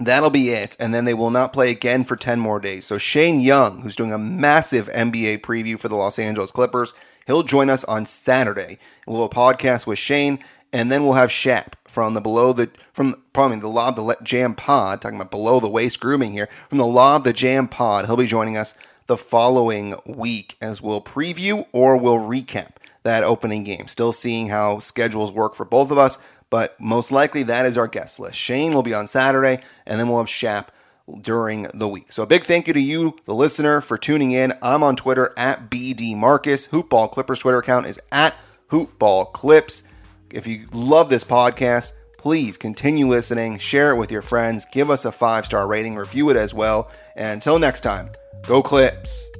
That'll 0.00 0.30
be 0.30 0.48
it. 0.48 0.76
And 0.80 0.94
then 0.94 1.04
they 1.04 1.14
will 1.14 1.30
not 1.30 1.52
play 1.52 1.70
again 1.70 2.04
for 2.04 2.16
10 2.16 2.40
more 2.40 2.58
days. 2.58 2.86
So 2.86 2.96
Shane 2.96 3.40
Young, 3.40 3.82
who's 3.82 3.94
doing 3.94 4.12
a 4.12 4.18
massive 4.18 4.88
NBA 4.88 5.42
preview 5.42 5.78
for 5.78 5.88
the 5.88 5.96
Los 5.96 6.18
Angeles 6.18 6.50
Clippers, 6.50 6.94
he'll 7.26 7.42
join 7.42 7.68
us 7.68 7.84
on 7.84 8.06
Saturday. 8.06 8.78
We'll 9.06 9.22
have 9.22 9.30
a 9.30 9.34
podcast 9.34 9.86
with 9.86 9.98
Shane, 9.98 10.38
and 10.72 10.90
then 10.90 11.04
we'll 11.04 11.12
have 11.12 11.30
Shap 11.30 11.76
from 11.86 12.14
the 12.14 12.20
below 12.20 12.52
the 12.54 12.70
from 12.92 13.22
probably 13.32 13.58
the 13.58 13.68
Lob 13.68 13.96
the 13.96 14.16
Jam 14.22 14.54
Pod, 14.54 15.02
talking 15.02 15.16
about 15.16 15.30
below 15.30 15.60
the 15.60 15.68
waist 15.68 16.00
grooming 16.00 16.32
here, 16.32 16.48
from 16.68 16.78
the 16.78 16.86
Lob 16.86 17.24
the 17.24 17.32
Jam 17.32 17.68
Pod. 17.68 18.06
He'll 18.06 18.16
be 18.16 18.26
joining 18.26 18.56
us 18.56 18.76
the 19.06 19.18
following 19.18 19.96
week 20.06 20.56
as 20.62 20.80
we'll 20.80 21.02
preview 21.02 21.66
or 21.72 21.96
we'll 21.96 22.18
recap 22.18 22.70
that 23.02 23.24
opening 23.24 23.64
game. 23.64 23.86
Still 23.86 24.12
seeing 24.12 24.48
how 24.48 24.78
schedules 24.78 25.32
work 25.32 25.54
for 25.54 25.64
both 25.64 25.90
of 25.90 25.98
us, 25.98 26.18
but 26.50 26.78
most 26.80 27.10
likely 27.12 27.42
that 27.44 27.64
is 27.64 27.78
our 27.78 27.88
guest 27.88 28.20
list. 28.20 28.36
Shane 28.36 28.74
will 28.74 28.82
be 28.82 28.94
on 28.94 29.06
Saturday, 29.06 29.62
and 29.86 29.98
then 29.98 30.08
we'll 30.08 30.18
have 30.18 30.28
Shap 30.28 30.72
during 31.20 31.68
the 31.74 31.88
week. 31.88 32.12
So 32.12 32.22
a 32.22 32.26
big 32.26 32.44
thank 32.44 32.66
you 32.66 32.74
to 32.74 32.80
you, 32.80 33.16
the 33.24 33.34
listener, 33.34 33.80
for 33.80 33.96
tuning 33.96 34.32
in. 34.32 34.52
I'm 34.62 34.82
on 34.82 34.96
Twitter 34.96 35.32
at 35.36 35.70
BD 35.70 36.16
Marcus. 36.16 36.68
Hoopball 36.68 37.10
Clippers 37.10 37.40
Twitter 37.40 37.58
account 37.58 37.86
is 37.86 38.00
at 38.12 38.34
Hoopball 38.70 39.32
Clips. 39.32 39.84
If 40.30 40.46
you 40.46 40.68
love 40.72 41.08
this 41.08 41.24
podcast, 41.24 41.92
please 42.18 42.56
continue 42.56 43.08
listening, 43.08 43.58
share 43.58 43.92
it 43.92 43.96
with 43.96 44.12
your 44.12 44.22
friends, 44.22 44.66
give 44.70 44.90
us 44.90 45.04
a 45.04 45.12
five 45.12 45.46
star 45.46 45.66
rating, 45.66 45.96
review 45.96 46.30
it 46.30 46.36
as 46.36 46.54
well. 46.54 46.90
And 47.16 47.32
until 47.32 47.58
next 47.58 47.80
time, 47.80 48.10
go 48.46 48.62
Clips. 48.62 49.39